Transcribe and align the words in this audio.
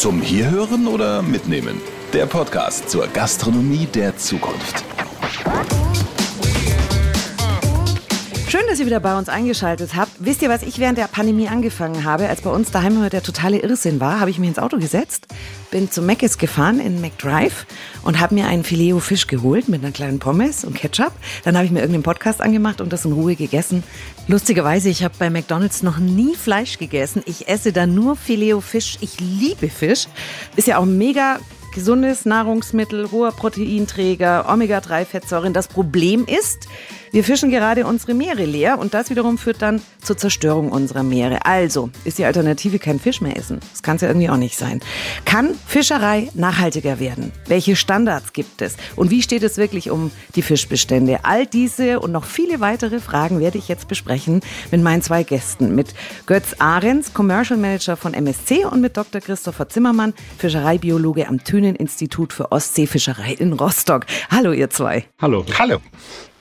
Zum 0.00 0.22
Hierhören 0.22 0.86
oder 0.86 1.20
Mitnehmen? 1.20 1.78
Der 2.14 2.24
Podcast 2.24 2.88
zur 2.88 3.06
Gastronomie 3.08 3.84
der 3.84 4.16
Zukunft. 4.16 4.82
Schön, 8.60 8.68
dass 8.68 8.78
ihr 8.78 8.84
wieder 8.84 9.00
bei 9.00 9.16
uns 9.16 9.30
eingeschaltet 9.30 9.96
habt. 9.96 10.10
Wisst 10.18 10.42
ihr, 10.42 10.50
was 10.50 10.62
ich 10.62 10.78
während 10.78 10.98
der 10.98 11.06
Pandemie 11.06 11.48
angefangen 11.48 12.04
habe? 12.04 12.28
Als 12.28 12.42
bei 12.42 12.50
uns 12.50 12.70
daheim 12.70 13.08
der 13.08 13.22
totale 13.22 13.56
Irrsinn 13.56 14.00
war, 14.00 14.20
habe 14.20 14.28
ich 14.28 14.38
mich 14.38 14.50
ins 14.50 14.58
Auto 14.58 14.76
gesetzt, 14.76 15.28
bin 15.70 15.90
zum 15.90 16.04
Mc's 16.04 16.36
gefahren 16.36 16.78
in 16.78 17.00
McDrive 17.00 17.64
und 18.02 18.20
habe 18.20 18.34
mir 18.34 18.48
einen 18.48 18.62
Filet 18.62 19.00
Fisch 19.00 19.28
geholt 19.28 19.70
mit 19.70 19.82
einer 19.82 19.92
kleinen 19.92 20.18
Pommes 20.18 20.64
und 20.64 20.74
Ketchup. 20.74 21.12
Dann 21.42 21.56
habe 21.56 21.64
ich 21.64 21.72
mir 21.72 21.78
irgendeinen 21.78 22.02
Podcast 22.02 22.42
angemacht 22.42 22.82
und 22.82 22.92
das 22.92 23.06
in 23.06 23.12
Ruhe 23.12 23.34
gegessen. 23.34 23.82
Lustigerweise, 24.28 24.90
ich 24.90 25.04
habe 25.04 25.14
bei 25.18 25.30
McDonald's 25.30 25.82
noch 25.82 25.96
nie 25.96 26.34
Fleisch 26.34 26.76
gegessen. 26.76 27.22
Ich 27.24 27.48
esse 27.48 27.72
da 27.72 27.86
nur 27.86 28.14
Filet 28.14 28.60
Fisch. 28.60 28.98
Ich 29.00 29.20
liebe 29.20 29.70
Fisch. 29.70 30.06
Ist 30.56 30.68
ja 30.68 30.76
auch 30.76 30.84
mega 30.84 31.38
gesundes 31.72 32.26
Nahrungsmittel, 32.26 33.10
hoher 33.10 33.32
Proteinträger, 33.32 34.46
Omega-3-Fettsäuren. 34.52 35.54
Das 35.54 35.68
Problem 35.68 36.26
ist, 36.26 36.68
wir 37.12 37.24
fischen 37.24 37.50
gerade 37.50 37.86
unsere 37.86 38.14
Meere 38.14 38.44
leer 38.44 38.78
und 38.78 38.94
das 38.94 39.10
wiederum 39.10 39.36
führt 39.36 39.62
dann 39.62 39.82
zur 40.00 40.16
Zerstörung 40.16 40.70
unserer 40.70 41.02
Meere. 41.02 41.44
Also 41.44 41.90
ist 42.04 42.18
die 42.18 42.24
Alternative 42.24 42.78
kein 42.78 43.00
Fisch 43.00 43.20
mehr 43.20 43.36
essen. 43.36 43.58
Das 43.72 43.82
kann 43.82 43.96
es 43.96 44.02
ja 44.02 44.08
irgendwie 44.08 44.30
auch 44.30 44.36
nicht 44.36 44.56
sein. 44.56 44.80
Kann 45.24 45.56
Fischerei 45.66 46.28
nachhaltiger 46.34 47.00
werden? 47.00 47.32
Welche 47.48 47.74
Standards 47.74 48.32
gibt 48.32 48.62
es? 48.62 48.76
Und 48.94 49.10
wie 49.10 49.22
steht 49.22 49.42
es 49.42 49.56
wirklich 49.56 49.90
um 49.90 50.12
die 50.36 50.42
Fischbestände? 50.42 51.20
All 51.24 51.46
diese 51.46 51.98
und 51.98 52.12
noch 52.12 52.24
viele 52.24 52.60
weitere 52.60 53.00
Fragen 53.00 53.40
werde 53.40 53.58
ich 53.58 53.66
jetzt 53.66 53.88
besprechen 53.88 54.40
mit 54.70 54.80
meinen 54.80 55.02
zwei 55.02 55.24
Gästen. 55.24 55.74
Mit 55.74 55.94
Götz 56.26 56.54
Ahrens, 56.60 57.12
Commercial 57.12 57.58
Manager 57.58 57.96
von 57.96 58.14
MSC 58.14 58.66
und 58.66 58.80
mit 58.80 58.96
Dr. 58.96 59.20
Christopher 59.20 59.68
Zimmermann, 59.68 60.14
Fischereibiologe 60.38 61.26
am 61.26 61.42
Thünen-Institut 61.42 62.32
für 62.32 62.52
Ostseefischerei 62.52 63.32
in 63.32 63.52
Rostock. 63.52 64.06
Hallo 64.30 64.52
ihr 64.52 64.70
zwei. 64.70 65.06
Hallo. 65.20 65.44
Hallo. 65.58 65.80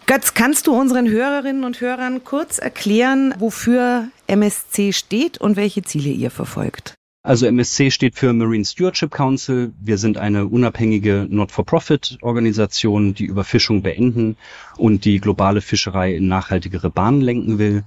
Götz, 0.10 0.34
kannst 0.34 0.66
du 0.66 0.74
unseren 0.74 1.08
Hörerinnen 1.08 1.64
und 1.64 1.82
Hörern 1.82 2.24
kurz 2.24 2.58
erklären, 2.58 3.36
wofür 3.38 4.08
MSC 4.26 4.92
steht 4.92 5.38
und 5.38 5.56
welche 5.56 5.84
Ziele 5.84 6.10
ihr 6.10 6.32
verfolgt? 6.32 6.96
Also 7.22 7.46
MSC 7.46 7.92
steht 7.92 8.16
für 8.16 8.34
Marine 8.34 8.66
Stewardship 8.66 9.12
Council. 9.12 9.72
Wir 9.80 10.00
sind 10.00 10.18
eine 10.18 10.48
unabhängige 10.48 11.28
Not-for-Profit-Organisation, 11.30 13.14
die 13.14 13.26
Überfischung 13.26 13.84
beenden 13.84 14.36
und 14.78 15.06
die 15.06 15.20
globale 15.20 15.62
Fischerei 15.62 16.16
in 16.16 16.28
nachhaltigere 16.28 16.90
Bahnen 16.90 17.22
lenken 17.22 17.60
will. 17.60 17.84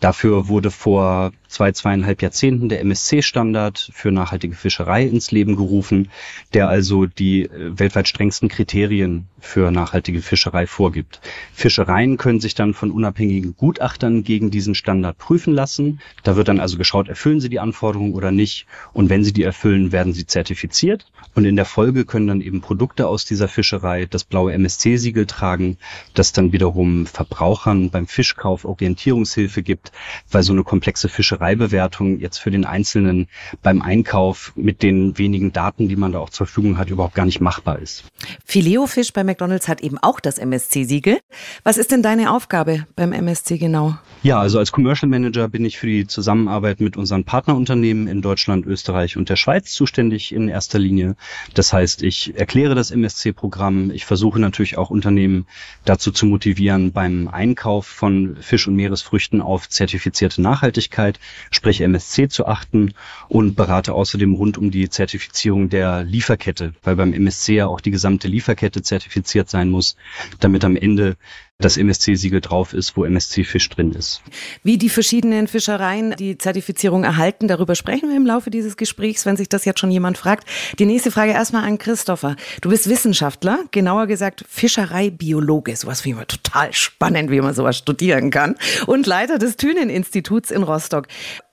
Dafür 0.00 0.48
wurde 0.48 0.70
vor 0.70 1.32
zwei, 1.48 1.72
zweieinhalb 1.72 2.20
Jahrzehnten 2.22 2.68
der 2.68 2.80
MSC-Standard 2.80 3.90
für 3.92 4.12
nachhaltige 4.12 4.54
Fischerei 4.54 5.04
ins 5.04 5.30
Leben 5.30 5.56
gerufen, 5.56 6.10
der 6.52 6.68
also 6.68 7.06
die 7.06 7.44
äh, 7.44 7.78
weltweit 7.78 8.08
strengsten 8.08 8.48
Kriterien 8.48 9.28
für 9.40 9.70
nachhaltige 9.70 10.20
Fischerei 10.20 10.66
vorgibt. 10.66 11.20
Fischereien 11.54 12.16
können 12.16 12.40
sich 12.40 12.54
dann 12.54 12.74
von 12.74 12.90
unabhängigen 12.90 13.56
Gutachtern 13.56 14.24
gegen 14.24 14.50
diesen 14.50 14.74
Standard 14.74 15.18
prüfen 15.18 15.54
lassen. 15.54 16.00
Da 16.24 16.36
wird 16.36 16.48
dann 16.48 16.60
also 16.60 16.76
geschaut, 16.78 17.08
erfüllen 17.08 17.40
sie 17.40 17.48
die 17.48 17.60
Anforderungen 17.60 18.14
oder 18.14 18.32
nicht. 18.32 18.66
Und 18.92 19.08
wenn 19.08 19.24
sie 19.24 19.32
die 19.32 19.44
erfüllen, 19.44 19.92
werden 19.92 20.12
sie 20.12 20.26
zertifiziert. 20.26 21.10
Und 21.34 21.44
in 21.44 21.56
der 21.56 21.64
Folge 21.64 22.04
können 22.04 22.26
dann 22.26 22.40
eben 22.40 22.60
Produkte 22.60 23.06
aus 23.06 23.24
dieser 23.24 23.48
Fischerei 23.48 24.06
das 24.06 24.24
blaue 24.24 24.52
MSC-Siegel 24.52 25.26
tragen, 25.26 25.78
das 26.14 26.32
dann 26.32 26.52
wiederum 26.52 27.06
Verbrauchern 27.06 27.90
beim 27.90 28.06
Fischkauf 28.06 28.64
Orientierungshilfe 28.64 29.62
gibt, 29.62 29.85
weil 30.30 30.42
so 30.42 30.52
eine 30.52 30.64
komplexe 30.64 31.08
Fischerei 31.08 31.46
Fischereibewertung 31.46 32.18
jetzt 32.20 32.38
für 32.38 32.50
den 32.50 32.64
Einzelnen 32.64 33.28
beim 33.62 33.82
Einkauf 33.82 34.52
mit 34.56 34.82
den 34.82 35.18
wenigen 35.18 35.52
Daten, 35.52 35.88
die 35.88 35.96
man 35.96 36.12
da 36.12 36.18
auch 36.18 36.30
zur 36.30 36.46
Verfügung 36.46 36.78
hat, 36.78 36.90
überhaupt 36.90 37.14
gar 37.14 37.26
nicht 37.26 37.40
machbar 37.40 37.78
ist. 37.78 38.04
Fileofisch 38.44 39.12
bei 39.12 39.24
McDonald's 39.24 39.68
hat 39.68 39.80
eben 39.80 39.98
auch 39.98 40.20
das 40.20 40.38
MSC-Siegel. 40.38 41.18
Was 41.62 41.76
ist 41.76 41.90
denn 41.90 42.02
deine 42.02 42.32
Aufgabe 42.32 42.86
beim 42.96 43.12
MSC 43.12 43.58
genau? 43.58 43.96
Ja, 44.22 44.38
also 44.40 44.58
als 44.58 44.72
Commercial 44.72 45.08
Manager 45.08 45.48
bin 45.48 45.64
ich 45.64 45.78
für 45.78 45.86
die 45.86 46.06
Zusammenarbeit 46.06 46.80
mit 46.80 46.96
unseren 46.96 47.24
Partnerunternehmen 47.24 48.08
in 48.08 48.22
Deutschland, 48.22 48.66
Österreich 48.66 49.16
und 49.16 49.28
der 49.28 49.36
Schweiz 49.36 49.72
zuständig 49.72 50.32
in 50.32 50.48
erster 50.48 50.78
Linie. 50.78 51.16
Das 51.54 51.72
heißt, 51.72 52.02
ich 52.02 52.36
erkläre 52.36 52.74
das 52.74 52.90
MSC-Programm. 52.90 53.90
Ich 53.90 54.04
versuche 54.04 54.40
natürlich 54.40 54.78
auch 54.78 54.90
Unternehmen 54.90 55.46
dazu 55.84 56.10
zu 56.10 56.26
motivieren, 56.26 56.92
beim 56.92 57.28
Einkauf 57.28 57.86
von 57.86 58.36
Fisch- 58.40 58.66
und 58.66 58.76
Meeresfrüchten 58.76 59.40
auf 59.40 59.68
zertifizierte 59.76 60.42
Nachhaltigkeit 60.42 61.20
sprich 61.50 61.80
MSC, 61.80 62.28
zu 62.28 62.46
achten 62.46 62.94
und 63.28 63.54
berate 63.54 63.94
außerdem 63.94 64.34
rund 64.34 64.58
um 64.58 64.70
die 64.70 64.88
Zertifizierung 64.88 65.68
der 65.68 66.02
Lieferkette, 66.02 66.74
weil 66.82 66.96
beim 66.96 67.12
MSC 67.12 67.54
ja 67.56 67.66
auch 67.66 67.80
die 67.80 67.90
gesamte 67.90 68.28
Lieferkette 68.28 68.82
zertifiziert 68.82 69.48
sein 69.48 69.70
muss, 69.70 69.96
damit 70.40 70.64
am 70.64 70.76
Ende 70.76 71.16
das 71.58 71.78
MSC-Siegel 71.78 72.42
drauf 72.42 72.74
ist, 72.74 72.96
wo 72.96 73.04
MSC-Fisch 73.04 73.70
drin 73.70 73.92
ist. 73.92 74.20
Wie 74.62 74.76
die 74.76 74.90
verschiedenen 74.90 75.48
Fischereien 75.48 76.14
die 76.18 76.36
Zertifizierung 76.36 77.02
erhalten, 77.02 77.48
darüber 77.48 77.74
sprechen 77.74 78.10
wir 78.10 78.16
im 78.16 78.26
Laufe 78.26 78.50
dieses 78.50 78.76
Gesprächs, 78.76 79.24
wenn 79.24 79.36
sich 79.36 79.48
das 79.48 79.64
jetzt 79.64 79.80
schon 79.80 79.90
jemand 79.90 80.18
fragt. 80.18 80.46
Die 80.78 80.84
nächste 80.84 81.10
Frage 81.10 81.32
erstmal 81.32 81.64
an 81.64 81.78
Christopher. 81.78 82.36
Du 82.60 82.68
bist 82.68 82.90
Wissenschaftler, 82.90 83.60
genauer 83.70 84.06
gesagt 84.06 84.44
Fischereibiologe. 84.46 85.74
Sowas 85.76 86.04
wie 86.04 86.10
immer 86.10 86.26
total 86.26 86.74
spannend, 86.74 87.30
wie 87.30 87.40
man 87.40 87.54
sowas 87.54 87.78
studieren 87.78 88.30
kann. 88.30 88.56
Und 88.86 89.06
Leiter 89.06 89.38
des 89.38 89.56
Thünen-Instituts 89.56 90.50
in 90.50 90.62
Rostock. 90.62 91.08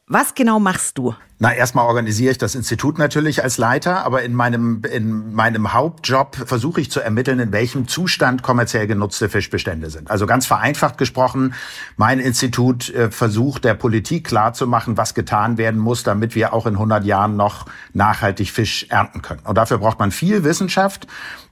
Was 0.07 0.35
genau 0.35 0.59
machst 0.59 0.97
du? 0.97 1.15
Na, 1.39 1.53
erstmal 1.53 1.85
organisiere 1.85 2.31
ich 2.31 2.37
das 2.37 2.55
Institut 2.55 2.97
natürlich 2.97 3.41
als 3.41 3.57
Leiter, 3.57 4.05
aber 4.05 4.21
in 4.23 4.33
meinem, 4.33 4.81
in 4.91 5.33
meinem 5.33 5.73
Hauptjob 5.73 6.35
versuche 6.35 6.81
ich 6.81 6.91
zu 6.91 6.99
ermitteln, 6.99 7.39
in 7.39 7.51
welchem 7.53 7.87
Zustand 7.87 8.43
kommerziell 8.43 8.85
genutzte 8.85 9.29
Fischbestände 9.29 9.89
sind. 9.89 10.11
Also 10.11 10.25
ganz 10.25 10.45
vereinfacht 10.45 10.97
gesprochen, 10.97 11.53
mein 11.95 12.19
Institut 12.19 12.89
äh, 12.89 13.11
versucht 13.11 13.63
der 13.63 13.75
Politik 13.75 14.25
klarzumachen, 14.25 14.97
was 14.97 15.13
getan 15.13 15.57
werden 15.57 15.79
muss, 15.79 16.03
damit 16.03 16.35
wir 16.35 16.53
auch 16.53 16.65
in 16.65 16.73
100 16.73 17.05
Jahren 17.05 17.37
noch 17.37 17.65
nachhaltig 17.93 18.51
Fisch 18.51 18.87
ernten 18.89 19.21
können. 19.21 19.41
Und 19.45 19.57
dafür 19.57 19.77
braucht 19.77 19.99
man 19.99 20.11
viel 20.11 20.43
Wissenschaft. 20.43 21.07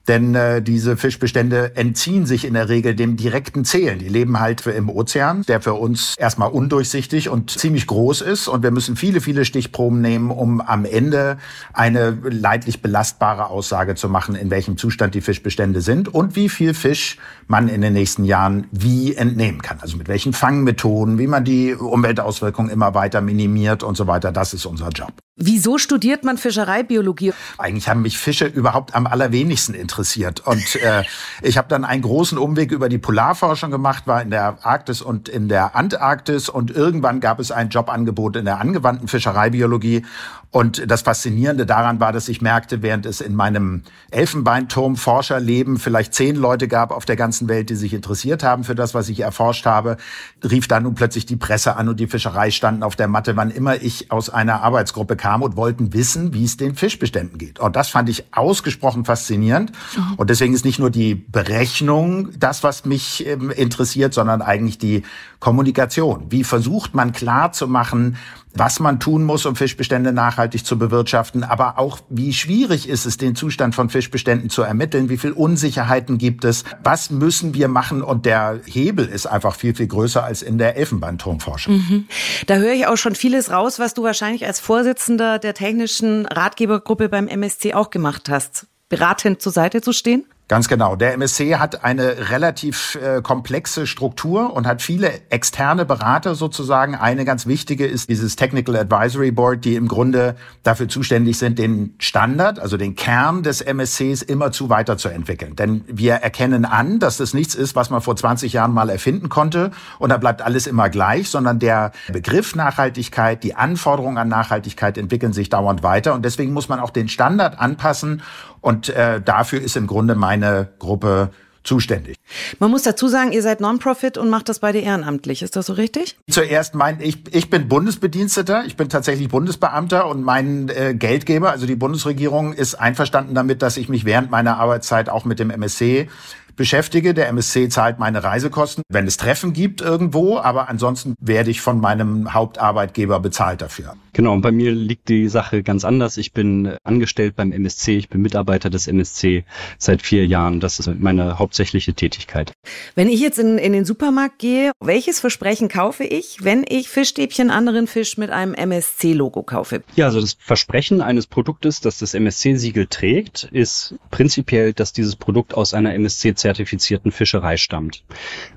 Denn 0.07 0.33
äh, 0.33 0.61
diese 0.61 0.97
Fischbestände 0.97 1.75
entziehen 1.75 2.25
sich 2.25 2.45
in 2.45 2.55
der 2.55 2.69
Regel 2.69 2.95
dem 2.95 3.17
direkten 3.17 3.65
Zählen. 3.65 3.99
Die 3.99 4.09
leben 4.09 4.39
halt 4.39 4.65
im 4.65 4.89
Ozean, 4.89 5.43
der 5.43 5.61
für 5.61 5.73
uns 5.73 6.15
erstmal 6.17 6.49
undurchsichtig 6.49 7.29
und 7.29 7.51
ziemlich 7.51 7.87
groß 7.87 8.21
ist. 8.21 8.47
Und 8.47 8.63
wir 8.63 8.71
müssen 8.71 8.95
viele, 8.95 9.21
viele 9.21 9.45
Stichproben 9.45 10.01
nehmen, 10.01 10.31
um 10.31 10.59
am 10.59 10.85
Ende 10.85 11.37
eine 11.73 12.17
leidlich 12.23 12.81
belastbare 12.81 13.47
Aussage 13.47 13.95
zu 13.95 14.09
machen, 14.09 14.35
in 14.35 14.49
welchem 14.49 14.77
Zustand 14.77 15.13
die 15.13 15.21
Fischbestände 15.21 15.81
sind 15.81 16.07
und 16.07 16.35
wie 16.35 16.49
viel 16.49 16.73
Fisch 16.73 17.17
man 17.47 17.67
in 17.67 17.81
den 17.81 17.93
nächsten 17.93 18.23
Jahren 18.23 18.67
wie 18.71 19.15
entnehmen 19.15 19.61
kann. 19.61 19.79
Also 19.81 19.97
mit 19.97 20.07
welchen 20.07 20.33
Fangmethoden, 20.33 21.19
wie 21.19 21.27
man 21.27 21.43
die 21.43 21.75
Umweltauswirkungen 21.75 22.71
immer 22.71 22.95
weiter 22.95 23.21
minimiert 23.21 23.83
und 23.83 23.95
so 23.95 24.07
weiter. 24.07 24.31
Das 24.31 24.53
ist 24.53 24.65
unser 24.65 24.89
Job. 24.89 25.13
Wieso 25.43 25.79
studiert 25.79 26.23
man 26.23 26.37
Fischereibiologie? 26.37 27.33
Eigentlich 27.57 27.89
haben 27.89 28.03
mich 28.03 28.17
Fische 28.19 28.45
überhaupt 28.45 28.93
am 28.93 29.07
allerwenigsten 29.07 29.73
interessiert. 29.73 30.45
Und 30.45 30.75
äh, 30.75 31.03
ich 31.41 31.57
habe 31.57 31.67
dann 31.67 31.83
einen 31.83 32.03
großen 32.03 32.37
Umweg 32.37 32.71
über 32.71 32.89
die 32.89 32.99
Polarforschung 32.99 33.71
gemacht, 33.71 34.05
war 34.05 34.21
in 34.21 34.29
der 34.29 34.59
Arktis 34.61 35.01
und 35.01 35.29
in 35.29 35.49
der 35.49 35.75
Antarktis. 35.75 36.47
Und 36.47 36.69
irgendwann 36.69 37.21
gab 37.21 37.39
es 37.39 37.51
ein 37.51 37.69
Jobangebot 37.69 38.35
in 38.35 38.45
der 38.45 38.59
angewandten 38.59 39.07
Fischereibiologie. 39.07 40.03
Und 40.51 40.91
das 40.91 41.03
Faszinierende 41.03 41.65
daran 41.65 42.01
war, 42.01 42.11
dass 42.11 42.27
ich 42.27 42.41
merkte, 42.41 42.81
während 42.81 43.05
es 43.05 43.21
in 43.21 43.35
meinem 43.35 43.83
Elfenbeinturm-Forscherleben 44.11 45.77
vielleicht 45.77 46.13
zehn 46.13 46.35
Leute 46.35 46.67
gab 46.67 46.91
auf 46.91 47.05
der 47.05 47.15
ganzen 47.15 47.47
Welt, 47.47 47.69
die 47.69 47.75
sich 47.75 47.93
interessiert 47.93 48.43
haben 48.43 48.65
für 48.65 48.75
das, 48.75 48.93
was 48.93 49.07
ich 49.07 49.21
erforscht 49.21 49.65
habe, 49.65 49.95
rief 50.43 50.67
dann 50.67 50.83
nun 50.83 50.93
plötzlich 50.93 51.25
die 51.25 51.37
Presse 51.37 51.77
an 51.77 51.87
und 51.87 52.01
die 52.01 52.07
Fischerei 52.07 52.51
standen 52.51 52.83
auf 52.83 52.97
der 52.97 53.07
Matte, 53.07 53.37
wann 53.37 53.49
immer 53.49 53.81
ich 53.81 54.11
aus 54.11 54.29
einer 54.29 54.61
Arbeitsgruppe 54.61 55.15
kam 55.15 55.30
und 55.39 55.55
wollten 55.55 55.93
wissen, 55.93 56.33
wie 56.33 56.43
es 56.43 56.57
den 56.57 56.75
Fischbeständen 56.75 57.37
geht. 57.37 57.59
Und 57.59 57.75
das 57.75 57.89
fand 57.89 58.09
ich 58.09 58.25
ausgesprochen 58.33 59.05
faszinierend. 59.05 59.71
Mhm. 59.95 60.15
Und 60.17 60.29
deswegen 60.29 60.53
ist 60.53 60.65
nicht 60.65 60.79
nur 60.79 60.89
die 60.89 61.15
Berechnung 61.15 62.29
das, 62.37 62.63
was 62.63 62.85
mich 62.85 63.25
ähm, 63.25 63.49
interessiert, 63.51 64.13
sondern 64.13 64.41
eigentlich 64.41 64.77
die 64.77 65.03
Kommunikation. 65.39 66.25
Wie 66.29 66.43
versucht 66.43 66.93
man 66.93 67.13
klar 67.13 67.53
zu 67.53 67.67
machen, 67.67 68.17
was 68.53 68.79
man 68.79 68.99
tun 68.99 69.23
muss, 69.23 69.45
um 69.45 69.55
Fischbestände 69.55 70.11
nachhaltig 70.11 70.65
zu 70.65 70.77
bewirtschaften, 70.77 71.43
aber 71.43 71.77
auch 71.77 71.99
wie 72.09 72.33
schwierig 72.33 72.87
ist 72.87 73.05
es, 73.05 73.17
den 73.17 73.35
Zustand 73.35 73.75
von 73.75 73.89
Fischbeständen 73.89 74.49
zu 74.49 74.61
ermitteln, 74.61 75.09
wie 75.09 75.17
viel 75.17 75.31
Unsicherheiten 75.31 76.17
gibt 76.17 76.43
es, 76.43 76.63
was 76.83 77.09
müssen 77.11 77.53
wir 77.53 77.67
machen 77.67 78.01
und 78.01 78.25
der 78.25 78.59
Hebel 78.65 79.05
ist 79.05 79.25
einfach 79.25 79.55
viel, 79.55 79.75
viel 79.75 79.87
größer 79.87 80.23
als 80.23 80.41
in 80.41 80.57
der 80.57 80.77
Elfenbeinturmforschung. 80.77 81.75
Mhm. 81.75 82.07
Da 82.47 82.55
höre 82.55 82.73
ich 82.73 82.87
auch 82.87 82.97
schon 82.97 83.15
vieles 83.15 83.51
raus, 83.51 83.79
was 83.79 83.93
du 83.93 84.03
wahrscheinlich 84.03 84.45
als 84.45 84.59
Vorsitzender 84.59 85.39
der 85.39 85.53
technischen 85.53 86.25
Ratgebergruppe 86.25 87.09
beim 87.09 87.27
MSC 87.27 87.73
auch 87.73 87.89
gemacht 87.89 88.29
hast, 88.29 88.67
beratend 88.89 89.41
zur 89.41 89.51
Seite 89.51 89.81
zu 89.81 89.93
stehen. 89.93 90.25
Ganz 90.51 90.67
genau. 90.67 90.97
Der 90.97 91.13
MSC 91.13 91.55
hat 91.55 91.85
eine 91.85 92.29
relativ 92.29 92.95
äh, 93.01 93.21
komplexe 93.21 93.87
Struktur 93.87 94.53
und 94.53 94.67
hat 94.67 94.81
viele 94.81 95.21
externe 95.29 95.85
Berater 95.85 96.35
sozusagen. 96.35 96.93
Eine 96.93 97.23
ganz 97.23 97.47
wichtige 97.47 97.87
ist 97.87 98.09
dieses 98.09 98.35
Technical 98.35 98.75
Advisory 98.75 99.31
Board, 99.31 99.63
die 99.63 99.75
im 99.75 99.87
Grunde 99.87 100.35
dafür 100.63 100.89
zuständig 100.89 101.37
sind, 101.37 101.57
den 101.57 101.95
Standard, 101.99 102.59
also 102.59 102.75
den 102.75 102.97
Kern 102.97 103.43
des 103.43 103.61
MSCs 103.61 104.23
immer 104.23 104.51
zu 104.51 104.69
weiterzuentwickeln. 104.69 105.55
Denn 105.55 105.85
wir 105.87 106.15
erkennen 106.15 106.65
an, 106.65 106.99
dass 106.99 107.15
das 107.15 107.33
nichts 107.33 107.55
ist, 107.55 107.77
was 107.77 107.89
man 107.89 108.01
vor 108.01 108.17
20 108.17 108.51
Jahren 108.51 108.73
mal 108.73 108.89
erfinden 108.89 109.29
konnte 109.29 109.71
und 109.99 110.09
da 110.09 110.17
bleibt 110.17 110.41
alles 110.41 110.67
immer 110.67 110.89
gleich, 110.89 111.29
sondern 111.29 111.59
der 111.59 111.93
Begriff 112.11 112.55
Nachhaltigkeit, 112.57 113.45
die 113.45 113.55
Anforderungen 113.55 114.17
an 114.17 114.27
Nachhaltigkeit 114.27 114.97
entwickeln 114.97 115.31
sich 115.31 115.47
dauernd 115.47 115.81
weiter 115.81 116.13
und 116.13 116.25
deswegen 116.25 116.51
muss 116.51 116.67
man 116.67 116.81
auch 116.81 116.89
den 116.89 117.07
Standard 117.07 117.57
anpassen 117.57 118.21
und 118.61 118.89
äh, 118.89 119.19
dafür 119.19 119.59
ist 119.59 119.75
im 119.75 119.87
Grunde 119.87 120.13
meine 120.41 120.69
Gruppe 120.79 121.31
zuständig. 121.63 122.17
Man 122.57 122.71
muss 122.71 122.81
dazu 122.81 123.07
sagen, 123.07 123.31
ihr 123.33 123.43
seid 123.43 123.61
Non-Profit 123.61 124.17
und 124.17 124.31
macht 124.31 124.49
das 124.49 124.59
beide 124.59 124.79
ehrenamtlich. 124.79 125.43
Ist 125.43 125.55
das 125.55 125.67
so 125.67 125.73
richtig? 125.73 126.17
Zuerst 126.27 126.73
mein, 126.73 126.99
ich, 127.01 127.35
ich 127.35 127.51
bin 127.51 127.67
Bundesbediensteter, 127.67 128.63
ich 128.65 128.77
bin 128.77 128.89
tatsächlich 128.89 129.29
Bundesbeamter 129.29 130.07
und 130.07 130.23
mein 130.23 130.69
äh, 130.69 130.95
Geldgeber, 130.95 131.51
also 131.51 131.67
die 131.67 131.75
Bundesregierung, 131.75 132.53
ist 132.53 132.73
einverstanden 132.73 133.35
damit, 133.35 133.61
dass 133.61 133.77
ich 133.77 133.89
mich 133.89 134.05
während 134.05 134.31
meiner 134.31 134.57
Arbeitszeit 134.57 135.07
auch 135.07 135.23
mit 135.23 135.37
dem 135.37 135.51
MSC 135.51 136.09
beschäftige. 136.55 137.13
Der 137.13 137.27
MSC 137.27 137.69
zahlt 137.69 137.99
meine 137.99 138.23
Reisekosten, 138.23 138.83
wenn 138.89 139.07
es 139.07 139.17
Treffen 139.17 139.53
gibt 139.53 139.81
irgendwo, 139.81 140.37
aber 140.37 140.69
ansonsten 140.69 141.15
werde 141.19 141.51
ich 141.51 141.61
von 141.61 141.79
meinem 141.79 142.33
Hauptarbeitgeber 142.33 143.19
bezahlt 143.19 143.61
dafür. 143.61 143.95
Genau, 144.13 144.33
und 144.33 144.41
bei 144.41 144.51
mir 144.51 144.71
liegt 144.71 145.07
die 145.07 145.29
Sache 145.29 145.63
ganz 145.63 145.85
anders. 145.85 146.17
Ich 146.17 146.33
bin 146.33 146.75
angestellt 146.83 147.35
beim 147.35 147.51
MSC, 147.51 147.97
ich 147.97 148.09
bin 148.09 148.21
Mitarbeiter 148.21 148.69
des 148.69 148.87
MSC 148.87 149.45
seit 149.77 150.01
vier 150.01 150.25
Jahren. 150.25 150.59
Das 150.59 150.79
ist 150.79 150.89
meine 150.99 151.39
hauptsächliche 151.39 151.93
Tätigkeit. 151.93 152.51
Wenn 152.95 153.07
ich 153.07 153.21
jetzt 153.21 153.39
in, 153.39 153.57
in 153.57 153.71
den 153.71 153.85
Supermarkt 153.85 154.39
gehe, 154.39 154.71
welches 154.81 155.19
Versprechen 155.19 155.69
kaufe 155.69 156.03
ich, 156.03 156.43
wenn 156.43 156.65
ich 156.67 156.89
Fischstäbchen 156.89 157.49
anderen 157.49 157.87
Fisch 157.87 158.17
mit 158.17 158.31
einem 158.31 158.53
MSC-Logo 158.53 159.43
kaufe? 159.43 159.83
Ja, 159.95 160.05
also 160.05 160.19
das 160.19 160.35
Versprechen 160.39 161.01
eines 161.01 161.27
Produktes, 161.27 161.79
das 161.79 161.99
das 161.99 162.13
MSC-Siegel 162.13 162.87
trägt, 162.87 163.45
ist 163.51 163.95
prinzipiell, 164.09 164.73
dass 164.73 164.91
dieses 164.91 165.15
Produkt 165.15 165.53
aus 165.53 165.73
einer 165.73 165.93
MSC-zertifizierten 166.41 167.11
Fischerei 167.11 167.57
stammt. 167.57 168.03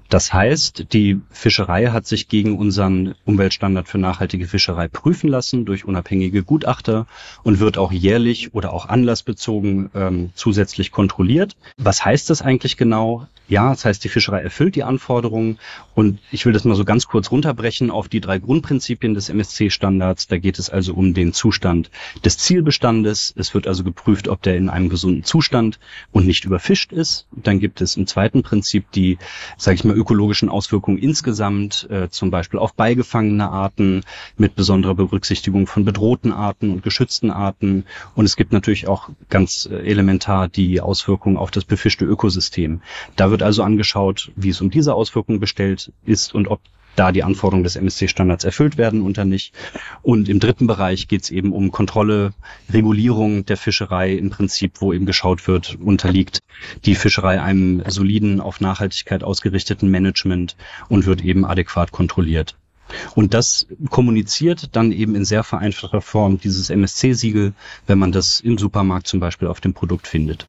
Das 0.08 0.32
heißt, 0.32 0.92
die 0.92 1.20
Fischerei 1.30 1.86
hat 1.86 2.06
sich 2.06 2.28
gegen 2.28 2.58
unseren 2.58 3.14
Umweltstandard 3.24 3.88
für 3.88 3.98
nachhaltige 3.98 4.46
Fischerei 4.46 4.88
prüfen 4.88 5.28
lassen 5.28 5.64
durch 5.64 5.84
unabhängige 5.84 6.42
Gutachter 6.42 7.06
und 7.42 7.58
wird 7.58 7.78
auch 7.78 7.92
jährlich 7.92 8.54
oder 8.54 8.72
auch 8.72 8.86
anlassbezogen 8.86 9.90
ähm, 9.94 10.30
zusätzlich 10.34 10.92
kontrolliert. 10.92 11.56
Was 11.76 12.04
heißt 12.04 12.30
das 12.30 12.42
eigentlich 12.42 12.76
genau? 12.76 13.26
Ja, 13.46 13.70
das 13.70 13.84
heißt, 13.84 14.02
die 14.02 14.08
Fischerei 14.08 14.40
erfüllt 14.40 14.74
die 14.74 14.84
Anforderungen 14.84 15.58
und 15.94 16.18
ich 16.30 16.46
will 16.46 16.54
das 16.54 16.64
mal 16.64 16.74
so 16.74 16.84
ganz 16.86 17.06
kurz 17.06 17.30
runterbrechen 17.30 17.90
auf 17.90 18.08
die 18.08 18.22
drei 18.22 18.38
Grundprinzipien 18.38 19.12
des 19.12 19.28
MSC-Standards. 19.28 20.28
Da 20.28 20.38
geht 20.38 20.58
es 20.58 20.70
also 20.70 20.94
um 20.94 21.12
den 21.12 21.34
Zustand 21.34 21.90
des 22.24 22.38
Zielbestandes. 22.38 23.34
Es 23.36 23.52
wird 23.52 23.66
also 23.66 23.84
geprüft, 23.84 24.28
ob 24.28 24.40
der 24.40 24.56
in 24.56 24.70
einem 24.70 24.88
gesunden 24.88 25.24
Zustand 25.24 25.78
und 26.10 26.26
nicht 26.26 26.46
überfischt 26.46 26.90
ist. 26.90 27.26
Dann 27.32 27.60
gibt 27.60 27.82
es 27.82 27.98
im 27.98 28.06
zweiten 28.06 28.42
Prinzip 28.42 28.90
die, 28.92 29.18
sage 29.58 29.74
ich 29.74 29.84
mal, 29.84 29.96
ökologischen 29.96 30.48
Auswirkungen 30.48 30.96
insgesamt, 30.96 31.86
äh, 31.90 32.08
zum 32.08 32.30
Beispiel 32.30 32.58
auf 32.58 32.72
beigefangene 32.72 33.50
Arten 33.50 34.04
mit 34.38 34.54
besonderer 34.54 34.94
Berücksichtigung 34.94 35.66
von 35.66 35.84
bedrohten 35.84 36.32
Arten 36.32 36.70
und 36.70 36.82
geschützten 36.82 37.30
Arten. 37.30 37.84
Und 38.14 38.24
es 38.24 38.36
gibt 38.36 38.54
natürlich 38.54 38.88
auch 38.88 39.10
ganz 39.28 39.68
äh, 39.70 39.76
elementar 39.76 40.48
die 40.48 40.80
Auswirkungen 40.80 41.36
auf 41.36 41.50
das 41.50 41.66
befischte 41.66 42.06
Ökosystem. 42.06 42.80
Da 43.16 43.33
wird 43.34 43.42
also 43.42 43.64
angeschaut, 43.64 44.30
wie 44.36 44.50
es 44.50 44.60
um 44.60 44.70
diese 44.70 44.94
Auswirkungen 44.94 45.40
bestellt 45.40 45.92
ist 46.04 46.32
und 46.32 46.46
ob 46.46 46.60
da 46.94 47.10
die 47.10 47.24
Anforderungen 47.24 47.64
des 47.64 47.74
MSC-Standards 47.74 48.44
erfüllt 48.44 48.78
werden 48.78 49.02
oder 49.02 49.24
nicht. 49.24 49.52
Und 50.02 50.28
im 50.28 50.38
dritten 50.38 50.68
Bereich 50.68 51.08
geht 51.08 51.24
es 51.24 51.32
eben 51.32 51.52
um 51.52 51.72
Kontrolle, 51.72 52.32
Regulierung 52.72 53.44
der 53.44 53.56
Fischerei 53.56 54.12
im 54.12 54.30
Prinzip, 54.30 54.80
wo 54.80 54.92
eben 54.92 55.04
geschaut 55.04 55.48
wird, 55.48 55.76
unterliegt 55.82 56.38
die 56.84 56.94
Fischerei 56.94 57.42
einem 57.42 57.82
soliden, 57.88 58.40
auf 58.40 58.60
Nachhaltigkeit 58.60 59.24
ausgerichteten 59.24 59.90
Management 59.90 60.54
und 60.88 61.04
wird 61.04 61.24
eben 61.24 61.44
adäquat 61.44 61.90
kontrolliert. 61.90 62.54
Und 63.16 63.34
das 63.34 63.66
kommuniziert 63.90 64.76
dann 64.76 64.92
eben 64.92 65.16
in 65.16 65.24
sehr 65.24 65.42
vereinfachter 65.42 66.02
Form 66.02 66.38
dieses 66.38 66.70
MSC-Siegel, 66.70 67.52
wenn 67.88 67.98
man 67.98 68.12
das 68.12 68.38
im 68.38 68.58
Supermarkt 68.58 69.08
zum 69.08 69.18
Beispiel 69.18 69.48
auf 69.48 69.60
dem 69.60 69.74
Produkt 69.74 70.06
findet. 70.06 70.46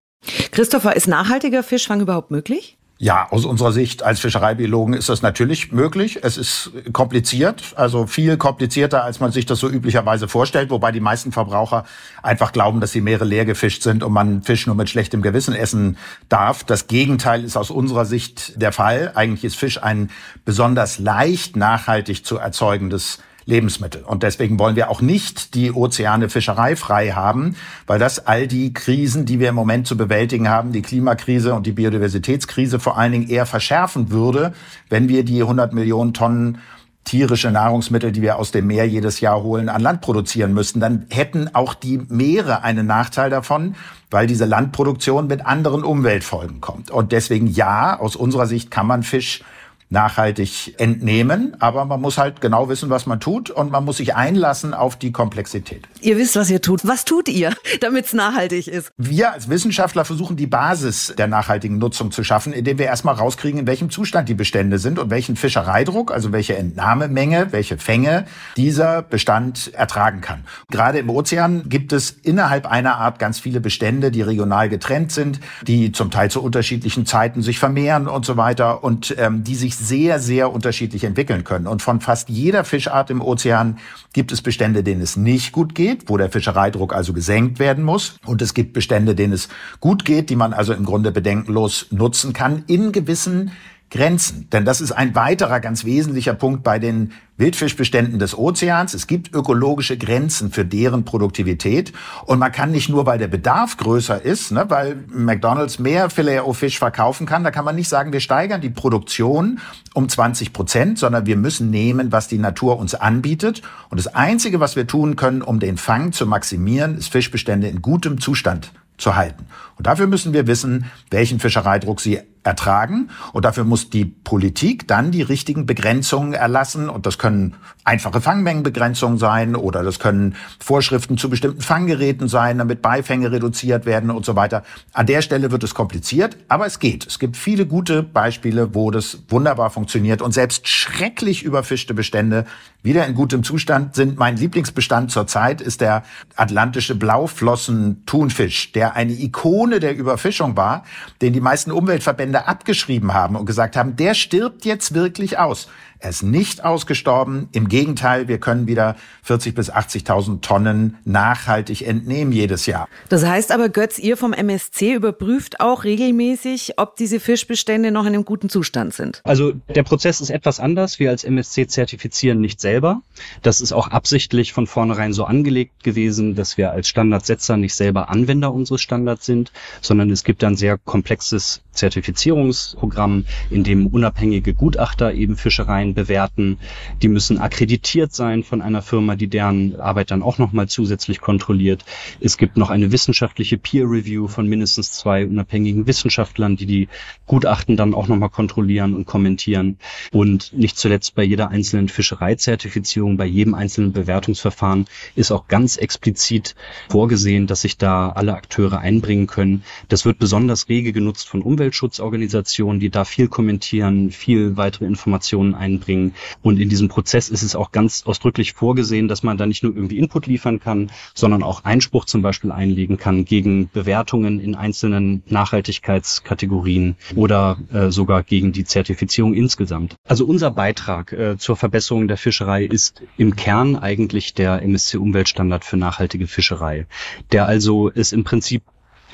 Christopher, 0.51 0.95
ist 0.95 1.07
nachhaltiger 1.07 1.63
Fischfang 1.63 2.01
überhaupt 2.01 2.31
möglich? 2.31 2.77
Ja, 2.97 3.27
aus 3.29 3.43
unserer 3.43 3.73
Sicht 3.73 4.03
als 4.03 4.21
Fischereibiologen 4.21 4.93
ist 4.93 5.09
das 5.09 5.21
natürlich 5.21 5.73
möglich. 5.73 6.19
Es 6.21 6.37
ist 6.37 6.71
kompliziert, 6.93 7.73
also 7.75 8.07
viel 8.07 8.37
komplizierter, 8.37 9.03
als 9.03 9.19
man 9.19 9.33
sich 9.33 9.45
das 9.45 9.59
so 9.59 9.67
üblicherweise 9.67 10.29
vorstellt, 10.29 10.69
wobei 10.69 10.93
die 10.93 11.01
meisten 11.01 11.33
Verbraucher 11.33 11.83
einfach 12.23 12.53
glauben, 12.53 12.79
dass 12.79 12.93
die 12.93 13.01
Meere 13.01 13.25
leer 13.25 13.43
gefischt 13.43 13.83
sind 13.83 14.01
und 14.01 14.13
man 14.13 14.43
Fisch 14.43 14.65
nur 14.65 14.75
mit 14.75 14.89
schlechtem 14.89 15.21
Gewissen 15.21 15.53
essen 15.53 15.97
darf. 16.29 16.63
Das 16.63 16.87
Gegenteil 16.87 17.43
ist 17.43 17.57
aus 17.57 17.69
unserer 17.69 18.05
Sicht 18.05 18.61
der 18.61 18.71
Fall. 18.71 19.11
Eigentlich 19.13 19.43
ist 19.43 19.57
Fisch 19.57 19.83
ein 19.83 20.09
besonders 20.45 20.97
leicht 20.97 21.57
nachhaltig 21.57 22.25
zu 22.25 22.37
erzeugendes 22.37 23.19
Lebensmittel. 23.45 24.03
Und 24.03 24.23
deswegen 24.23 24.57
wollen 24.57 24.75
wir 24.75 24.89
auch 24.89 25.01
nicht 25.01 25.53
die 25.53 25.71
Ozeane 25.71 26.29
fischereifrei 26.29 27.11
haben, 27.11 27.55
weil 27.85 27.99
das 27.99 28.25
all 28.25 28.47
die 28.47 28.73
Krisen, 28.73 29.25
die 29.25 29.39
wir 29.39 29.49
im 29.49 29.55
Moment 29.55 29.85
zu 29.85 29.95
bewältigen 29.97 30.49
haben, 30.49 30.71
die 30.71 30.81
Klimakrise 30.81 31.53
und 31.53 31.67
die 31.67 31.71
Biodiversitätskrise 31.71 32.79
vor 32.79 32.97
allen 32.97 33.11
Dingen 33.11 33.29
eher 33.29 33.45
verschärfen 33.45 34.09
würde, 34.09 34.53
wenn 34.89 35.09
wir 35.09 35.23
die 35.23 35.41
100 35.41 35.73
Millionen 35.73 36.13
Tonnen 36.13 36.57
tierische 37.05 37.51
Nahrungsmittel, 37.51 38.11
die 38.11 38.23
wir 38.23 38.37
aus 38.37 38.51
dem 38.51 38.65
Meer 38.65 38.87
jedes 38.87 39.19
Jahr 39.19 39.43
holen, 39.43 39.69
an 39.69 39.81
Land 39.81 40.01
produzieren 40.01 40.53
müssten, 40.53 40.79
dann 40.79 41.05
hätten 41.11 41.53
auch 41.53 41.75
die 41.75 41.99
Meere 42.09 42.63
einen 42.63 42.87
Nachteil 42.87 43.29
davon, 43.29 43.75
weil 44.09 44.25
diese 44.25 44.45
Landproduktion 44.45 45.27
mit 45.27 45.45
anderen 45.45 45.83
Umweltfolgen 45.83 46.61
kommt. 46.61 46.89
Und 46.89 47.11
deswegen 47.11 47.45
ja, 47.45 47.99
aus 47.99 48.15
unserer 48.15 48.47
Sicht 48.47 48.71
kann 48.71 48.87
man 48.87 49.03
Fisch 49.03 49.43
nachhaltig 49.89 50.75
entnehmen, 50.79 51.55
aber 51.59 51.85
man 51.85 52.01
muss 52.01 52.17
halt 52.17 52.41
genau 52.41 52.69
wissen, 52.69 52.89
was 52.89 53.05
man 53.05 53.19
tut 53.19 53.49
und 53.49 53.71
man 53.71 53.85
muss 53.85 53.97
sich 53.97 54.15
einlassen 54.15 54.73
auf 54.73 54.95
die 54.95 55.11
Komplexität. 55.11 55.87
Ihr 56.01 56.17
wisst, 56.17 56.35
was 56.35 56.49
ihr 56.49 56.61
tut. 56.61 56.87
Was 56.87 57.05
tut 57.05 57.29
ihr, 57.29 57.53
damit 57.81 58.05
es 58.05 58.13
nachhaltig 58.13 58.67
ist? 58.67 58.91
Wir 58.97 59.31
als 59.31 59.49
Wissenschaftler 59.49 60.03
versuchen 60.03 60.37
die 60.37 60.47
Basis 60.47 61.13
der 61.17 61.27
nachhaltigen 61.27 61.77
Nutzung 61.77 62.11
zu 62.11 62.23
schaffen, 62.23 62.51
indem 62.51 62.79
wir 62.79 62.87
erstmal 62.87 63.15
rauskriegen, 63.15 63.59
in 63.59 63.67
welchem 63.67 63.89
Zustand 63.89 64.27
die 64.27 64.33
Bestände 64.33 64.79
sind 64.79 64.97
und 64.97 65.11
welchen 65.11 65.35
Fischereidruck, 65.35 66.11
also 66.11 66.31
welche 66.31 66.57
Entnahmemenge, 66.57 67.51
welche 67.51 67.77
Fänge 67.77 68.25
dieser 68.57 69.03
Bestand 69.03 69.73
ertragen 69.73 70.21
kann. 70.21 70.45
Gerade 70.71 70.97
im 70.97 71.09
Ozean 71.09 71.69
gibt 71.69 71.93
es 71.93 72.09
innerhalb 72.09 72.65
einer 72.65 72.97
Art 72.97 73.19
ganz 73.19 73.39
viele 73.39 73.61
Bestände, 73.61 74.09
die 74.09 74.23
regional 74.23 74.67
getrennt 74.67 75.11
sind, 75.11 75.39
die 75.67 75.91
zum 75.91 76.09
Teil 76.09 76.31
zu 76.31 76.41
unterschiedlichen 76.41 77.05
Zeiten 77.05 77.41
sich 77.41 77.59
vermehren 77.59 78.07
und 78.07 78.25
so 78.25 78.35
weiter 78.35 78.83
und 78.83 79.15
ähm, 79.19 79.43
die 79.43 79.55
sich 79.55 79.74
sich 79.77 79.87
sehr, 79.87 80.19
sehr 80.19 80.51
unterschiedlich 80.51 81.03
entwickeln 81.03 81.43
können. 81.43 81.67
Und 81.67 81.81
von 81.81 82.01
fast 82.01 82.29
jeder 82.29 82.63
Fischart 82.63 83.09
im 83.09 83.21
Ozean 83.21 83.79
gibt 84.13 84.31
es 84.31 84.41
Bestände, 84.41 84.83
denen 84.83 85.01
es 85.01 85.15
nicht 85.15 85.51
gut 85.51 85.75
geht, 85.75 86.09
wo 86.09 86.17
der 86.17 86.29
Fischereidruck 86.29 86.93
also 86.93 87.13
gesenkt 87.13 87.59
werden 87.59 87.83
muss. 87.83 88.17
Und 88.25 88.41
es 88.41 88.53
gibt 88.53 88.73
Bestände, 88.73 89.15
denen 89.15 89.33
es 89.33 89.49
gut 89.79 90.05
geht, 90.05 90.29
die 90.29 90.35
man 90.35 90.53
also 90.53 90.73
im 90.73 90.85
Grunde 90.85 91.11
bedenkenlos 91.11 91.87
nutzen 91.91 92.33
kann 92.33 92.63
in 92.67 92.91
gewissen 92.91 93.51
Grenzen. 93.91 94.49
Denn 94.51 94.65
das 94.65 94.81
ist 94.81 94.91
ein 94.91 95.15
weiterer 95.15 95.59
ganz 95.59 95.85
wesentlicher 95.85 96.33
Punkt 96.33 96.63
bei 96.63 96.79
den 96.79 97.11
Wildfischbeständen 97.37 98.17
des 98.17 98.37
Ozeans. 98.37 98.93
Es 98.93 99.07
gibt 99.07 99.33
ökologische 99.33 99.97
Grenzen 99.97 100.51
für 100.51 100.65
deren 100.65 101.05
Produktivität. 101.05 101.93
Und 102.25 102.39
man 102.39 102.51
kann 102.51 102.71
nicht 102.71 102.89
nur, 102.89 103.05
weil 103.05 103.19
der 103.19 103.27
Bedarf 103.27 103.77
größer 103.77 104.21
ist, 104.21 104.51
ne, 104.51 104.65
weil 104.69 104.97
McDonald's 105.07 105.79
mehr 105.79 106.09
Filet-O-Fisch 106.09 106.79
verkaufen 106.79 107.25
kann, 107.25 107.43
da 107.43 107.51
kann 107.51 107.65
man 107.65 107.75
nicht 107.75 107.89
sagen, 107.89 108.11
wir 108.11 108.21
steigern 108.21 108.61
die 108.61 108.69
Produktion 108.69 109.59
um 109.93 110.09
20 110.09 110.51
Prozent, 110.51 110.99
sondern 110.99 111.25
wir 111.25 111.37
müssen 111.37 111.69
nehmen, 111.69 112.11
was 112.11 112.27
die 112.27 112.39
Natur 112.39 112.79
uns 112.79 112.95
anbietet. 112.95 113.61
Und 113.89 113.99
das 113.99 114.13
Einzige, 114.13 114.59
was 114.59 114.75
wir 114.75 114.87
tun 114.87 115.15
können, 115.15 115.41
um 115.41 115.59
den 115.59 115.77
Fang 115.77 116.11
zu 116.11 116.25
maximieren, 116.25 116.97
ist 116.97 117.11
Fischbestände 117.11 117.67
in 117.67 117.81
gutem 117.81 118.19
Zustand 118.19 118.71
zu 118.97 119.15
halten. 119.15 119.45
Und 119.77 119.87
dafür 119.87 120.07
müssen 120.07 120.33
wir 120.33 120.47
wissen, 120.47 120.85
welchen 121.11 121.39
Fischereidruck 121.39 121.99
sie 122.01 122.21
ertragen. 122.45 123.09
Und 123.33 123.43
dafür 123.43 123.63
muss 123.63 123.89
die 123.89 124.05
Politik 124.05 124.87
dann 124.87 125.11
die 125.11 125.23
richtigen 125.23 125.65
Begrenzungen 125.65 126.33
erlassen. 126.33 126.89
Und 126.89 127.05
das 127.05 127.17
können 127.17 127.55
einfache 127.83 128.21
Fangmengenbegrenzungen 128.21 129.17
sein 129.17 129.55
oder 129.55 129.83
das 129.83 129.99
können 129.99 130.35
Vorschriften 130.59 131.17
zu 131.17 131.29
bestimmten 131.29 131.61
Fanggeräten 131.61 132.27
sein, 132.27 132.59
damit 132.59 132.81
Beifänge 132.81 133.31
reduziert 133.31 133.85
werden 133.85 134.11
und 134.11 134.25
so 134.25 134.35
weiter. 134.35 134.63
An 134.93 135.07
der 135.07 135.21
Stelle 135.21 135.51
wird 135.51 135.63
es 135.63 135.73
kompliziert, 135.73 136.37
aber 136.47 136.65
es 136.65 136.79
geht. 136.79 137.07
Es 137.07 137.19
gibt 137.19 137.35
viele 137.35 137.65
gute 137.65 138.03
Beispiele, 138.03 138.75
wo 138.75 138.91
das 138.91 139.23
wunderbar 139.29 139.71
funktioniert. 139.71 140.21
Und 140.21 140.33
selbst 140.33 140.67
schrecklich 140.67 141.43
überfischte 141.43 141.93
Bestände 141.93 142.45
wieder 142.85 143.05
in 143.05 143.15
gutem 143.15 143.43
Zustand 143.43 143.95
sind. 143.95 144.17
Mein 144.17 144.37
Lieblingsbestand 144.37 145.11
zurzeit 145.11 145.59
ist 145.59 145.81
der 145.81 146.03
atlantische 146.35 146.95
Blauflossen-Thunfisch, 146.95 148.71
der 148.71 148.95
eine 148.95 149.11
Ikone 149.11 149.79
der 149.79 149.97
Überfischung 149.97 150.55
war, 150.55 150.85
den 151.21 151.33
die 151.33 151.41
meisten 151.41 151.71
Umweltverbände 151.71 152.47
abgeschrieben 152.47 153.13
haben 153.13 153.35
und 153.35 153.45
gesagt 153.45 153.75
haben, 153.75 153.95
der 153.97 154.13
stirbt 154.13 154.63
jetzt 154.63 154.93
wirklich 154.93 155.37
aus. 155.39 155.67
Er 156.05 156.09
ist 156.09 156.21
nicht 156.21 156.63
ausgestorben. 156.63 157.49
Im 157.51 157.67
Gegenteil, 157.67 158.27
wir 158.27 158.37
können 158.37 158.67
wieder 158.67 158.95
40 159.23 159.55
bis 159.55 159.71
80.000 159.73 160.41
Tonnen 160.41 160.97
nachhaltig 161.03 161.81
entnehmen 161.81 162.31
jedes 162.31 162.67
Jahr. 162.67 162.87
Das 163.09 163.25
heißt 163.25 163.51
aber, 163.51 163.69
Götz, 163.69 163.97
ihr 163.97 164.15
vom 164.15 164.31
MSC 164.31 164.93
überprüft 164.93 165.61
auch 165.61 165.83
regelmäßig, 165.83 166.73
ob 166.77 166.95
diese 166.95 167.19
Fischbestände 167.19 167.89
noch 167.89 168.05
in 168.05 168.13
einem 168.13 168.23
guten 168.23 168.49
Zustand 168.49 168.93
sind. 168.93 169.21
Also 169.23 169.53
der 169.73 169.81
Prozess 169.81 170.21
ist 170.21 170.29
etwas 170.29 170.59
anders. 170.59 170.99
Wir 170.99 171.09
als 171.09 171.23
MSC 171.23 171.65
zertifizieren 171.65 172.39
nicht 172.39 172.61
selber. 172.61 173.01
Das 173.41 173.59
ist 173.59 173.73
auch 173.73 173.87
absichtlich 173.87 174.53
von 174.53 174.67
vornherein 174.67 175.11
so 175.11 175.23
angelegt 175.23 175.83
gewesen, 175.83 176.35
dass 176.35 176.55
wir 176.55 176.69
als 176.69 176.87
Standardsetzer 176.87 177.57
nicht 177.57 177.73
selber 177.73 178.09
Anwender 178.09 178.53
unseres 178.53 178.83
Standards 178.83 179.25
sind, 179.25 179.51
sondern 179.81 180.11
es 180.11 180.23
gibt 180.23 180.43
ein 180.43 180.55
sehr 180.55 180.77
komplexes 180.77 181.63
Zertifizierungsprogramm, 181.71 183.25
in 183.49 183.63
dem 183.63 183.87
unabhängige 183.87 184.53
Gutachter 184.53 185.11
eben 185.11 185.35
Fischereien 185.35 185.94
bewerten. 185.95 186.59
Die 187.01 187.07
müssen 187.07 187.39
akkreditiert 187.39 188.13
sein 188.13 188.43
von 188.43 188.61
einer 188.61 188.83
Firma, 188.83 189.15
die 189.15 189.27
deren 189.27 189.79
Arbeit 189.79 190.11
dann 190.11 190.21
auch 190.21 190.37
nochmal 190.37 190.67
zusätzlich 190.67 191.21
kontrolliert. 191.21 191.83
Es 192.19 192.37
gibt 192.37 192.57
noch 192.57 192.69
eine 192.69 192.91
wissenschaftliche 192.91 193.57
Peer 193.57 193.85
Review 193.85 194.27
von 194.27 194.47
mindestens 194.47 194.91
zwei 194.91 195.25
unabhängigen 195.25 195.87
Wissenschaftlern, 195.87 196.57
die 196.57 196.65
die 196.65 196.87
Gutachten 197.25 197.77
dann 197.77 197.95
auch 197.95 198.07
nochmal 198.07 198.29
kontrollieren 198.29 198.93
und 198.93 199.05
kommentieren. 199.05 199.77
Und 200.11 200.53
nicht 200.53 200.77
zuletzt 200.77 201.15
bei 201.15 201.23
jeder 201.23 201.49
einzelnen 201.49 201.89
Fischereizertifizierung, 201.89 203.17
bei 203.17 203.25
jedem 203.25 203.55
einzelnen 203.55 203.93
Bewertungsverfahren 203.93 204.85
ist 205.15 205.31
auch 205.31 205.47
ganz 205.47 205.77
explizit 205.77 206.55
vorgesehen, 206.89 207.47
dass 207.47 207.61
sich 207.61 207.77
da 207.77 208.09
alle 208.09 208.35
Akteure 208.35 208.79
einbringen 208.79 209.27
können. 209.27 209.63
Das 209.87 210.05
wird 210.05 210.19
besonders 210.19 210.69
rege 210.69 210.91
genutzt 210.91 211.27
von 211.27 211.41
Umweltschutzorganisationen, 211.41 212.79
die 212.79 212.89
da 212.89 213.05
viel 213.05 213.29
kommentieren, 213.29 214.11
viel 214.11 214.57
weitere 214.57 214.85
Informationen 214.85 215.55
einbringen 215.55 215.74
einbringen. 215.75 216.13
Und 216.41 216.59
in 216.59 216.69
diesem 216.69 216.87
Prozess 216.87 217.29
ist 217.29 217.43
es 217.43 217.55
auch 217.55 217.71
ganz 217.71 218.03
ausdrücklich 218.05 218.53
vorgesehen, 218.53 219.07
dass 219.07 219.23
man 219.23 219.37
da 219.37 219.45
nicht 219.45 219.63
nur 219.63 219.75
irgendwie 219.75 219.97
Input 219.97 220.27
liefern 220.27 220.59
kann, 220.59 220.91
sondern 221.13 221.43
auch 221.43 221.63
Einspruch 221.63 222.05
zum 222.05 222.21
Beispiel 222.21 222.51
einlegen 222.51 222.97
kann 222.97 223.25
gegen 223.25 223.69
Bewertungen 223.69 224.39
in 224.39 224.55
einzelnen 224.55 225.23
Nachhaltigkeitskategorien 225.27 226.95
oder 227.15 227.57
äh, 227.73 227.89
sogar 227.89 228.23
gegen 228.23 228.51
die 228.51 228.63
Zertifizierung 228.63 229.33
insgesamt. 229.33 229.95
Also 230.07 230.25
unser 230.25 230.51
Beitrag 230.51 231.11
äh, 231.11 231.37
zur 231.37 231.55
Verbesserung 231.55 232.07
der 232.07 232.17
Fischerei 232.17 232.63
ist 232.63 233.01
im 233.17 233.35
Kern 233.35 233.75
eigentlich 233.75 234.33
der 234.33 234.61
MSC-Umweltstandard 234.61 235.65
für 235.65 235.77
nachhaltige 235.77 236.27
Fischerei, 236.27 236.87
der 237.31 237.47
also 237.47 237.91
es 237.93 238.13
im 238.13 238.23
Prinzip 238.23 238.63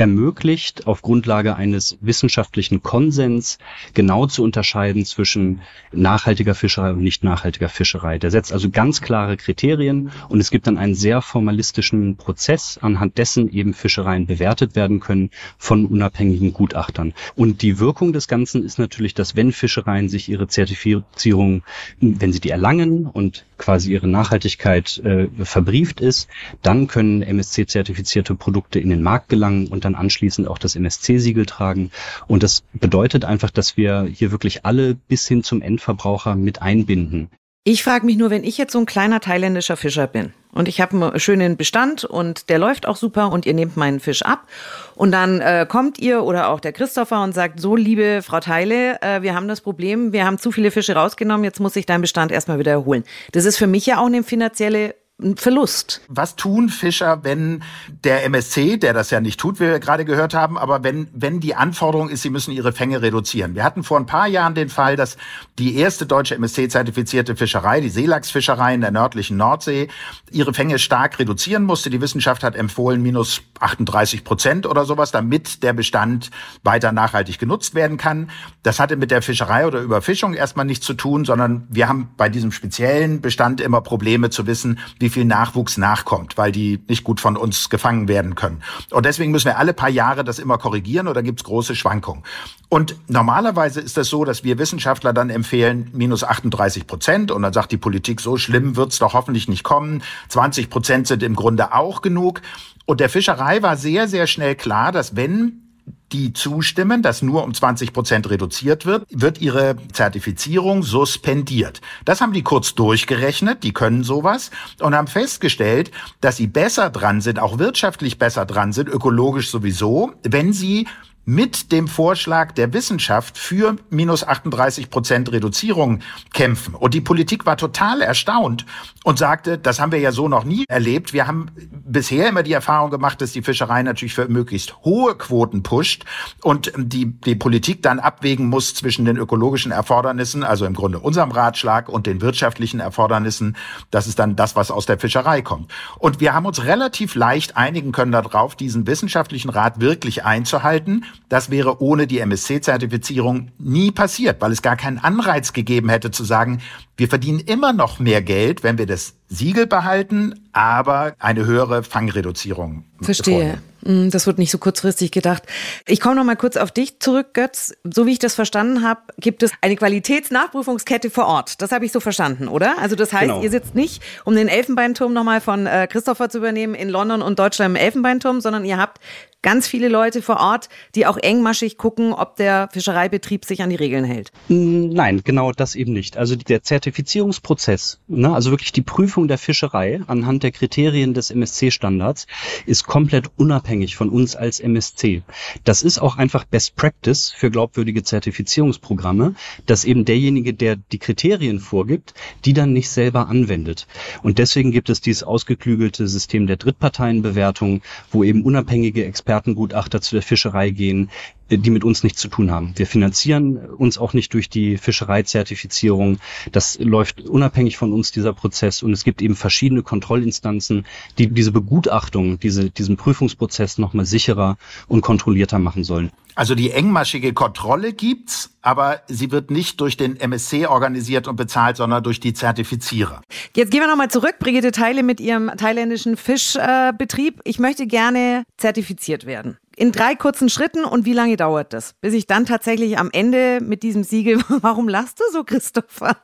ermöglicht, 0.01 0.87
auf 0.87 1.03
Grundlage 1.03 1.55
eines 1.55 1.97
wissenschaftlichen 2.01 2.81
Konsens 2.81 3.59
genau 3.93 4.25
zu 4.25 4.43
unterscheiden 4.43 5.05
zwischen 5.05 5.61
nachhaltiger 5.91 6.55
Fischerei 6.55 6.91
und 6.91 7.03
nicht 7.03 7.23
nachhaltiger 7.23 7.69
Fischerei. 7.69 8.17
Der 8.17 8.31
setzt 8.31 8.51
also 8.51 8.71
ganz 8.71 9.01
klare 9.01 9.37
Kriterien 9.37 10.09
und 10.27 10.39
es 10.39 10.49
gibt 10.49 10.65
dann 10.65 10.79
einen 10.79 10.95
sehr 10.95 11.21
formalistischen 11.21 12.17
Prozess, 12.17 12.79
anhand 12.81 13.19
dessen 13.19 13.53
eben 13.53 13.75
Fischereien 13.75 14.25
bewertet 14.25 14.75
werden 14.75 14.99
können 15.01 15.29
von 15.59 15.85
unabhängigen 15.85 16.51
Gutachtern. 16.51 17.13
Und 17.35 17.61
die 17.61 17.77
Wirkung 17.77 18.11
des 18.11 18.27
Ganzen 18.27 18.65
ist 18.65 18.79
natürlich, 18.79 19.13
dass 19.13 19.35
wenn 19.35 19.51
Fischereien 19.51 20.09
sich 20.09 20.29
ihre 20.29 20.47
Zertifizierung, 20.47 21.61
wenn 21.99 22.33
sie 22.33 22.39
die 22.39 22.49
erlangen 22.49 23.05
und 23.05 23.45
quasi 23.61 23.91
ihre 23.91 24.07
Nachhaltigkeit 24.07 24.97
äh, 25.05 25.27
verbrieft 25.45 26.01
ist, 26.01 26.27
dann 26.61 26.87
können 26.87 27.21
MSC-zertifizierte 27.21 28.35
Produkte 28.35 28.79
in 28.79 28.89
den 28.89 29.03
Markt 29.03 29.29
gelangen 29.29 29.67
und 29.67 29.85
dann 29.85 29.95
anschließend 29.95 30.47
auch 30.47 30.57
das 30.57 30.75
MSC-Siegel 30.75 31.45
tragen. 31.45 31.91
Und 32.27 32.43
das 32.43 32.63
bedeutet 32.73 33.23
einfach, 33.23 33.51
dass 33.51 33.77
wir 33.77 34.09
hier 34.11 34.31
wirklich 34.31 34.65
alle 34.65 34.95
bis 34.95 35.27
hin 35.27 35.43
zum 35.43 35.61
Endverbraucher 35.61 36.35
mit 36.35 36.61
einbinden. 36.61 37.29
Ich 37.63 37.83
frage 37.83 38.07
mich 38.07 38.17
nur, 38.17 38.31
wenn 38.31 38.43
ich 38.43 38.57
jetzt 38.57 38.73
so 38.73 38.79
ein 38.79 38.87
kleiner 38.87 39.19
thailändischer 39.19 39.77
Fischer 39.77 40.07
bin 40.07 40.33
und 40.51 40.67
ich 40.67 40.81
habe 40.81 40.97
einen 40.97 41.19
schönen 41.19 41.57
Bestand 41.57 42.03
und 42.03 42.49
der 42.49 42.57
läuft 42.57 42.87
auch 42.87 42.95
super 42.95 43.31
und 43.31 43.45
ihr 43.45 43.53
nehmt 43.53 43.77
meinen 43.77 43.99
Fisch 43.99 44.23
ab 44.23 44.47
und 44.95 45.11
dann 45.11 45.41
äh, 45.41 45.67
kommt 45.69 45.99
ihr 45.99 46.23
oder 46.23 46.49
auch 46.49 46.59
der 46.59 46.73
Christopher 46.73 47.21
und 47.21 47.35
sagt, 47.35 47.59
so 47.59 47.75
liebe 47.75 48.21
Frau 48.23 48.39
Teile, 48.39 48.99
äh, 49.03 49.21
wir 49.21 49.35
haben 49.35 49.47
das 49.47 49.61
Problem, 49.61 50.11
wir 50.11 50.25
haben 50.25 50.39
zu 50.39 50.51
viele 50.51 50.71
Fische 50.71 50.95
rausgenommen, 50.95 51.43
jetzt 51.43 51.59
muss 51.59 51.73
sich 51.73 51.85
dein 51.85 52.01
Bestand 52.01 52.31
erstmal 52.31 52.57
wieder 52.57 52.71
erholen. 52.71 53.03
Das 53.31 53.45
ist 53.45 53.57
für 53.57 53.67
mich 53.67 53.85
ja 53.85 53.99
auch 53.99 54.07
eine 54.07 54.23
finanzielle 54.23 54.95
ein 55.21 55.37
Verlust. 55.37 56.01
Was 56.07 56.35
tun 56.35 56.69
Fischer, 56.69 57.23
wenn 57.23 57.63
der 58.03 58.25
MSC, 58.25 58.77
der 58.77 58.93
das 58.93 59.11
ja 59.11 59.19
nicht 59.21 59.39
tut, 59.39 59.59
wie 59.59 59.65
wir 59.65 59.79
gerade 59.79 60.05
gehört 60.05 60.33
haben, 60.33 60.57
aber 60.57 60.83
wenn, 60.83 61.07
wenn 61.13 61.39
die 61.39 61.55
Anforderung 61.55 62.09
ist, 62.09 62.21
sie 62.21 62.29
müssen 62.29 62.51
ihre 62.51 62.73
Fänge 62.73 63.01
reduzieren? 63.01 63.55
Wir 63.55 63.63
hatten 63.63 63.83
vor 63.83 63.99
ein 63.99 64.05
paar 64.05 64.27
Jahren 64.27 64.55
den 64.55 64.69
Fall, 64.69 64.95
dass 64.95 65.17
die 65.59 65.75
erste 65.75 66.05
deutsche 66.05 66.35
MSC-zertifizierte 66.35 67.35
Fischerei, 67.35 67.81
die 67.81 67.89
Seelachsfischerei 67.89 68.73
in 68.73 68.81
der 68.81 68.91
nördlichen 68.91 69.37
Nordsee, 69.37 69.89
ihre 70.31 70.53
Fänge 70.53 70.79
stark 70.79 71.19
reduzieren 71.19 71.63
musste. 71.63 71.89
Die 71.89 72.01
Wissenschaft 72.01 72.43
hat 72.43 72.55
empfohlen, 72.55 73.01
minus 73.01 73.41
38 73.59 74.23
Prozent 74.23 74.65
oder 74.65 74.85
sowas, 74.85 75.11
damit 75.11 75.61
der 75.63 75.73
Bestand 75.73 76.31
weiter 76.63 76.91
nachhaltig 76.91 77.37
genutzt 77.37 77.75
werden 77.75 77.97
kann. 77.97 78.31
Das 78.63 78.79
hatte 78.79 78.95
mit 78.95 79.11
der 79.11 79.21
Fischerei 79.21 79.67
oder 79.67 79.81
Überfischung 79.81 80.33
erstmal 80.33 80.65
nichts 80.65 80.85
zu 80.85 80.93
tun, 80.93 81.25
sondern 81.25 81.67
wir 81.69 81.87
haben 81.87 82.09
bei 82.17 82.29
diesem 82.29 82.51
speziellen 82.51 83.21
Bestand 83.21 83.61
immer 83.61 83.81
Probleme 83.81 84.29
zu 84.29 84.47
wissen, 84.47 84.79
wie 84.99 85.10
viel 85.11 85.25
Nachwuchs 85.25 85.77
nachkommt, 85.77 86.37
weil 86.37 86.51
die 86.51 86.79
nicht 86.87 87.03
gut 87.03 87.19
von 87.19 87.37
uns 87.37 87.69
gefangen 87.69 88.07
werden 88.07 88.35
können. 88.35 88.63
Und 88.89 89.05
deswegen 89.05 89.31
müssen 89.31 89.45
wir 89.45 89.57
alle 89.57 89.73
paar 89.73 89.89
Jahre 89.89 90.23
das 90.23 90.39
immer 90.39 90.57
korrigieren 90.57 91.07
oder 91.07 91.21
gibt 91.21 91.41
es 91.41 91.43
große 91.43 91.75
Schwankungen. 91.75 92.23
Und 92.69 92.95
normalerweise 93.07 93.81
ist 93.81 93.97
das 93.97 94.07
so, 94.07 94.25
dass 94.25 94.43
wir 94.43 94.57
Wissenschaftler 94.57 95.13
dann 95.13 95.29
empfehlen, 95.29 95.89
minus 95.93 96.23
38 96.23 96.87
Prozent. 96.87 97.31
Und 97.31 97.41
dann 97.41 97.53
sagt 97.53 97.71
die 97.71 97.77
Politik, 97.77 98.21
so 98.21 98.37
schlimm 98.37 98.75
wird's 98.75 98.99
doch 98.99 99.13
hoffentlich 99.13 99.47
nicht 99.47 99.63
kommen. 99.63 100.01
20 100.29 100.69
Prozent 100.69 101.07
sind 101.07 101.21
im 101.21 101.35
Grunde 101.35 101.73
auch 101.73 102.01
genug. 102.01 102.41
Und 102.85 102.99
der 102.99 103.09
Fischerei 103.09 103.61
war 103.61 103.77
sehr, 103.77 104.07
sehr 104.07 104.27
schnell 104.27 104.55
klar, 104.55 104.91
dass 104.91 105.15
wenn 105.15 105.70
die 106.13 106.33
zustimmen, 106.33 107.01
dass 107.01 107.21
nur 107.21 107.43
um 107.43 107.53
20 107.53 107.93
Prozent 107.93 108.29
reduziert 108.29 108.85
wird, 108.85 109.05
wird 109.09 109.41
ihre 109.41 109.75
Zertifizierung 109.93 110.83
suspendiert. 110.83 111.81
Das 112.05 112.21
haben 112.21 112.33
die 112.33 112.43
kurz 112.43 112.75
durchgerechnet, 112.75 113.63
die 113.63 113.73
können 113.73 114.03
sowas 114.03 114.51
und 114.79 114.95
haben 114.95 115.07
festgestellt, 115.07 115.91
dass 116.19 116.37
sie 116.37 116.47
besser 116.47 116.89
dran 116.89 117.21
sind, 117.21 117.39
auch 117.39 117.57
wirtschaftlich 117.57 118.17
besser 118.17 118.45
dran 118.45 118.73
sind, 118.73 118.89
ökologisch 118.89 119.49
sowieso, 119.49 120.13
wenn 120.23 120.53
sie 120.53 120.87
mit 121.25 121.71
dem 121.71 121.87
Vorschlag 121.87 122.51
der 122.53 122.73
Wissenschaft 122.73 123.37
für 123.37 123.75
minus 123.89 124.23
38 124.23 124.89
Prozent 124.89 125.31
Reduzierung 125.31 125.99
kämpfen. 126.33 126.73
Und 126.73 126.93
die 126.93 127.01
Politik 127.01 127.45
war 127.45 127.57
total 127.57 128.01
erstaunt 128.01 128.65
und 129.03 129.19
sagte, 129.19 129.57
das 129.57 129.79
haben 129.79 129.91
wir 129.91 129.99
ja 129.99 130.11
so 130.11 130.27
noch 130.27 130.43
nie 130.43 130.65
erlebt. 130.67 131.13
Wir 131.13 131.27
haben 131.27 131.47
bisher 131.55 132.29
immer 132.29 132.43
die 132.43 132.53
Erfahrung 132.53 132.89
gemacht, 132.89 133.21
dass 133.21 133.31
die 133.31 133.43
Fischerei 133.43 133.83
natürlich 133.83 134.15
für 134.15 134.27
möglichst 134.27 134.77
hohe 134.83 135.15
Quoten 135.15 135.61
pusht 135.63 136.05
und 136.41 136.71
die, 136.75 137.05
die 137.05 137.35
Politik 137.35 137.83
dann 137.83 137.99
abwägen 137.99 138.47
muss 138.47 138.73
zwischen 138.73 139.05
den 139.05 139.17
ökologischen 139.17 139.71
Erfordernissen, 139.71 140.43
also 140.43 140.65
im 140.65 140.73
Grunde 140.73 140.99
unserem 140.99 141.31
Ratschlag 141.31 141.87
und 141.87 142.07
den 142.07 142.21
wirtschaftlichen 142.21 142.79
Erfordernissen. 142.79 143.55
Das 143.91 144.07
ist 144.07 144.17
dann 144.17 144.35
das, 144.35 144.55
was 144.55 144.71
aus 144.71 144.85
der 144.85 144.97
Fischerei 144.97 145.41
kommt. 145.41 145.71
Und 145.99 146.19
wir 146.19 146.33
haben 146.33 146.45
uns 146.45 146.63
relativ 146.63 147.15
leicht 147.15 147.57
einigen 147.57 147.91
können 147.91 148.11
darauf, 148.11 148.55
diesen 148.55 148.87
wissenschaftlichen 148.87 149.49
Rat 149.49 149.79
wirklich 149.79 150.25
einzuhalten. 150.25 151.05
Das 151.29 151.49
wäre 151.49 151.81
ohne 151.81 152.07
die 152.07 152.19
MSC-Zertifizierung 152.19 153.49
nie 153.57 153.91
passiert, 153.91 154.41
weil 154.41 154.51
es 154.51 154.61
gar 154.61 154.75
keinen 154.75 154.97
Anreiz 154.97 155.53
gegeben 155.53 155.89
hätte 155.89 156.11
zu 156.11 156.23
sagen, 156.23 156.61
wir 156.97 157.07
verdienen 157.07 157.39
immer 157.39 157.73
noch 157.73 157.99
mehr 157.99 158.21
Geld, 158.21 158.63
wenn 158.63 158.77
wir 158.77 158.85
das 158.85 159.15
Siegel 159.27 159.65
behalten, 159.65 160.35
aber 160.51 161.15
eine 161.19 161.45
höhere 161.45 161.83
Fangreduzierung. 161.83 162.83
Verstehe. 163.01 163.61
Vornehmen. 163.81 164.07
Mm, 164.07 164.09
das 164.09 164.27
wird 164.27 164.37
nicht 164.37 164.51
so 164.51 164.57
kurzfristig 164.57 165.11
gedacht. 165.11 165.43
Ich 165.87 165.99
komme 165.99 166.15
noch 166.15 166.23
mal 166.23 166.35
kurz 166.35 166.57
auf 166.57 166.71
dich 166.71 166.99
zurück, 166.99 167.33
Götz. 167.33 167.73
So 167.83 168.05
wie 168.05 168.11
ich 168.11 168.19
das 168.19 168.35
verstanden 168.35 168.83
habe, 168.83 169.01
gibt 169.17 169.43
es 169.43 169.51
eine 169.61 169.75
Qualitätsnachprüfungskette 169.75 171.09
vor 171.09 171.25
Ort. 171.25 171.61
Das 171.61 171.71
habe 171.71 171.85
ich 171.85 171.91
so 171.91 171.99
verstanden, 171.99 172.47
oder? 172.47 172.75
Also 172.79 172.95
das 172.95 173.13
heißt, 173.13 173.23
genau. 173.23 173.41
ihr 173.41 173.49
sitzt 173.49 173.75
nicht, 173.75 174.03
um 174.25 174.35
den 174.35 174.47
Elfenbeinturm 174.47 175.13
noch 175.13 175.23
mal 175.23 175.41
von 175.41 175.65
äh, 175.65 175.87
Christopher 175.87 176.29
zu 176.29 176.37
übernehmen, 176.37 176.75
in 176.75 176.89
London 176.89 177.21
und 177.21 177.39
Deutschland 177.39 177.71
im 177.71 177.81
Elfenbeinturm, 177.81 178.41
sondern 178.41 178.65
ihr 178.65 178.77
habt 178.77 178.99
ganz 179.41 179.67
viele 179.67 179.89
Leute 179.89 180.21
vor 180.21 180.37
Ort, 180.37 180.69
die 180.95 181.05
auch 181.05 181.17
engmaschig 181.17 181.77
gucken, 181.77 182.13
ob 182.13 182.35
der 182.35 182.69
Fischereibetrieb 182.71 183.45
sich 183.45 183.61
an 183.61 183.69
die 183.69 183.75
Regeln 183.75 184.05
hält. 184.05 184.31
Nein, 184.47 185.21
genau 185.23 185.51
das 185.51 185.75
eben 185.75 185.93
nicht. 185.93 186.17
Also 186.17 186.35
der 186.35 186.63
Zertifizierungsprozess, 186.63 187.99
ne, 188.07 188.33
also 188.33 188.51
wirklich 188.51 188.71
die 188.71 188.81
Prüfung 188.81 189.27
der 189.27 189.37
Fischerei 189.37 190.01
anhand 190.07 190.43
der 190.43 190.51
Kriterien 190.51 191.13
des 191.13 191.31
MSC-Standards 191.31 192.27
ist 192.65 192.85
komplett 192.85 193.31
unabhängig 193.37 193.95
von 193.95 194.09
uns 194.09 194.35
als 194.35 194.59
MSC. 194.59 195.23
Das 195.63 195.81
ist 195.81 195.99
auch 195.99 196.17
einfach 196.17 196.45
Best 196.45 196.75
Practice 196.75 197.31
für 197.31 197.49
glaubwürdige 197.49 198.03
Zertifizierungsprogramme, 198.03 199.35
dass 199.65 199.85
eben 199.85 200.05
derjenige, 200.05 200.53
der 200.53 200.75
die 200.75 200.99
Kriterien 200.99 201.59
vorgibt, 201.59 202.13
die 202.45 202.53
dann 202.53 202.73
nicht 202.73 202.89
selber 202.89 203.27
anwendet. 203.27 203.87
Und 204.21 204.37
deswegen 204.37 204.71
gibt 204.71 204.89
es 204.89 205.01
dieses 205.01 205.23
ausgeklügelte 205.23 206.07
System 206.07 206.47
der 206.47 206.57
Drittparteienbewertung, 206.57 207.81
wo 208.11 208.23
eben 208.23 208.43
unabhängige 208.43 209.05
Expertengutachter 209.31 210.01
zu 210.01 210.15
der 210.15 210.23
Fischerei 210.23 210.71
gehen, 210.71 211.09
die 211.57 211.69
mit 211.69 211.83
uns 211.83 212.03
nichts 212.03 212.21
zu 212.21 212.27
tun 212.27 212.51
haben. 212.51 212.73
Wir 212.75 212.87
finanzieren 212.87 213.57
uns 213.57 213.97
auch 213.97 214.13
nicht 214.13 214.33
durch 214.33 214.49
die 214.49 214.77
Fischereizertifizierung. 214.77 216.19
Das 216.51 216.79
läuft 216.79 217.21
unabhängig 217.21 217.77
von 217.77 217.93
uns, 217.93 218.11
dieser 218.11 218.33
Prozess. 218.33 218.83
Und 218.83 218.93
es 218.93 219.03
gibt 219.03 219.21
eben 219.21 219.35
verschiedene 219.35 219.83
Kontrollinstanzen, 219.83 220.85
die 221.17 221.27
diese 221.27 221.51
Begutachtung, 221.51 222.39
diese, 222.39 222.69
diesen 222.69 222.97
Prüfungsprozess 222.97 223.77
nochmal 223.77 224.05
sicherer 224.05 224.57
und 224.87 225.01
kontrollierter 225.01 225.59
machen 225.59 225.83
sollen. 225.83 226.11
Also 226.35 226.55
die 226.55 226.71
engmaschige 226.71 227.33
Kontrolle 227.33 227.91
gibt's, 227.91 228.51
aber 228.61 229.01
sie 229.07 229.31
wird 229.31 229.51
nicht 229.51 229.81
durch 229.81 229.97
den 229.97 230.17
MSC 230.17 230.65
organisiert 230.65 231.27
und 231.27 231.35
bezahlt, 231.35 231.77
sondern 231.77 232.03
durch 232.03 232.19
die 232.19 232.33
Zertifizierer. 232.33 233.21
Jetzt 233.55 233.71
gehen 233.71 233.81
wir 233.81 233.87
nochmal 233.87 234.09
zurück, 234.09 234.35
Brigitte 234.39 234.71
Teile 234.71 235.03
mit 235.03 235.19
ihrem 235.19 235.51
thailändischen 235.57 236.15
Fischbetrieb. 236.15 237.39
Äh, 237.39 237.49
ich 237.49 237.59
möchte 237.59 237.85
gerne 237.85 238.43
zertifiziert 238.57 239.25
werden 239.25 239.57
in 239.81 239.91
drei 239.91 240.13
kurzen 240.13 240.47
Schritten 240.47 240.85
und 240.85 241.05
wie 241.05 241.13
lange 241.13 241.37
dauert 241.37 241.73
das? 241.73 241.95
Bis 242.01 242.13
ich 242.13 242.27
dann 242.27 242.45
tatsächlich 242.45 242.99
am 242.99 243.09
Ende 243.11 243.57
mit 243.63 243.81
diesem 243.81 244.03
Siegel, 244.03 244.39
warum 244.61 244.87
lachst 244.87 245.19
du 245.19 245.23
so, 245.33 245.43
Christopher? 245.43 246.17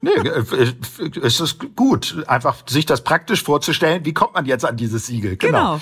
nee, 0.00 0.10
äh, 0.10 0.72
es 1.20 1.40
ist 1.40 1.74
gut, 1.74 2.22
einfach 2.28 2.62
sich 2.68 2.86
das 2.86 3.02
praktisch 3.02 3.42
vorzustellen. 3.42 4.04
Wie 4.04 4.12
kommt 4.14 4.34
man 4.34 4.46
jetzt 4.46 4.64
an 4.64 4.76
dieses 4.76 5.08
Siegel? 5.08 5.36
Genau. 5.36 5.58
genau. 5.58 5.80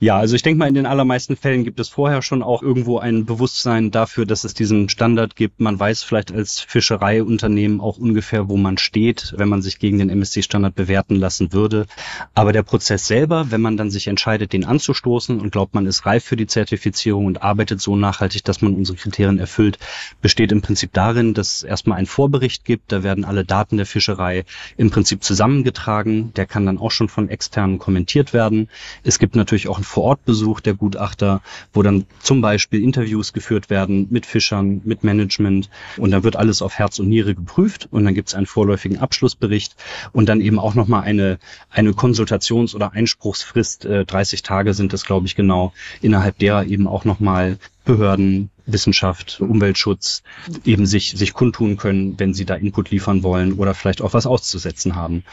Ja, 0.00 0.16
also 0.16 0.34
ich 0.34 0.42
denke 0.42 0.60
mal, 0.60 0.68
in 0.68 0.74
den 0.74 0.86
allermeisten 0.86 1.36
Fällen 1.36 1.64
gibt 1.64 1.78
es 1.80 1.88
vorher 1.88 2.22
schon 2.22 2.42
auch 2.42 2.62
irgendwo 2.62 2.98
ein 2.98 3.26
Bewusstsein 3.26 3.90
dafür, 3.90 4.24
dass 4.26 4.44
es 4.44 4.54
diesen 4.54 4.88
Standard 4.88 5.36
gibt. 5.36 5.60
Man 5.60 5.78
weiß 5.78 6.04
vielleicht 6.04 6.32
als 6.32 6.60
Fischereiunternehmen 6.60 7.80
auch 7.80 7.98
ungefähr, 7.98 8.48
wo 8.48 8.56
man 8.56 8.78
steht, 8.78 9.34
wenn 9.36 9.48
man 9.48 9.60
sich 9.60 9.78
gegen 9.78 9.98
den 9.98 10.08
MSC-Standard 10.08 10.74
bewerten 10.74 11.16
lassen 11.16 11.52
würde. 11.52 11.86
Aber 12.34 12.52
der 12.52 12.62
Prozess 12.62 13.06
selber, 13.06 13.50
wenn 13.50 13.60
man 13.60 13.76
dann 13.76 13.90
sich 13.90 14.06
entscheidet, 14.06 14.52
den 14.52 14.64
anzustoßen 14.64 15.40
und 15.40 15.50
glaubt, 15.50 15.74
man 15.74 15.84
ist 15.84 15.97
reif 16.06 16.24
für 16.24 16.36
die 16.36 16.46
Zertifizierung 16.46 17.26
und 17.26 17.42
arbeitet 17.42 17.80
so 17.80 17.96
nachhaltig, 17.96 18.44
dass 18.44 18.62
man 18.62 18.74
unsere 18.74 18.98
Kriterien 18.98 19.38
erfüllt, 19.38 19.78
besteht 20.20 20.52
im 20.52 20.62
Prinzip 20.62 20.92
darin, 20.92 21.34
dass 21.34 21.56
es 21.56 21.62
erstmal 21.62 21.98
einen 21.98 22.06
Vorbericht 22.06 22.64
gibt. 22.64 22.92
Da 22.92 23.02
werden 23.02 23.24
alle 23.24 23.44
Daten 23.44 23.76
der 23.76 23.86
Fischerei 23.86 24.44
im 24.76 24.90
Prinzip 24.90 25.22
zusammengetragen. 25.22 26.32
Der 26.34 26.46
kann 26.46 26.66
dann 26.66 26.78
auch 26.78 26.90
schon 26.90 27.08
von 27.08 27.28
externen 27.28 27.78
kommentiert 27.78 28.32
werden. 28.32 28.68
Es 29.02 29.18
gibt 29.18 29.36
natürlich 29.36 29.68
auch 29.68 29.76
einen 29.76 29.84
Vorortbesuch 29.84 30.60
der 30.60 30.74
Gutachter, 30.74 31.42
wo 31.72 31.82
dann 31.82 32.06
zum 32.20 32.40
Beispiel 32.40 32.82
Interviews 32.82 33.32
geführt 33.32 33.70
werden 33.70 34.06
mit 34.10 34.26
Fischern, 34.26 34.80
mit 34.84 35.04
Management 35.04 35.70
und 35.96 36.10
dann 36.10 36.24
wird 36.24 36.36
alles 36.36 36.62
auf 36.62 36.78
Herz 36.78 36.98
und 36.98 37.08
Niere 37.08 37.34
geprüft 37.34 37.88
und 37.90 38.04
dann 38.04 38.14
gibt 38.14 38.28
es 38.28 38.34
einen 38.34 38.46
vorläufigen 38.46 38.98
Abschlussbericht 38.98 39.76
und 40.12 40.28
dann 40.28 40.40
eben 40.40 40.58
auch 40.58 40.74
nochmal 40.74 41.02
eine, 41.02 41.38
eine 41.70 41.92
Konsultations- 41.92 42.74
oder 42.74 42.92
Einspruchsfrist, 42.92 43.84
äh, 43.84 44.04
30 44.04 44.42
Tage 44.42 44.74
sind 44.74 44.92
das, 44.92 45.04
glaube 45.04 45.26
ich, 45.26 45.34
genau, 45.34 45.72
innerhalb 46.00 46.38
derer 46.38 46.64
eben 46.64 46.86
auch 46.86 47.04
nochmal 47.04 47.58
Behörden, 47.84 48.50
Wissenschaft, 48.68 49.40
Umweltschutz 49.40 50.22
eben 50.64 50.86
sich, 50.86 51.10
sich 51.10 51.32
kundtun 51.32 51.76
können, 51.76 52.14
wenn 52.18 52.34
sie 52.34 52.44
da 52.44 52.54
Input 52.54 52.90
liefern 52.90 53.22
wollen 53.22 53.54
oder 53.54 53.74
vielleicht 53.74 54.02
auch 54.02 54.14
was 54.14 54.26
auszusetzen 54.26 54.94
haben. 54.94 55.24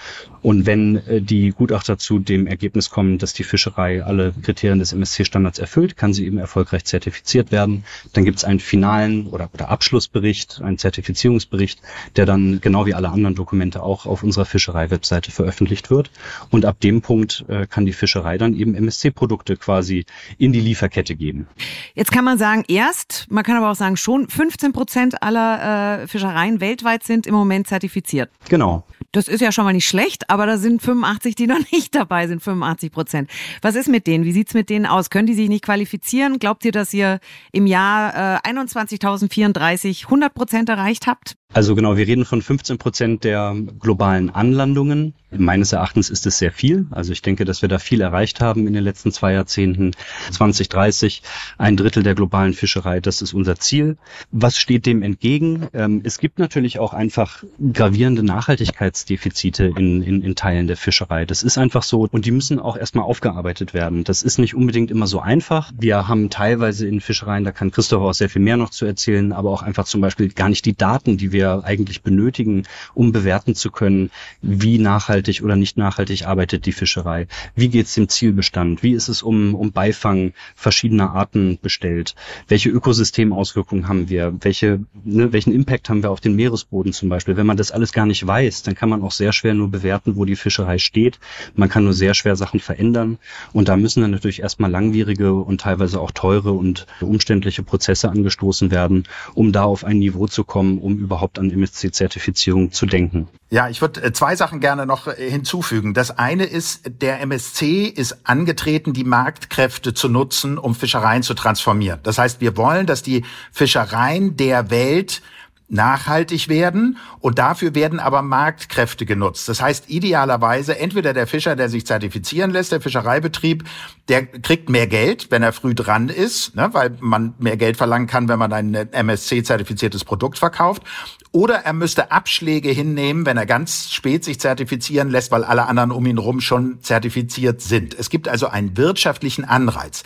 Und 0.41 0.65
wenn 0.65 0.97
äh, 1.07 1.21
die 1.21 1.49
Gutachter 1.51 1.97
zu 1.97 2.19
dem 2.19 2.47
Ergebnis 2.47 2.89
kommen, 2.89 3.17
dass 3.17 3.33
die 3.33 3.43
Fischerei 3.43 4.03
alle 4.03 4.33
Kriterien 4.41 4.79
des 4.79 4.93
MSC-Standards 4.93 5.59
erfüllt, 5.59 5.97
kann 5.97 6.13
sie 6.13 6.25
eben 6.25 6.37
erfolgreich 6.37 6.85
zertifiziert 6.85 7.51
werden. 7.51 7.83
Dann 8.13 8.25
gibt 8.25 8.37
es 8.37 8.43
einen 8.43 8.59
finalen 8.59 9.27
oder, 9.27 9.49
oder 9.53 9.69
Abschlussbericht, 9.69 10.61
einen 10.61 10.77
Zertifizierungsbericht, 10.77 11.81
der 12.15 12.25
dann 12.25 12.61
genau 12.61 12.85
wie 12.85 12.93
alle 12.93 13.09
anderen 13.09 13.35
Dokumente 13.35 13.83
auch 13.83 14.05
auf 14.05 14.23
unserer 14.23 14.45
Fischerei-Webseite 14.45 15.31
veröffentlicht 15.31 15.89
wird. 15.89 16.11
Und 16.49 16.65
ab 16.65 16.79
dem 16.79 17.01
Punkt 17.01 17.45
äh, 17.47 17.67
kann 17.67 17.85
die 17.85 17.93
Fischerei 17.93 18.37
dann 18.37 18.53
eben 18.53 18.75
MSC-Produkte 18.75 19.57
quasi 19.57 20.05
in 20.37 20.53
die 20.53 20.61
Lieferkette 20.61 21.15
geben. 21.15 21.47
Jetzt 21.93 22.11
kann 22.11 22.25
man 22.25 22.37
sagen, 22.37 22.63
erst, 22.67 23.24
man 23.29 23.43
kann 23.43 23.57
aber 23.57 23.71
auch 23.71 23.75
sagen, 23.75 23.97
schon 23.97 24.27
15 24.27 24.73
Prozent 24.73 25.23
aller 25.23 26.03
äh, 26.03 26.07
Fischereien 26.07 26.59
weltweit 26.59 27.03
sind 27.03 27.27
im 27.27 27.33
Moment 27.33 27.67
zertifiziert. 27.67 28.29
Genau. 28.49 28.85
Das 29.11 29.27
ist 29.27 29.39
ja 29.39 29.51
schon 29.51 29.63
mal 29.63 29.73
nicht 29.73 29.87
schlecht, 29.87 30.29
aber 30.29 30.45
da 30.45 30.57
sind 30.57 30.81
85, 30.81 31.35
die 31.35 31.47
noch 31.47 31.59
nicht 31.71 31.95
dabei 31.95 32.27
sind, 32.27 32.43
85 32.43 32.91
Prozent. 32.91 33.29
Was 33.61 33.75
ist 33.75 33.87
mit 33.87 34.07
denen? 34.07 34.25
Wie 34.25 34.31
sieht's 34.31 34.53
mit 34.53 34.69
denen 34.69 34.85
aus? 34.85 35.09
Können 35.09 35.27
die 35.27 35.33
sich 35.33 35.49
nicht 35.49 35.63
qualifizieren? 35.63 36.39
Glaubt 36.39 36.65
ihr, 36.65 36.71
dass 36.71 36.93
ihr 36.93 37.19
im 37.51 37.65
Jahr 37.67 38.43
äh, 38.43 38.49
21.034 38.49 40.05
100 40.05 40.33
Prozent 40.33 40.69
erreicht 40.69 41.07
habt? 41.07 41.35
Also 41.55 41.73
genau, 41.73 41.95
wir 41.95 42.05
reden 42.05 42.25
von 42.25 42.41
15 42.41 42.77
Prozent 42.77 43.23
der 43.23 43.55
globalen 43.79 44.29
Anlandungen. 44.29 45.13
Meines 45.31 45.71
Erachtens 45.71 46.09
ist 46.09 46.25
es 46.25 46.37
sehr 46.37 46.51
viel. 46.51 46.85
Also 46.91 47.13
ich 47.13 47.21
denke, 47.21 47.45
dass 47.45 47.61
wir 47.61 47.69
da 47.69 47.79
viel 47.79 48.01
erreicht 48.01 48.41
haben 48.41 48.67
in 48.67 48.73
den 48.73 48.83
letzten 48.83 49.13
zwei 49.13 49.31
Jahrzehnten. 49.31 49.91
2030 50.31 51.21
ein 51.57 51.77
Drittel 51.77 52.03
der 52.03 52.13
globalen 52.13 52.53
Fischerei, 52.53 52.99
das 52.99 53.21
ist 53.21 53.33
unser 53.33 53.55
Ziel. 53.57 53.97
Was 54.31 54.57
steht 54.57 54.85
dem 54.85 55.01
entgegen? 55.01 55.67
Ähm, 55.73 56.01
es 56.03 56.17
gibt 56.17 56.39
natürlich 56.39 56.79
auch 56.79 56.93
einfach 56.93 57.45
gravierende 57.73 58.23
Nachhaltigkeitsdefizite 58.23 59.73
in, 59.77 60.03
in, 60.03 60.21
in 60.23 60.35
Teilen 60.35 60.67
der 60.67 60.77
Fischerei. 60.77 61.25
Das 61.25 61.41
ist 61.41 61.57
einfach 61.57 61.83
so 61.83 62.07
und 62.11 62.25
die 62.25 62.31
müssen 62.31 62.59
auch 62.59 62.75
erstmal 62.75 63.05
aufgearbeitet 63.05 63.73
werden. 63.73 64.03
Das 64.03 64.23
ist 64.23 64.39
nicht 64.39 64.55
unbedingt 64.55 64.91
immer 64.91 65.07
so 65.07 65.21
einfach. 65.21 65.71
Wir 65.77 66.09
haben 66.09 66.29
teilweise 66.29 66.85
in 66.85 66.99
Fischereien, 66.99 67.45
da 67.45 67.51
kann 67.51 67.71
Christoph 67.71 68.03
auch 68.03 68.13
sehr 68.13 68.29
viel 68.29 68.41
mehr 68.41 68.57
noch 68.57 68.71
zu 68.71 68.85
erzählen, 68.85 69.31
aber 69.31 69.51
auch 69.51 69.63
einfach 69.63 69.85
zum 69.85 70.01
Beispiel 70.01 70.29
gar 70.29 70.49
nicht 70.49 70.65
die 70.65 70.75
Daten, 70.75 71.15
die 71.15 71.31
wir 71.31 71.44
eigentlich 71.53 72.01
benötigen, 72.01 72.63
um 72.93 73.11
bewerten 73.11 73.55
zu 73.55 73.71
können, 73.71 74.11
wie 74.41 74.77
nachhaltig 74.77 75.41
oder 75.43 75.55
nicht 75.55 75.77
nachhaltig 75.77 76.25
arbeitet 76.25 76.65
die 76.65 76.71
Fischerei, 76.71 77.27
wie 77.55 77.69
geht 77.69 77.87
es 77.87 77.93
dem 77.93 78.09
Zielbestand, 78.09 78.83
wie 78.83 78.93
ist 78.93 79.07
es 79.07 79.23
um, 79.23 79.55
um 79.55 79.71
Beifang 79.71 80.33
verschiedener 80.55 81.11
Arten 81.11 81.59
bestellt, 81.61 82.15
welche 82.47 82.69
Ökosystemauswirkungen 82.69 83.87
haben 83.87 84.09
wir, 84.09 84.33
welche, 84.41 84.81
ne, 85.03 85.31
welchen 85.33 85.53
Impact 85.53 85.89
haben 85.89 86.03
wir 86.03 86.11
auf 86.11 86.21
den 86.21 86.35
Meeresboden 86.35 86.93
zum 86.93 87.09
Beispiel. 87.09 87.37
Wenn 87.37 87.45
man 87.45 87.57
das 87.57 87.71
alles 87.71 87.91
gar 87.91 88.05
nicht 88.05 88.25
weiß, 88.25 88.63
dann 88.63 88.75
kann 88.75 88.89
man 88.89 89.01
auch 89.01 89.11
sehr 89.11 89.33
schwer 89.33 89.53
nur 89.53 89.69
bewerten, 89.69 90.15
wo 90.15 90.25
die 90.25 90.35
Fischerei 90.35 90.77
steht. 90.77 91.19
Man 91.55 91.69
kann 91.69 91.83
nur 91.83 91.93
sehr 91.93 92.13
schwer 92.13 92.35
Sachen 92.35 92.59
verändern. 92.59 93.17
Und 93.53 93.67
da 93.67 93.77
müssen 93.77 94.01
dann 94.01 94.11
natürlich 94.11 94.41
erstmal 94.41 94.71
langwierige 94.71 95.33
und 95.33 95.61
teilweise 95.61 95.99
auch 95.99 96.11
teure 96.11 96.51
und 96.51 96.85
umständliche 97.01 97.63
Prozesse 97.63 98.09
angestoßen 98.09 98.71
werden, 98.71 99.03
um 99.33 99.51
da 99.51 99.63
auf 99.63 99.83
ein 99.83 99.99
Niveau 99.99 100.27
zu 100.27 100.43
kommen, 100.43 100.77
um 100.77 100.97
überhaupt 100.97 101.24
an 101.33 101.51
MSC-Zertifizierung 101.51 102.71
zu 102.71 102.85
denken. 102.85 103.27
Ja, 103.49 103.69
ich 103.69 103.81
würde 103.81 104.01
äh, 104.01 104.13
zwei 104.13 104.35
Sachen 104.35 104.59
gerne 104.59 104.85
noch 104.85 105.07
äh, 105.07 105.29
hinzufügen. 105.29 105.93
Das 105.93 106.17
eine 106.17 106.45
ist, 106.45 106.81
der 107.01 107.21
MSC 107.21 107.85
ist 107.85 108.17
angetreten, 108.23 108.93
die 108.93 109.03
Marktkräfte 109.03 109.93
zu 109.93 110.09
nutzen, 110.09 110.57
um 110.57 110.75
Fischereien 110.75 111.23
zu 111.23 111.33
transformieren. 111.33 111.99
Das 112.03 112.17
heißt, 112.17 112.41
wir 112.41 112.57
wollen, 112.57 112.85
dass 112.85 113.01
die 113.03 113.23
Fischereien 113.51 114.37
der 114.37 114.69
Welt 114.69 115.21
nachhaltig 115.67 116.47
werden 116.47 116.97
und 117.19 117.39
dafür 117.39 117.73
werden 117.73 117.99
aber 117.99 118.21
Marktkräfte 118.21 119.05
genutzt. 119.05 119.49
Das 119.49 119.61
heißt 119.61 119.89
idealerweise 119.89 120.77
entweder 120.77 121.13
der 121.13 121.25
Fischer, 121.25 121.55
der 121.55 121.69
sich 121.69 121.87
zertifizieren 121.87 122.51
lässt, 122.51 122.71
der 122.71 122.81
Fischereibetrieb, 122.81 123.63
der 124.07 124.25
kriegt 124.27 124.69
mehr 124.69 124.85
Geld, 124.85 125.31
wenn 125.31 125.41
er 125.41 125.53
früh 125.53 125.73
dran 125.73 126.09
ist, 126.09 126.55
ne, 126.55 126.69
weil 126.73 126.95
man 126.99 127.33
mehr 127.39 127.57
Geld 127.57 127.77
verlangen 127.77 128.05
kann, 128.05 128.27
wenn 128.27 128.37
man 128.37 128.53
ein 128.53 128.73
MSC-zertifiziertes 128.75 130.05
Produkt 130.05 130.37
verkauft. 130.37 130.83
Oder 131.31 131.55
er 131.55 131.73
müsste 131.73 132.11
Abschläge 132.11 132.69
hinnehmen, 132.69 133.25
wenn 133.25 133.37
er 133.37 133.47
ganz 133.47 133.91
spät 133.91 134.23
sich 134.23 134.39
zertifizieren 134.39 135.09
lässt, 135.09 135.31
weil 135.31 135.43
alle 135.43 135.65
anderen 135.65 135.91
um 135.91 136.05
ihn 136.05 136.19
rum 136.19 136.41
schon 136.41 136.81
zertifiziert 136.81 137.61
sind. 137.61 137.93
Es 137.97 138.09
gibt 138.09 138.27
also 138.27 138.47
einen 138.47 138.77
wirtschaftlichen 138.77 139.43
Anreiz. 139.43 140.03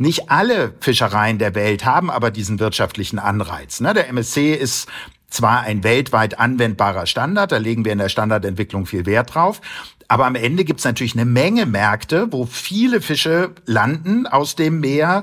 Nicht 0.00 0.30
alle 0.30 0.72
Fischereien 0.80 1.36
der 1.36 1.54
Welt 1.54 1.84
haben 1.84 2.10
aber 2.10 2.30
diesen 2.30 2.58
wirtschaftlichen 2.58 3.18
Anreiz. 3.18 3.80
Ne? 3.80 3.92
Der 3.92 4.08
MSC 4.08 4.54
ist 4.54 4.88
zwar 5.28 5.60
ein 5.60 5.84
weltweit 5.84 6.38
anwendbarer 6.38 7.04
Standard, 7.04 7.52
da 7.52 7.58
legen 7.58 7.84
wir 7.84 7.92
in 7.92 7.98
der 7.98 8.08
Standardentwicklung 8.08 8.86
viel 8.86 9.04
Wert 9.04 9.34
drauf, 9.34 9.60
aber 10.08 10.24
am 10.24 10.36
Ende 10.36 10.64
gibt 10.64 10.80
es 10.80 10.86
natürlich 10.86 11.12
eine 11.12 11.26
Menge 11.26 11.66
Märkte, 11.66 12.32
wo 12.32 12.46
viele 12.46 13.02
Fische 13.02 13.50
landen 13.66 14.26
aus 14.26 14.56
dem 14.56 14.80
Meer, 14.80 15.22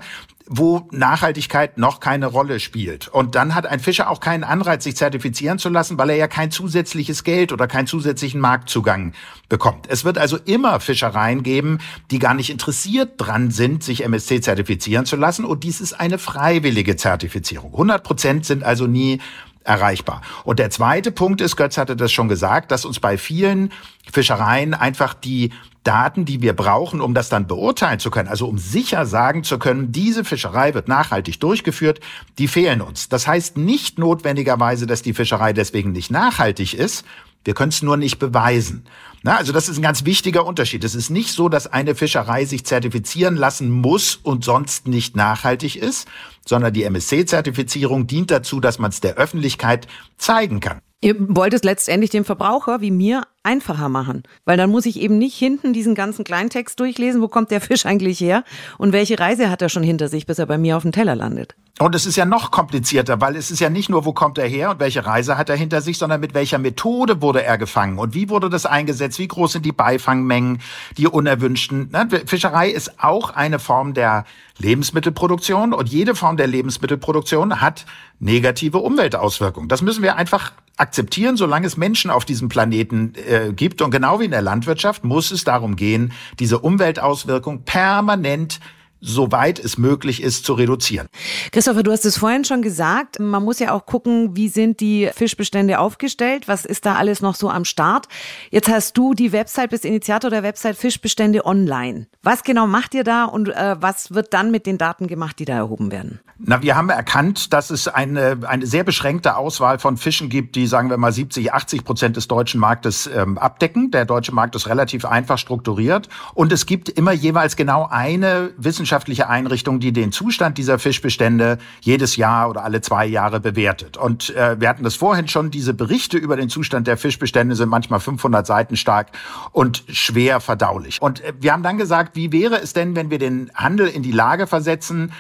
wo 0.49 0.88
Nachhaltigkeit 0.91 1.77
noch 1.77 1.99
keine 1.99 2.27
Rolle 2.27 2.60
spielt. 2.60 3.07
Und 3.07 3.36
dann 3.36 3.53
hat 3.53 3.65
ein 3.65 3.79
Fischer 3.79 4.10
auch 4.10 4.19
keinen 4.19 4.43
Anreiz, 4.43 4.83
sich 4.83 4.95
zertifizieren 4.95 5.60
zu 5.60 5.69
lassen, 5.69 5.97
weil 5.97 6.10
er 6.10 6.15
ja 6.15 6.27
kein 6.27 6.51
zusätzliches 6.51 7.23
Geld 7.23 7.51
oder 7.51 7.67
keinen 7.67 7.88
zusätzlichen 7.88 8.39
Marktzugang 8.39 9.13
bekommt. 9.49 9.88
Es 9.89 10.05
wird 10.05 10.17
also 10.17 10.38
immer 10.38 10.79
Fischereien 10.79 11.43
geben, 11.43 11.79
die 12.12 12.19
gar 12.19 12.33
nicht 12.33 12.49
interessiert 12.49 13.13
dran 13.17 13.51
sind, 13.51 13.83
sich 13.83 14.03
MSC 14.03 14.41
zertifizieren 14.41 15.05
zu 15.05 15.15
lassen. 15.15 15.45
Und 15.45 15.63
dies 15.63 15.81
ist 15.81 15.93
eine 15.93 16.17
freiwillige 16.17 16.95
Zertifizierung. 16.95 17.71
100 17.73 18.03
Prozent 18.03 18.45
sind 18.45 18.63
also 18.63 18.88
nie 18.88 19.19
erreichbar. 19.67 20.21
Und 20.43 20.60
der 20.60 20.69
zweite 20.69 21.12
Punkt 21.12 21.41
ist, 21.41 21.56
Götz 21.56 21.77
hatte 21.77 21.95
das 21.95 22.12
schon 22.12 22.30
gesagt, 22.30 22.71
dass 22.71 22.86
uns 22.86 22.99
bei 22.99 23.17
vielen 23.17 23.71
Fischereien 24.12 24.73
einfach 24.73 25.13
die 25.13 25.51
Daten, 25.84 26.25
die 26.25 26.41
wir 26.41 26.53
brauchen, 26.53 26.99
um 26.99 27.13
das 27.13 27.30
dann 27.30 27.47
beurteilen 27.47 27.99
zu 27.99 28.12
können, 28.12 28.27
also 28.27 28.47
um 28.47 28.58
sicher 28.58 29.06
sagen 29.06 29.43
zu 29.43 29.58
können, 29.58 29.91
diese 29.93 30.25
Fischerei 30.25 30.73
wird 30.73 30.89
nachhaltig 30.89 31.39
durchgeführt, 31.39 32.01
die 32.38 32.49
fehlen 32.49 32.82
uns. 32.82 33.08
Das 33.08 33.25
heißt 33.25 33.58
nicht 33.58 33.97
notwendigerweise, 33.97 34.86
dass 34.86 35.01
die 35.01 35.13
Fischerei 35.13 35.53
deswegen 35.53 35.93
nicht 35.93 36.12
nachhaltig 36.12 36.73
ist. 36.73 37.06
Wir 37.47 37.53
können 37.53 37.69
es 37.69 37.81
nur 37.81 37.95
nicht 37.95 38.19
beweisen. 38.19 38.83
Na, 39.23 39.38
also 39.38 39.53
das 39.53 39.69
ist 39.69 39.77
ein 39.77 39.81
ganz 39.81 40.03
wichtiger 40.03 40.45
Unterschied. 40.45 40.83
Es 40.83 40.95
ist 40.95 41.10
nicht 41.10 41.31
so, 41.31 41.47
dass 41.47 41.65
eine 41.65 41.95
Fischerei 41.95 42.43
sich 42.43 42.65
zertifizieren 42.65 43.38
lassen 43.38 43.71
muss 43.71 44.17
und 44.17 44.43
sonst 44.43 44.86
nicht 44.86 45.15
nachhaltig 45.15 45.77
ist, 45.77 46.10
sondern 46.45 46.73
die 46.73 46.83
MSC-Zertifizierung 46.83 48.05
dient 48.05 48.31
dazu, 48.31 48.60
dass 48.60 48.79
man 48.79 48.91
es 48.91 48.99
der 48.99 49.15
Öffentlichkeit 49.15 49.88
zeigen 50.17 50.60
kann. 50.60 50.81
Ihr 50.99 51.15
wollt 51.19 51.53
es 51.53 51.63
letztendlich 51.63 52.10
dem 52.10 52.25
Verbraucher 52.25 52.81
wie 52.81 52.89
mir 52.89 53.21
einfacher 53.43 53.88
machen, 53.88 54.23
weil 54.45 54.57
dann 54.57 54.71
muss 54.71 54.88
ich 54.88 54.99
eben 54.99 55.19
nicht 55.19 55.38
hinten 55.38 55.71
diesen 55.71 55.93
ganzen 55.93 56.25
Kleintext 56.25 56.79
durchlesen, 56.79 57.21
wo 57.21 57.27
kommt 57.27 57.51
der 57.51 57.62
Fisch 57.62 57.86
eigentlich 57.86 58.19
her 58.19 58.43
und 58.79 58.93
welche 58.93 59.19
Reise 59.19 59.51
hat 59.51 59.62
er 59.62 59.69
schon 59.69 59.83
hinter 59.83 60.07
sich, 60.07 60.25
bis 60.25 60.39
er 60.39 60.47
bei 60.47 60.57
mir 60.57 60.75
auf 60.75 60.81
dem 60.81 60.91
Teller 60.91 61.15
landet. 61.15 61.55
Und 61.79 61.93
es 61.93 62.07
ist 62.07 62.15
ja 62.15 62.25
noch 62.25 62.49
komplizierter, 62.49 63.21
weil 63.21 63.36
es 63.36 63.51
ist 63.51 63.60
ja 63.60 63.69
nicht 63.69 63.89
nur, 63.89 64.05
wo 64.05 64.12
kommt 64.12 64.39
er 64.39 64.47
her 64.47 64.71
und 64.71 64.79
welche 64.79 65.05
Reise 65.05 65.38
hat 65.38 65.49
er 65.49 65.55
hinter 65.55 65.81
sich, 65.81 65.99
sondern 65.99 66.19
mit 66.19 66.33
welcher 66.33 66.57
Methode 66.57 67.21
wurde 67.21 67.43
er 67.43 67.60
gefangen 67.60 67.99
und 67.99 68.15
wie 68.15 68.29
wurde 68.29 68.49
das 68.49 68.65
eingesetzt, 68.65 69.19
wie 69.19 69.27
groß 69.27 69.51
sind 69.51 69.65
die 69.65 69.71
Beifangmengen, 69.71 70.60
die 70.97 71.05
unerwünschten. 71.05 71.91
Ne, 71.91 72.07
Fischerei 72.25 72.71
ist 72.71 73.03
auch 73.03 73.29
eine 73.29 73.60
Form 73.60 73.93
der 73.93 74.25
Lebensmittelproduktion 74.57 75.73
und 75.73 75.89
jede 75.89 76.15
Form 76.15 76.38
der 76.38 76.47
Lebensmittelproduktion 76.47 77.62
hat 77.62 77.86
negative 78.19 78.79
Umweltauswirkungen. 78.79 79.69
Das 79.69 79.83
müssen 79.83 80.01
wir 80.01 80.15
einfach 80.15 80.53
akzeptieren, 80.77 81.37
solange 81.37 81.67
es 81.67 81.75
Menschen 81.75 82.09
auf 82.11 82.23
diesem 82.23 82.49
Planeten 82.49 83.13
äh, 83.15 83.51
gibt. 83.51 83.81
Und 83.81 83.91
genau 83.91 84.19
wie 84.19 84.25
in 84.25 84.31
der 84.31 84.41
Landwirtschaft 84.41 85.03
muss 85.03 85.31
es 85.31 85.43
darum 85.43 85.75
gehen, 85.75 86.13
diese 86.39 86.59
Umweltauswirkung 86.59 87.63
permanent 87.63 88.59
soweit 88.99 89.60
es 89.60 89.77
möglich 89.77 90.21
ist, 90.21 90.45
zu 90.45 90.53
reduzieren. 90.53 91.07
Christopher, 91.51 91.83
du 91.83 91.91
hast 91.91 92.05
es 92.05 92.17
vorhin 92.17 92.45
schon 92.45 92.62
gesagt, 92.62 93.19
man 93.19 93.43
muss 93.43 93.60
ja 93.60 93.71
auch 93.73 93.86
gucken, 93.86 94.36
wie 94.36 94.49
sind 94.49 94.79
die 94.79 95.10
Fischbestände 95.13 95.79
aufgestellt, 95.79 96.47
was 96.47 96.65
ist 96.65 96.86
da 96.86 96.95
alles 96.95 97.21
noch 97.21 97.36
so 97.36 97.49
am 97.49 97.65
Start. 97.65 98.07
Jetzt 98.51 98.69
hast 98.69 98.97
du 98.97 99.13
die 99.13 99.31
Website, 99.31 99.69
bist 99.69 99.86
Initiator 99.86 100.29
der 100.29 100.43
Website 100.43 100.77
Fischbestände 100.77 101.45
online. 101.45 102.07
Was 102.23 102.43
genau 102.43 102.67
macht 102.67 102.93
ihr 102.93 103.03
da 103.03 103.25
und 103.25 103.49
äh, 103.49 103.75
was 103.79 104.13
wird 104.13 104.33
dann 104.33 104.51
mit 104.51 104.65
den 104.65 104.77
Daten 104.77 105.07
gemacht, 105.07 105.39
die 105.39 105.45
da 105.45 105.55
erhoben 105.55 105.91
werden? 105.91 106.19
Na, 106.39 106.62
wir 106.62 106.75
haben 106.75 106.89
erkannt, 106.89 107.51
dass 107.51 107.71
es 107.71 107.88
eine, 107.88 108.39
eine 108.47 108.67
sehr 108.67 108.83
beschränkte 108.83 109.38
Auswahl 109.38 109.79
von 109.79 109.97
Fischen 109.97 110.29
gibt, 110.29 110.55
die, 110.55 110.67
sagen 110.67 110.91
wir 110.91 110.97
mal, 110.97 111.12
70, 111.12 111.51
80 111.51 111.83
Prozent 111.83 112.15
des 112.15 112.27
deutschen 112.27 112.60
Marktes 112.60 113.07
ähm, 113.07 113.39
abdecken. 113.39 113.89
Der 113.89 114.05
deutsche 114.05 114.33
Markt 114.33 114.55
ist 114.55 114.67
relativ 114.67 115.05
einfach 115.05 115.39
strukturiert 115.39 116.10
und 116.36 116.51
es 116.51 116.67
gibt 116.67 116.89
immer 116.89 117.12
jeweils 117.12 117.55
genau 117.55 117.88
eine 117.89 118.51
wissenschaftliche 118.57 118.88
wissenschaftliche 118.97 119.29
Einrichtung, 119.29 119.79
die 119.79 119.93
den 119.93 120.12
Zustand 120.12 120.57
dieser 120.57 120.79
Fischbestände 120.79 121.60
jedes 121.81 122.15
Jahr 122.15 122.49
oder 122.49 122.63
alle 122.63 122.81
zwei 122.81 123.05
Jahre 123.05 123.39
bewertet. 123.39 123.95
Und 123.95 124.36
äh, 124.36 124.60
wir 124.60 124.69
hatten 124.69 124.83
das 124.83 124.95
vorhin 124.95 125.27
schon, 125.27 125.51
diese 125.51 125.75
Berichte 125.75 126.17
über 126.17 126.36
den 126.36 126.49
Zustand 126.49 126.88
der 126.88 126.97
Fischbestände 126.97 127.55
sind 127.55 127.69
manchmal 127.69 127.99
500 127.99 128.47
Seiten 128.47 128.75
stark 128.75 129.10
und 129.51 129.83
schwer 129.89 130.39
verdaulich. 130.39 130.99
Und 130.99 131.23
äh, 131.23 131.33
wir 131.39 131.53
haben 131.53 131.62
dann 131.62 131.77
gesagt, 131.77 132.15
wie 132.15 132.31
wäre 132.31 132.60
es 132.60 132.73
denn, 132.73 132.95
wenn 132.95 133.12
wir 133.12 133.19
den 133.19 133.51
Handel 133.53 133.88
in 133.88 134.01
die 134.01 134.12
Lage 134.12 134.47
versetzen, 134.47 135.12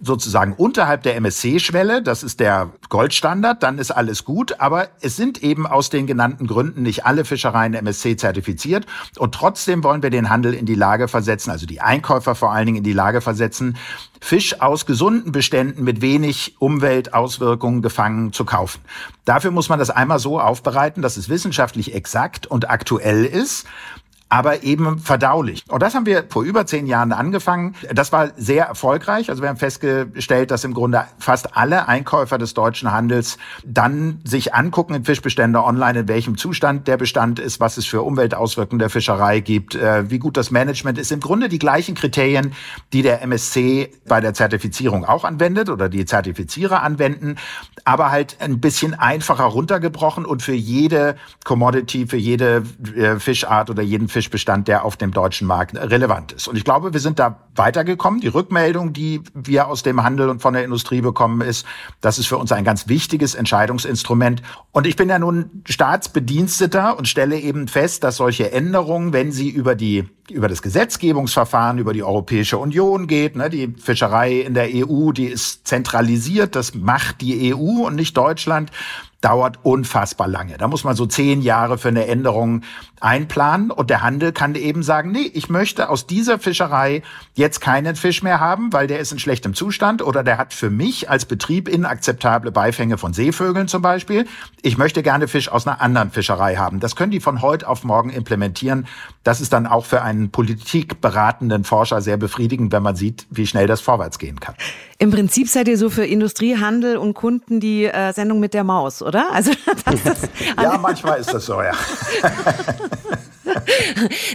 sozusagen 0.00 0.54
unterhalb 0.54 1.02
der 1.02 1.16
MSC-Schwelle, 1.16 2.02
das 2.02 2.22
ist 2.22 2.40
der 2.40 2.70
Goldstandard, 2.88 3.62
dann 3.62 3.78
ist 3.78 3.90
alles 3.90 4.24
gut, 4.24 4.58
aber 4.60 4.88
es 5.00 5.16
sind 5.16 5.42
eben 5.42 5.66
aus 5.66 5.90
den 5.90 6.06
genannten 6.06 6.46
Gründen 6.46 6.82
nicht 6.82 7.04
alle 7.04 7.24
Fischereien 7.24 7.74
MSC 7.74 8.16
zertifiziert. 8.16 8.86
Und 9.18 9.34
trotzdem 9.34 9.84
wollen 9.84 10.02
wir 10.02 10.10
den 10.10 10.30
Handel 10.30 10.54
in 10.54 10.66
die 10.66 10.74
Lage 10.74 11.08
versetzen, 11.08 11.50
also 11.50 11.66
die 11.66 11.80
Einkäufer 11.80 12.34
vor 12.34 12.52
allen 12.52 12.66
Dingen 12.66 12.78
in 12.78 12.84
die 12.84 12.92
Lage 12.92 13.20
versetzen, 13.20 13.76
Fisch 14.22 14.60
aus 14.60 14.84
gesunden 14.84 15.32
Beständen 15.32 15.82
mit 15.82 16.02
wenig 16.02 16.56
Umweltauswirkungen 16.58 17.80
gefangen 17.80 18.34
zu 18.34 18.44
kaufen. 18.44 18.80
Dafür 19.24 19.50
muss 19.50 19.70
man 19.70 19.78
das 19.78 19.88
einmal 19.88 20.18
so 20.18 20.38
aufbereiten, 20.38 21.00
dass 21.00 21.16
es 21.16 21.30
wissenschaftlich 21.30 21.94
exakt 21.94 22.46
und 22.46 22.68
aktuell 22.68 23.24
ist 23.24 23.66
aber 24.30 24.62
eben 24.62 25.00
verdaulich. 25.00 25.64
Und 25.68 25.82
das 25.82 25.94
haben 25.96 26.06
wir 26.06 26.24
vor 26.28 26.44
über 26.44 26.64
zehn 26.64 26.86
Jahren 26.86 27.12
angefangen. 27.12 27.74
Das 27.92 28.12
war 28.12 28.30
sehr 28.36 28.64
erfolgreich. 28.66 29.28
Also 29.28 29.42
wir 29.42 29.48
haben 29.48 29.56
festgestellt, 29.56 30.52
dass 30.52 30.62
im 30.62 30.72
Grunde 30.72 31.04
fast 31.18 31.56
alle 31.56 31.88
Einkäufer 31.88 32.38
des 32.38 32.54
deutschen 32.54 32.92
Handels 32.92 33.38
dann 33.64 34.20
sich 34.22 34.54
angucken 34.54 34.94
in 34.94 35.04
Fischbestände 35.04 35.62
online, 35.62 36.00
in 36.00 36.08
welchem 36.08 36.36
Zustand 36.38 36.86
der 36.86 36.96
Bestand 36.96 37.40
ist, 37.40 37.58
was 37.58 37.76
es 37.76 37.86
für 37.86 38.02
Umweltauswirkungen 38.02 38.78
der 38.78 38.88
Fischerei 38.88 39.40
gibt, 39.40 39.74
äh, 39.74 40.08
wie 40.10 40.20
gut 40.20 40.36
das 40.36 40.52
Management 40.52 40.98
ist. 40.98 41.10
Im 41.10 41.20
Grunde 41.20 41.48
die 41.48 41.58
gleichen 41.58 41.96
Kriterien, 41.96 42.52
die 42.92 43.02
der 43.02 43.22
MSC 43.22 43.90
bei 44.06 44.20
der 44.20 44.32
Zertifizierung 44.32 45.04
auch 45.04 45.24
anwendet 45.24 45.68
oder 45.68 45.88
die 45.88 46.04
Zertifizierer 46.04 46.84
anwenden, 46.84 47.34
aber 47.84 48.12
halt 48.12 48.36
ein 48.38 48.60
bisschen 48.60 48.94
einfacher 48.94 49.44
runtergebrochen 49.44 50.24
und 50.24 50.44
für 50.44 50.54
jede 50.54 51.16
Commodity, 51.44 52.06
für 52.06 52.16
jede 52.16 52.62
äh, 52.94 53.18
Fischart 53.18 53.70
oder 53.70 53.82
jeden 53.82 54.08
Fisch 54.08 54.19
Fischbestand, 54.20 54.68
der 54.68 54.84
auf 54.84 54.98
dem 54.98 55.12
deutschen 55.12 55.46
Markt 55.46 55.74
relevant 55.74 56.32
ist. 56.32 56.46
Und 56.46 56.56
ich 56.56 56.64
glaube, 56.64 56.92
wir 56.92 57.00
sind 57.00 57.18
da 57.18 57.48
weitergekommen. 57.56 58.20
Die 58.20 58.28
Rückmeldung, 58.28 58.92
die 58.92 59.22
wir 59.32 59.66
aus 59.66 59.82
dem 59.82 60.02
Handel 60.02 60.28
und 60.28 60.42
von 60.42 60.52
der 60.52 60.62
Industrie 60.62 61.00
bekommen, 61.00 61.40
ist, 61.40 61.64
das 62.02 62.18
ist 62.18 62.26
für 62.26 62.36
uns 62.36 62.52
ein 62.52 62.64
ganz 62.64 62.86
wichtiges 62.86 63.34
Entscheidungsinstrument. 63.34 64.42
Und 64.72 64.86
ich 64.86 64.96
bin 64.96 65.08
ja 65.08 65.18
nun 65.18 65.62
Staatsbediensteter 65.64 66.98
und 66.98 67.08
stelle 67.08 67.40
eben 67.40 67.66
fest, 67.66 68.04
dass 68.04 68.16
solche 68.16 68.52
Änderungen, 68.52 69.14
wenn 69.14 69.32
sie 69.32 69.48
über 69.48 69.74
die 69.74 70.06
über 70.30 70.46
das 70.46 70.62
Gesetzgebungsverfahren, 70.62 71.78
über 71.78 71.92
die 71.92 72.04
Europäische 72.04 72.56
Union 72.56 73.08
geht. 73.08 73.34
Ne? 73.34 73.50
Die 73.50 73.74
Fischerei 73.76 74.42
in 74.42 74.54
der 74.54 74.68
EU, 74.72 75.10
die 75.10 75.26
ist 75.26 75.66
zentralisiert, 75.66 76.54
das 76.54 76.72
macht 76.72 77.20
die 77.20 77.52
EU 77.52 77.84
und 77.84 77.96
nicht 77.96 78.16
Deutschland 78.16 78.70
dauert 79.20 79.58
unfassbar 79.62 80.28
lange. 80.28 80.56
Da 80.56 80.66
muss 80.68 80.84
man 80.84 80.96
so 80.96 81.06
zehn 81.06 81.42
Jahre 81.42 81.78
für 81.78 81.88
eine 81.88 82.06
Änderung 82.06 82.62
einplanen 83.00 83.70
und 83.70 83.90
der 83.90 84.02
Handel 84.02 84.32
kann 84.32 84.54
eben 84.54 84.82
sagen, 84.82 85.10
nee, 85.10 85.30
ich 85.34 85.48
möchte 85.48 85.88
aus 85.88 86.06
dieser 86.06 86.38
Fischerei 86.38 87.02
jetzt 87.34 87.60
keinen 87.60 87.96
Fisch 87.96 88.22
mehr 88.22 88.40
haben, 88.40 88.72
weil 88.72 88.86
der 88.86 88.98
ist 88.98 89.12
in 89.12 89.18
schlechtem 89.18 89.54
Zustand 89.54 90.02
oder 90.02 90.22
der 90.22 90.38
hat 90.38 90.52
für 90.54 90.70
mich 90.70 91.10
als 91.10 91.24
Betrieb 91.24 91.68
inakzeptable 91.68 92.50
Beifänge 92.50 92.98
von 92.98 93.12
Seevögeln 93.12 93.68
zum 93.68 93.82
Beispiel. 93.82 94.26
Ich 94.62 94.78
möchte 94.78 95.02
gerne 95.02 95.28
Fisch 95.28 95.48
aus 95.48 95.66
einer 95.66 95.80
anderen 95.80 96.10
Fischerei 96.10 96.56
haben. 96.56 96.80
Das 96.80 96.96
können 96.96 97.10
die 97.10 97.20
von 97.20 97.42
heute 97.42 97.68
auf 97.68 97.84
morgen 97.84 98.10
implementieren. 98.10 98.86
Das 99.22 99.40
ist 99.40 99.52
dann 99.52 99.66
auch 99.66 99.84
für 99.84 100.02
einen 100.02 100.30
politikberatenden 100.30 101.64
Forscher 101.64 102.00
sehr 102.00 102.16
befriedigend, 102.16 102.72
wenn 102.72 102.82
man 102.82 102.96
sieht, 102.96 103.26
wie 103.30 103.46
schnell 103.46 103.66
das 103.66 103.80
vorwärts 103.80 104.18
gehen 104.18 104.40
kann. 104.40 104.54
Im 105.00 105.10
Prinzip 105.10 105.48
seid 105.48 105.66
ihr 105.66 105.78
so 105.78 105.88
für 105.88 106.04
Industrie, 106.04 106.58
Handel 106.58 106.98
und 106.98 107.14
Kunden 107.14 107.58
die 107.58 107.86
äh, 107.86 108.12
Sendung 108.12 108.38
mit 108.38 108.52
der 108.52 108.64
Maus, 108.64 109.00
oder? 109.00 109.32
Also 109.32 109.50
das 109.86 109.94
ist 109.94 110.28
ja, 110.62 110.76
manchmal 110.76 111.18
ist 111.18 111.32
das 111.32 111.46
so, 111.46 111.62
ja. 111.62 111.72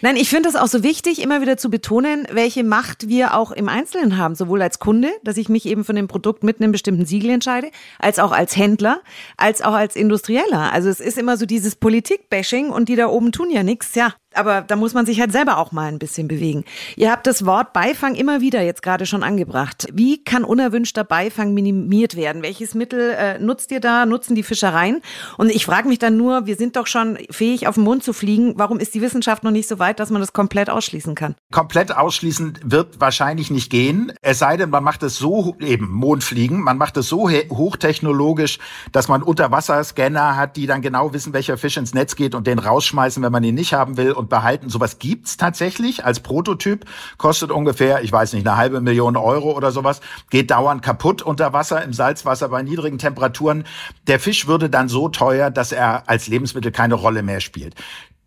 Nein, 0.01 0.15
ich 0.15 0.30
finde 0.30 0.49
das 0.49 0.60
auch 0.60 0.67
so 0.67 0.82
wichtig, 0.82 1.21
immer 1.21 1.39
wieder 1.39 1.58
zu 1.58 1.69
betonen, 1.69 2.28
welche 2.32 2.63
Macht 2.63 3.08
wir 3.08 3.36
auch 3.36 3.51
im 3.51 3.69
Einzelnen 3.69 4.17
haben, 4.17 4.34
sowohl 4.34 4.63
als 4.63 4.80
Kunde, 4.80 5.12
dass 5.23 5.38
ich 5.38 5.49
mich 5.49 5.67
eben 5.67 5.86
von 5.86 5.95
dem 5.95 6.08
Produkt 6.08 6.43
mit 6.43 6.60
einem 6.60 6.71
bestimmten 6.71 7.06
Siegel 7.06 7.30
entscheide, 7.30 7.69
als 7.99 8.17
auch 8.17 8.32
als 8.32 8.58
Händler, 8.58 9.01
als 9.38 9.62
auch 9.62 9.73
als 9.73 9.95
Industrieller. 9.95 10.73
Also 10.73 10.89
es 10.89 10.99
ist 10.99 11.19
immer 11.19 11.38
so 11.38 11.45
dieses 11.45 11.75
Politik-Bashing 11.75 12.71
und 12.71 12.89
die 12.89 12.95
da 12.95 13.06
oben 13.08 13.32
tun 13.32 13.51
ja 13.51 13.62
nichts. 13.62 13.93
Ja, 13.93 14.15
aber 14.36 14.62
da 14.62 14.76
muss 14.76 14.93
man 14.93 15.06
sich 15.06 15.19
halt 15.19 15.32
selber 15.32 15.58
auch 15.58 15.71
mal 15.71 15.88
ein 15.88 16.00
bisschen 16.00 16.28
bewegen. 16.28 16.63
Ihr 16.95 17.12
habt 17.12 17.28
das 17.28 17.45
Wort 17.45 17.74
Beifang 17.74 18.15
immer 18.15 18.41
wieder 18.41 18.62
jetzt 18.62 18.82
gerade 18.82 19.06
schon 19.06 19.24
angebracht. 19.24 19.88
Wie 19.93 20.24
kann 20.24 20.43
unerwünschter 20.43 21.04
Beifang 21.04 21.54
minimiert 21.54 22.15
werden? 22.15 22.41
Welches 22.41 22.74
Mittel 22.76 23.15
äh, 23.17 23.39
nutzt 23.39 23.71
ihr 23.71 23.80
da? 23.80 24.06
Nutzen 24.06 24.36
die 24.36 24.43
Fischereien? 24.43 25.02
Und 25.38 25.50
ich 25.50 25.65
frage 25.65 25.88
mich 25.88 26.00
dann 26.00 26.17
nur, 26.17 26.45
wir 26.45 26.56
sind 26.56 26.76
doch 26.76 26.88
schon 26.88 27.17
fähig, 27.30 27.67
auf 27.67 27.76
den 27.76 27.84
Mond 27.84 28.04
zu 28.04 28.13
fliegen. 28.13 28.54
Warum 28.58 28.80
ist 28.80 28.93
die 28.93 29.02
Wissenschaft 29.02 29.43
noch 29.43 29.52
nicht 29.52 29.67
so 29.67 29.80
weit, 29.80 30.00
dass 30.00 30.10
man 30.10 30.21
das 30.21 30.34
komplett 30.34 30.69
ausschließen 30.69 31.15
kann? 31.15 31.36
Komplett 31.52 31.95
ausschließen 31.95 32.60
wird 32.63 33.00
wahrscheinlich 33.00 33.52
nicht 33.52 33.69
gehen. 33.69 34.13
Es 34.21 34.39
sei 34.39 34.58
denn, 34.58 34.69
man 34.69 34.84
macht 34.84 35.04
es 35.04 35.17
so 35.17 35.56
eben 35.60 35.89
Mondfliegen. 35.91 36.62
Man 36.62 36.78
macht 36.78 36.98
es 36.98 37.08
so 37.08 37.30
hochtechnologisch, 37.30 38.60
dass 38.91 39.08
man 39.08 39.24
Unterwasserscanner 39.24 40.36
hat, 40.36 40.58
die 40.58 40.67
dann 40.67 40.82
genau 40.82 41.13
wissen, 41.13 41.34
welcher 41.34 41.58
Fisch 41.58 41.78
ins 41.78 41.93
Netz 41.93 42.15
geht 42.15 42.36
und 42.36 42.48
den 42.48 42.60
rausschmeißen, 42.60 43.21
wenn 43.24 43.32
man 43.32 43.43
ihn 43.43 43.56
nicht 43.56 43.74
haben 43.74 43.98
will. 43.98 44.13
Und 44.25 44.29
behalten. 44.29 44.69
Sowas 44.69 44.97
gibt's 44.97 45.38
tatsächlich 45.38 46.03
als 46.03 46.19
Prototyp, 46.19 46.85
kostet 47.17 47.51
ungefähr, 47.51 48.01
ich 48.03 48.11
weiß 48.11 48.33
nicht, 48.33 48.47
eine 48.47 48.57
halbe 48.57 48.81
Million 48.81 49.15
Euro 49.17 49.51
oder 49.51 49.71
sowas, 49.71 50.01
geht 50.31 50.49
dauernd 50.49 50.81
kaputt 50.81 51.21
unter 51.21 51.53
Wasser, 51.53 51.83
im 51.83 51.93
Salzwasser 51.93 52.49
bei 52.49 52.63
niedrigen 52.63 52.97
Temperaturen. 52.97 53.65
Der 54.07 54.19
Fisch 54.19 54.47
würde 54.47 54.69
dann 54.69 54.89
so 54.89 55.09
teuer, 55.09 55.51
dass 55.51 55.71
er 55.71 56.09
als 56.09 56.27
Lebensmittel 56.27 56.71
keine 56.71 56.95
Rolle 56.95 57.21
mehr 57.21 57.39
spielt. 57.39 57.75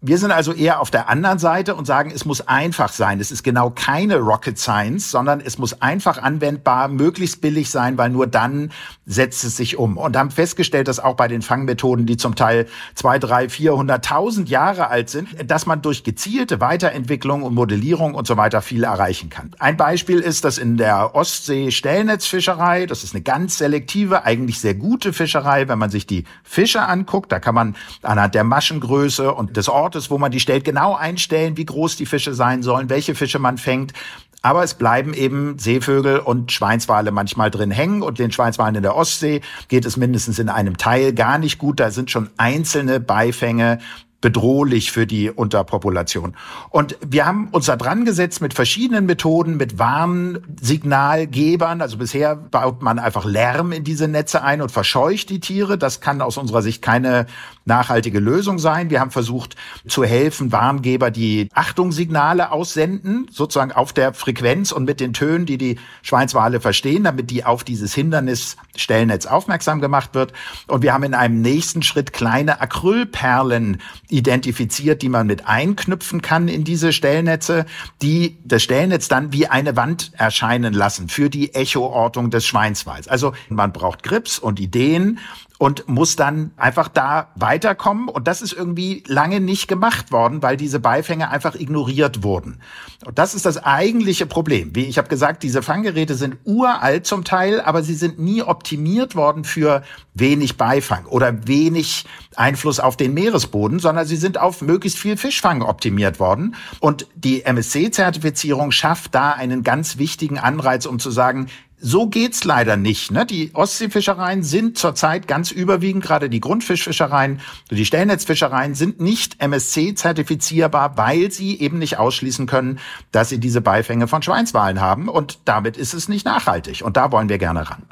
Wir 0.00 0.16
sind 0.18 0.30
also 0.30 0.52
eher 0.52 0.78
auf 0.78 0.92
der 0.92 1.08
anderen 1.08 1.40
Seite 1.40 1.74
und 1.74 1.84
sagen, 1.84 2.12
es 2.14 2.24
muss 2.24 2.46
einfach 2.46 2.92
sein. 2.92 3.18
Es 3.18 3.32
ist 3.32 3.42
genau 3.42 3.70
keine 3.70 4.18
Rocket 4.18 4.56
Science, 4.56 5.10
sondern 5.10 5.40
es 5.40 5.58
muss 5.58 5.82
einfach 5.82 6.22
anwendbar, 6.22 6.86
möglichst 6.86 7.40
billig 7.40 7.68
sein, 7.68 7.98
weil 7.98 8.08
nur 8.08 8.28
dann 8.28 8.70
setzt 9.06 9.42
es 9.42 9.56
sich 9.56 9.76
um. 9.76 9.96
Und 9.96 10.16
haben 10.16 10.30
festgestellt, 10.30 10.86
dass 10.86 11.00
auch 11.00 11.16
bei 11.16 11.26
den 11.26 11.42
Fangmethoden, 11.42 12.06
die 12.06 12.16
zum 12.16 12.36
Teil 12.36 12.68
zwei, 12.94 13.18
drei, 13.18 13.48
vierhunderttausend 13.48 14.48
Jahre 14.48 14.86
alt 14.86 15.10
sind, 15.10 15.50
dass 15.50 15.66
man 15.66 15.82
durch 15.82 16.04
gezielte 16.04 16.60
Weiterentwicklung 16.60 17.42
und 17.42 17.56
Modellierung 17.56 18.14
und 18.14 18.28
so 18.28 18.36
weiter 18.36 18.62
viel 18.62 18.84
erreichen 18.84 19.30
kann. 19.30 19.50
Ein 19.58 19.76
Beispiel 19.76 20.20
ist, 20.20 20.44
dass 20.44 20.58
in 20.58 20.76
der 20.76 21.16
Ostsee 21.16 21.72
Stellnetzfischerei, 21.72 22.86
das 22.86 23.02
ist 23.02 23.16
eine 23.16 23.22
ganz 23.24 23.58
selektive, 23.58 24.24
eigentlich 24.24 24.60
sehr 24.60 24.74
gute 24.74 25.12
Fischerei, 25.12 25.66
wenn 25.66 25.80
man 25.80 25.90
sich 25.90 26.06
die 26.06 26.22
Fische 26.44 26.82
anguckt, 26.82 27.32
da 27.32 27.40
kann 27.40 27.56
man 27.56 27.74
anhand 28.02 28.36
der 28.36 28.44
Maschengröße 28.44 29.34
und 29.34 29.56
des 29.56 29.68
Ortes 29.68 29.87
Ortes, 29.88 30.10
wo 30.10 30.18
man 30.18 30.30
die 30.30 30.38
stellt, 30.38 30.64
genau 30.64 30.94
einstellen, 30.94 31.56
wie 31.56 31.64
groß 31.64 31.96
die 31.96 32.04
Fische 32.04 32.34
sein 32.34 32.62
sollen, 32.62 32.90
welche 32.90 33.14
Fische 33.14 33.38
man 33.38 33.56
fängt. 33.56 33.94
Aber 34.42 34.62
es 34.62 34.74
bleiben 34.74 35.14
eben 35.14 35.58
Seevögel 35.58 36.18
und 36.18 36.52
Schweinswale 36.52 37.10
manchmal 37.10 37.50
drin 37.50 37.70
hängen. 37.70 38.02
Und 38.02 38.18
den 38.18 38.30
Schweinswalen 38.30 38.74
in 38.74 38.82
der 38.82 38.94
Ostsee 38.94 39.40
geht 39.68 39.86
es 39.86 39.96
mindestens 39.96 40.38
in 40.38 40.50
einem 40.50 40.76
Teil 40.76 41.14
gar 41.14 41.38
nicht 41.38 41.56
gut. 41.56 41.80
Da 41.80 41.90
sind 41.90 42.10
schon 42.10 42.28
einzelne 42.36 43.00
Beifänge 43.00 43.78
bedrohlich 44.20 44.90
für 44.90 45.06
die 45.06 45.30
Unterpopulation. 45.30 46.34
Und 46.70 46.96
wir 47.06 47.24
haben 47.24 47.48
uns 47.52 47.66
da 47.66 47.76
dran 47.76 48.04
gesetzt 48.04 48.40
mit 48.40 48.52
verschiedenen 48.52 49.06
Methoden, 49.06 49.56
mit 49.56 49.78
Warnsignalgebern. 49.78 51.80
Also 51.80 51.98
bisher 51.98 52.34
baut 52.36 52.82
man 52.82 52.98
einfach 52.98 53.24
Lärm 53.24 53.70
in 53.70 53.84
diese 53.84 54.08
Netze 54.08 54.42
ein 54.42 54.60
und 54.60 54.72
verscheucht 54.72 55.30
die 55.30 55.40
Tiere. 55.40 55.78
Das 55.78 56.00
kann 56.00 56.20
aus 56.20 56.36
unserer 56.36 56.62
Sicht 56.62 56.82
keine 56.82 57.26
nachhaltige 57.68 58.18
Lösung 58.18 58.58
sein. 58.58 58.90
Wir 58.90 58.98
haben 58.98 59.12
versucht 59.12 59.54
zu 59.86 60.02
helfen, 60.02 60.50
Warngeber, 60.50 61.12
die 61.12 61.48
Achtungssignale 61.54 62.50
aussenden, 62.50 63.28
sozusagen 63.30 63.70
auf 63.70 63.92
der 63.92 64.12
Frequenz 64.12 64.72
und 64.72 64.84
mit 64.84 64.98
den 64.98 65.12
Tönen, 65.12 65.46
die 65.46 65.58
die 65.58 65.78
Schweinswale 66.02 66.60
verstehen, 66.60 67.04
damit 67.04 67.30
die 67.30 67.44
auf 67.44 67.62
dieses 67.62 67.94
Hindernis 67.94 68.56
Stellnetz 68.74 69.26
aufmerksam 69.26 69.80
gemacht 69.80 70.14
wird. 70.14 70.32
Und 70.66 70.82
wir 70.82 70.92
haben 70.92 71.04
in 71.04 71.14
einem 71.14 71.40
nächsten 71.40 71.82
Schritt 71.82 72.12
kleine 72.12 72.60
Acrylperlen 72.60 73.80
identifiziert, 74.08 75.02
die 75.02 75.08
man 75.08 75.26
mit 75.28 75.46
einknüpfen 75.46 76.22
kann 76.22 76.48
in 76.48 76.64
diese 76.64 76.92
Stellnetze, 76.92 77.66
die 78.02 78.38
das 78.44 78.62
Stellnetz 78.62 79.08
dann 79.08 79.32
wie 79.32 79.46
eine 79.46 79.76
Wand 79.76 80.12
erscheinen 80.14 80.72
lassen 80.72 81.08
für 81.08 81.30
die 81.30 81.54
Echoortung 81.54 82.30
des 82.30 82.46
Schweinswals. 82.46 83.06
Also 83.06 83.34
man 83.48 83.72
braucht 83.72 84.02
Grips 84.02 84.38
und 84.38 84.58
Ideen 84.58 85.18
und 85.58 85.88
muss 85.88 86.14
dann 86.14 86.52
einfach 86.56 86.88
da 86.88 87.28
weiterkommen. 87.34 88.08
Und 88.08 88.28
das 88.28 88.42
ist 88.42 88.52
irgendwie 88.52 89.02
lange 89.06 89.40
nicht 89.40 89.66
gemacht 89.66 90.12
worden, 90.12 90.40
weil 90.42 90.56
diese 90.56 90.78
Beifänge 90.78 91.30
einfach 91.30 91.56
ignoriert 91.56 92.22
wurden. 92.22 92.60
Und 93.04 93.18
das 93.18 93.34
ist 93.34 93.44
das 93.44 93.62
eigentliche 93.64 94.26
Problem. 94.26 94.74
Wie 94.74 94.84
ich 94.84 94.98
habe 94.98 95.08
gesagt, 95.08 95.42
diese 95.42 95.62
Fanggeräte 95.62 96.14
sind 96.14 96.36
uralt 96.44 97.06
zum 97.06 97.24
Teil, 97.24 97.60
aber 97.60 97.82
sie 97.82 97.94
sind 97.94 98.20
nie 98.20 98.42
optimiert 98.42 99.16
worden 99.16 99.42
für 99.44 99.82
wenig 100.14 100.56
Beifang 100.56 101.06
oder 101.06 101.46
wenig 101.48 102.06
Einfluss 102.36 102.78
auf 102.78 102.96
den 102.96 103.14
Meeresboden, 103.14 103.80
sondern 103.80 104.06
sie 104.06 104.16
sind 104.16 104.38
auf 104.38 104.62
möglichst 104.62 104.98
viel 104.98 105.16
Fischfang 105.16 105.62
optimiert 105.62 106.20
worden. 106.20 106.54
Und 106.78 107.06
die 107.16 107.44
MSC-Zertifizierung 107.44 108.70
schafft 108.70 109.14
da 109.14 109.32
einen 109.32 109.64
ganz 109.64 109.98
wichtigen 109.98 110.38
Anreiz, 110.38 110.86
um 110.86 111.00
zu 111.00 111.10
sagen, 111.10 111.48
so 111.80 112.08
geht's 112.08 112.44
leider 112.44 112.76
nicht. 112.76 113.10
Ne? 113.10 113.26
Die 113.26 113.50
Ostseefischereien 113.54 114.42
sind 114.42 114.78
zurzeit 114.78 115.28
ganz 115.28 115.50
überwiegend, 115.50 116.04
gerade 116.04 116.28
die 116.28 116.40
Grundfischfischereien, 116.40 117.40
die 117.70 117.84
Stellnetzfischereien 117.84 118.74
sind 118.74 119.00
nicht 119.00 119.40
MSC-zertifizierbar, 119.40 120.96
weil 120.96 121.30
sie 121.30 121.60
eben 121.60 121.78
nicht 121.78 121.98
ausschließen 121.98 122.46
können, 122.46 122.78
dass 123.12 123.28
sie 123.28 123.38
diese 123.38 123.60
Beifänge 123.60 124.08
von 124.08 124.22
Schweinswalen 124.22 124.80
haben. 124.80 125.08
Und 125.08 125.38
damit 125.44 125.76
ist 125.76 125.94
es 125.94 126.08
nicht 126.08 126.24
nachhaltig. 126.24 126.82
Und 126.84 126.96
da 126.96 127.12
wollen 127.12 127.28
wir 127.28 127.38
gerne 127.38 127.70
ran. 127.70 127.84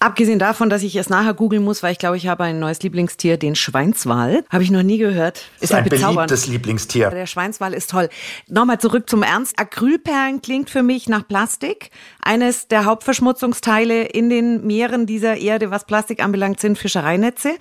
Abgesehen 0.00 0.38
davon, 0.38 0.68
dass 0.68 0.82
ich 0.82 0.96
es 0.96 1.08
nachher 1.08 1.32
googeln 1.32 1.62
muss, 1.62 1.82
weil 1.82 1.92
ich 1.92 1.98
glaube, 1.98 2.16
ich 2.16 2.26
habe 2.26 2.44
ein 2.44 2.58
neues 2.58 2.82
Lieblingstier, 2.82 3.36
den 3.36 3.54
Schweinswal. 3.54 4.44
Habe 4.50 4.64
ich 4.64 4.70
noch 4.70 4.82
nie 4.82 4.98
gehört. 4.98 5.44
Ist, 5.56 5.70
ist 5.70 5.74
ein 5.74 5.84
beliebtes 5.84 6.48
Lieblingstier. 6.48 7.10
Der 7.10 7.26
Schweinswal 7.26 7.72
ist 7.72 7.90
toll. 7.90 8.08
Nochmal 8.48 8.80
zurück 8.80 9.08
zum 9.08 9.22
Ernst. 9.22 9.58
Acrylperlen 9.58 10.42
klingt 10.42 10.70
für 10.70 10.82
mich 10.82 11.08
nach 11.08 11.26
Plastik. 11.26 11.90
Eines 12.20 12.66
der 12.66 12.84
Hauptverschmutzungsteile 13.14 14.04
in 14.06 14.28
den 14.28 14.66
Meeren 14.66 15.06
dieser 15.06 15.36
Erde, 15.36 15.70
was 15.70 15.84
Plastik 15.84 16.22
anbelangt, 16.22 16.58
sind 16.58 16.76
Fischereinetze. 16.76 17.52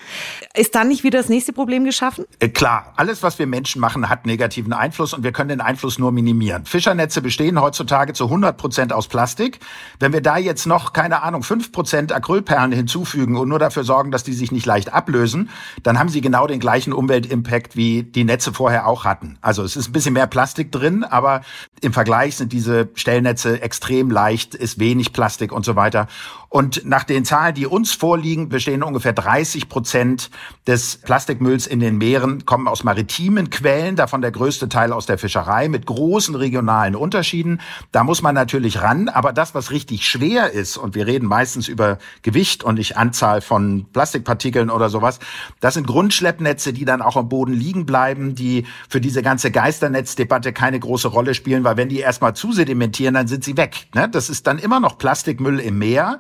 Ist 0.55 0.73
dann 0.73 0.87
nicht 0.87 1.03
wieder 1.03 1.19
das 1.19 1.29
nächste 1.29 1.53
Problem 1.53 1.85
geschaffen? 1.85 2.25
Äh, 2.39 2.49
klar, 2.49 2.93
alles, 2.95 3.21
was 3.21 3.37
wir 3.37 3.45
Menschen 3.45 3.79
machen, 3.79 4.09
hat 4.09 4.25
negativen 4.25 4.73
Einfluss 4.73 5.13
und 5.13 5.23
wir 5.23 5.31
können 5.31 5.49
den 5.49 5.61
Einfluss 5.61 5.99
nur 5.99 6.11
minimieren. 6.11 6.65
Fischernetze 6.65 7.21
bestehen 7.21 7.61
heutzutage 7.61 8.13
zu 8.13 8.25
100 8.25 8.57
Prozent 8.57 8.93
aus 8.93 9.07
Plastik. 9.07 9.59
Wenn 9.99 10.11
wir 10.11 10.21
da 10.21 10.37
jetzt 10.37 10.65
noch, 10.65 10.93
keine 10.93 11.21
Ahnung, 11.21 11.43
5 11.43 11.71
Prozent 11.71 12.11
Acrylperlen 12.11 12.71
hinzufügen 12.71 13.37
und 13.37 13.47
nur 13.47 13.59
dafür 13.59 13.83
sorgen, 13.83 14.09
dass 14.09 14.23
die 14.23 14.33
sich 14.33 14.51
nicht 14.51 14.65
leicht 14.65 14.91
ablösen, 14.91 15.49
dann 15.83 15.99
haben 15.99 16.09
sie 16.09 16.21
genau 16.21 16.47
den 16.47 16.59
gleichen 16.59 16.93
Umweltimpact, 16.93 17.75
wie 17.75 18.03
die 18.03 18.23
Netze 18.23 18.53
vorher 18.53 18.87
auch 18.87 19.05
hatten. 19.05 19.37
Also 19.41 19.63
es 19.63 19.75
ist 19.75 19.89
ein 19.89 19.93
bisschen 19.93 20.13
mehr 20.13 20.27
Plastik 20.27 20.71
drin, 20.71 21.03
aber 21.03 21.41
im 21.81 21.93
Vergleich 21.93 22.37
sind 22.37 22.53
diese 22.53 22.89
Stellnetze 22.95 23.61
extrem 23.61 24.09
leicht, 24.09 24.55
ist 24.55 24.79
wenig 24.79 25.13
Plastik 25.13 25.42
und 25.51 25.65
so 25.65 25.75
weiter. 25.75 26.07
Und 26.53 26.85
nach 26.85 27.03
den 27.03 27.25
Zahlen, 27.25 27.55
die 27.55 27.65
uns 27.65 27.93
vorliegen, 27.93 28.47
bestehen 28.47 28.83
ungefähr 28.83 29.13
30 29.13 29.69
Prozent 29.69 30.29
des 30.67 30.97
Plastikmülls 30.97 31.65
in 31.65 31.79
den 31.79 31.97
Meeren, 31.97 32.45
kommen 32.45 32.67
aus 32.67 32.83
maritimen 32.83 33.49
Quellen, 33.49 33.95
davon 33.95 34.21
der 34.21 34.29
größte 34.29 34.69
Teil 34.69 34.93
aus 34.93 35.07
der 35.07 35.17
Fischerei 35.17 35.67
mit 35.67 35.87
großen 35.87 36.35
regionalen 36.35 36.95
Unterschieden. 36.95 37.59
Da 37.91 38.03
muss 38.03 38.21
man 38.21 38.35
natürlich 38.35 38.83
ran. 38.83 39.09
Aber 39.09 39.33
das, 39.33 39.55
was 39.55 39.71
richtig 39.71 40.07
schwer 40.07 40.51
ist, 40.51 40.77
und 40.77 40.93
wir 40.93 41.07
reden 41.07 41.27
meistens 41.27 41.67
über 41.67 41.97
Gewicht 42.21 42.63
und 42.63 42.75
nicht 42.75 42.97
Anzahl 42.97 43.41
von 43.41 43.87
Plastikpartikeln 43.91 44.69
oder 44.69 44.89
sowas, 44.89 45.17
das 45.59 45.73
sind 45.73 45.87
Grundschleppnetze, 45.87 46.71
die 46.71 46.85
dann 46.85 47.01
auch 47.01 47.17
am 47.17 47.29
Boden 47.29 47.53
liegen 47.53 47.87
bleiben, 47.87 48.35
die 48.35 48.67
für 48.89 49.01
diese 49.01 49.23
ganze 49.23 49.49
Geisternetzddebatte 49.49 50.53
keine 50.53 50.79
große 50.79 51.07
Rolle 51.07 51.33
spielen, 51.33 51.63
weil 51.63 51.77
wenn 51.77 51.89
die 51.89 51.97
erstmal 51.97 52.35
zusedimentieren, 52.35 53.15
dann 53.15 53.27
sind 53.27 53.43
sie 53.43 53.57
weg. 53.57 53.87
Ne? 53.95 54.07
Das 54.07 54.29
ist 54.29 54.45
dann 54.45 54.59
immer 54.59 54.79
noch 54.79 54.99
Plastikmüll 54.99 55.59
im 55.59 55.79
Meer. 55.79 56.19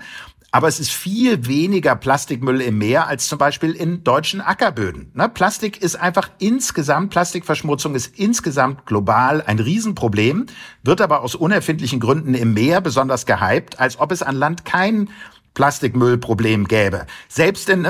Aber 0.55 0.67
es 0.67 0.79
ist 0.79 0.91
viel 0.91 1.47
weniger 1.47 1.95
Plastikmüll 1.95 2.61
im 2.61 2.77
Meer 2.77 3.07
als 3.07 3.27
zum 3.27 3.39
Beispiel 3.39 3.71
in 3.71 4.03
deutschen 4.03 4.39
Ackerböden. 4.39 5.09
Ne? 5.15 5.27
Plastik 5.27 5.81
ist 5.81 5.95
einfach 5.95 6.29
insgesamt, 6.37 7.09
Plastikverschmutzung 7.09 7.95
ist 7.95 8.19
insgesamt 8.19 8.85
global 8.85 9.41
ein 9.41 9.57
Riesenproblem, 9.57 10.45
wird 10.83 11.01
aber 11.01 11.21
aus 11.21 11.33
unerfindlichen 11.33 11.99
Gründen 11.99 12.35
im 12.35 12.53
Meer 12.53 12.81
besonders 12.81 13.25
gehypt, 13.25 13.79
als 13.79 13.99
ob 13.99 14.11
es 14.11 14.21
an 14.21 14.35
Land 14.35 14.63
kein 14.63 15.09
Plastikmüllproblem 15.53 16.67
gäbe. 16.67 17.05
Selbst 17.27 17.69
in, 17.69 17.83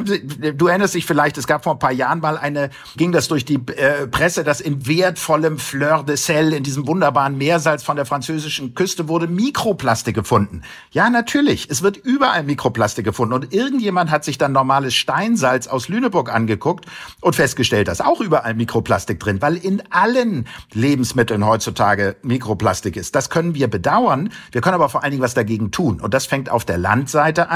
du 0.57 0.67
erinnerst 0.67 0.95
dich 0.95 1.05
vielleicht, 1.05 1.37
es 1.37 1.47
gab 1.47 1.63
vor 1.63 1.73
ein 1.73 1.79
paar 1.79 1.91
Jahren 1.91 2.19
mal 2.19 2.37
eine, 2.37 2.69
ging 2.97 3.11
das 3.11 3.27
durch 3.27 3.45
die 3.45 3.55
äh, 3.55 4.07
Presse, 4.07 4.43
dass 4.43 4.59
in 4.61 4.85
wertvollem 4.85 5.57
Fleur 5.57 6.03
de 6.03 6.15
Sel, 6.17 6.53
in 6.53 6.63
diesem 6.63 6.87
wunderbaren 6.87 7.37
Meersalz 7.37 7.83
von 7.83 7.95
der 7.95 8.05
französischen 8.05 8.75
Küste, 8.75 9.07
wurde 9.07 9.27
Mikroplastik 9.27 10.15
gefunden. 10.15 10.63
Ja, 10.91 11.09
natürlich. 11.09 11.69
Es 11.69 11.81
wird 11.81 11.97
überall 11.97 12.43
Mikroplastik 12.43 13.05
gefunden. 13.05 13.33
Und 13.33 13.53
irgendjemand 13.53 14.11
hat 14.11 14.25
sich 14.25 14.37
dann 14.37 14.51
normales 14.51 14.93
Steinsalz 14.93 15.67
aus 15.67 15.87
Lüneburg 15.87 16.33
angeguckt 16.33 16.85
und 17.21 17.35
festgestellt, 17.35 17.87
dass 17.87 18.01
auch 18.01 18.19
überall 18.19 18.55
Mikroplastik 18.55 19.19
drin, 19.19 19.41
weil 19.41 19.55
in 19.55 19.81
allen 19.89 20.47
Lebensmitteln 20.73 21.45
heutzutage 21.45 22.17
Mikroplastik 22.23 22.97
ist. 22.97 23.15
Das 23.15 23.29
können 23.29 23.55
wir 23.55 23.69
bedauern. 23.69 24.29
Wir 24.51 24.61
können 24.61 24.75
aber 24.75 24.89
vor 24.89 25.03
allen 25.03 25.11
Dingen 25.11 25.23
was 25.23 25.33
dagegen 25.33 25.71
tun. 25.71 26.01
Und 26.01 26.13
das 26.13 26.25
fängt 26.25 26.49
auf 26.49 26.65
der 26.65 26.77
Landseite 26.77 27.49
an. 27.49 27.52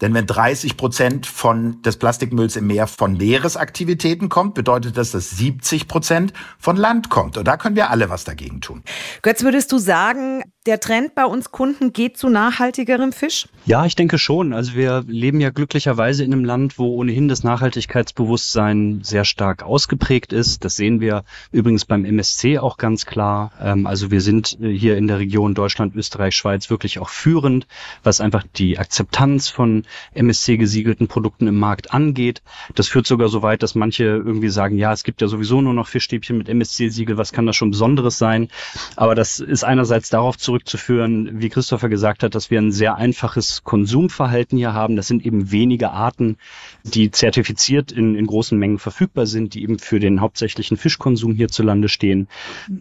Denn 0.00 0.12
wenn 0.12 0.26
30 0.26 0.76
Prozent 0.76 1.26
von 1.26 1.80
des 1.82 1.96
Plastikmülls 1.96 2.56
im 2.56 2.66
Meer 2.66 2.86
von 2.86 3.16
Meeresaktivitäten 3.16 4.28
kommt, 4.28 4.54
bedeutet 4.54 4.96
das, 4.96 5.12
dass 5.12 5.30
70 5.30 5.88
Prozent 5.88 6.32
von 6.58 6.76
Land 6.76 7.08
kommt. 7.08 7.38
Und 7.38 7.48
da 7.48 7.56
können 7.56 7.76
wir 7.76 7.90
alle 7.90 8.10
was 8.10 8.24
dagegen 8.24 8.60
tun. 8.60 8.82
Götz, 9.22 9.42
würdest 9.42 9.72
du 9.72 9.78
sagen, 9.78 10.42
der 10.66 10.80
Trend 10.80 11.14
bei 11.14 11.24
uns 11.24 11.52
Kunden 11.52 11.92
geht 11.92 12.16
zu 12.16 12.28
nachhaltigerem 12.28 13.12
Fisch? 13.12 13.48
Ja, 13.64 13.86
ich 13.86 13.96
denke 13.96 14.18
schon. 14.18 14.52
Also 14.52 14.74
wir 14.74 15.04
leben 15.06 15.40
ja 15.40 15.50
glücklicherweise 15.50 16.24
in 16.24 16.32
einem 16.32 16.44
Land, 16.44 16.78
wo 16.78 16.94
ohnehin 16.94 17.28
das 17.28 17.44
Nachhaltigkeitsbewusstsein 17.44 19.00
sehr 19.02 19.24
stark 19.24 19.62
ausgeprägt 19.62 20.32
ist. 20.32 20.64
Das 20.64 20.76
sehen 20.76 21.00
wir 21.00 21.24
übrigens 21.52 21.84
beim 21.84 22.04
MSC 22.04 22.58
auch 22.58 22.76
ganz 22.76 23.06
klar. 23.06 23.52
Ähm, 23.60 23.86
also 23.86 24.10
wir 24.10 24.20
sind 24.20 24.58
äh, 24.60 24.68
hier 24.70 24.96
in 24.96 25.06
der 25.06 25.18
Region 25.18 25.54
Deutschland, 25.54 25.94
Österreich, 25.94 26.36
Schweiz 26.36 26.70
wirklich 26.70 26.98
auch 26.98 27.08
führend, 27.08 27.66
was 28.02 28.20
einfach 28.20 28.44
die 28.56 28.78
Akzeptanz 28.78 29.48
von 29.48 29.84
MSC 30.14 30.56
gesiegelten 30.56 31.08
Produkten 31.08 31.46
im 31.46 31.58
Markt 31.58 31.92
angeht. 31.92 32.42
Das 32.74 32.88
führt 32.88 33.06
sogar 33.06 33.28
so 33.28 33.42
weit, 33.42 33.62
dass 33.62 33.74
manche 33.74 34.04
irgendwie 34.04 34.48
sagen, 34.48 34.76
ja, 34.78 34.92
es 34.92 35.04
gibt 35.04 35.20
ja 35.20 35.28
sowieso 35.28 35.60
nur 35.60 35.74
noch 35.74 35.86
Fischstäbchen 35.86 36.38
mit 36.38 36.48
MSC-Siegel, 36.48 37.16
was 37.16 37.32
kann 37.32 37.46
das 37.46 37.56
schon 37.56 37.70
Besonderes 37.70 38.18
sein? 38.18 38.48
Aber 38.96 39.14
das 39.14 39.40
ist 39.40 39.64
einerseits 39.64 40.10
darauf 40.10 40.38
zurück 40.38 40.55
zurückzuführen, 40.56 41.40
wie 41.40 41.50
Christopher 41.50 41.90
gesagt 41.90 42.22
hat, 42.22 42.34
dass 42.34 42.50
wir 42.50 42.58
ein 42.58 42.72
sehr 42.72 42.96
einfaches 42.96 43.62
Konsumverhalten 43.62 44.56
hier 44.56 44.72
haben. 44.72 44.96
Das 44.96 45.06
sind 45.06 45.24
eben 45.26 45.50
wenige 45.50 45.90
Arten, 45.90 46.38
die 46.82 47.10
zertifiziert 47.10 47.92
in, 47.92 48.14
in 48.14 48.26
großen 48.26 48.58
Mengen 48.58 48.78
verfügbar 48.78 49.26
sind, 49.26 49.52
die 49.52 49.62
eben 49.62 49.78
für 49.78 50.00
den 50.00 50.22
hauptsächlichen 50.22 50.78
Fischkonsum 50.78 51.34
hierzulande 51.34 51.88
stehen. 51.88 52.28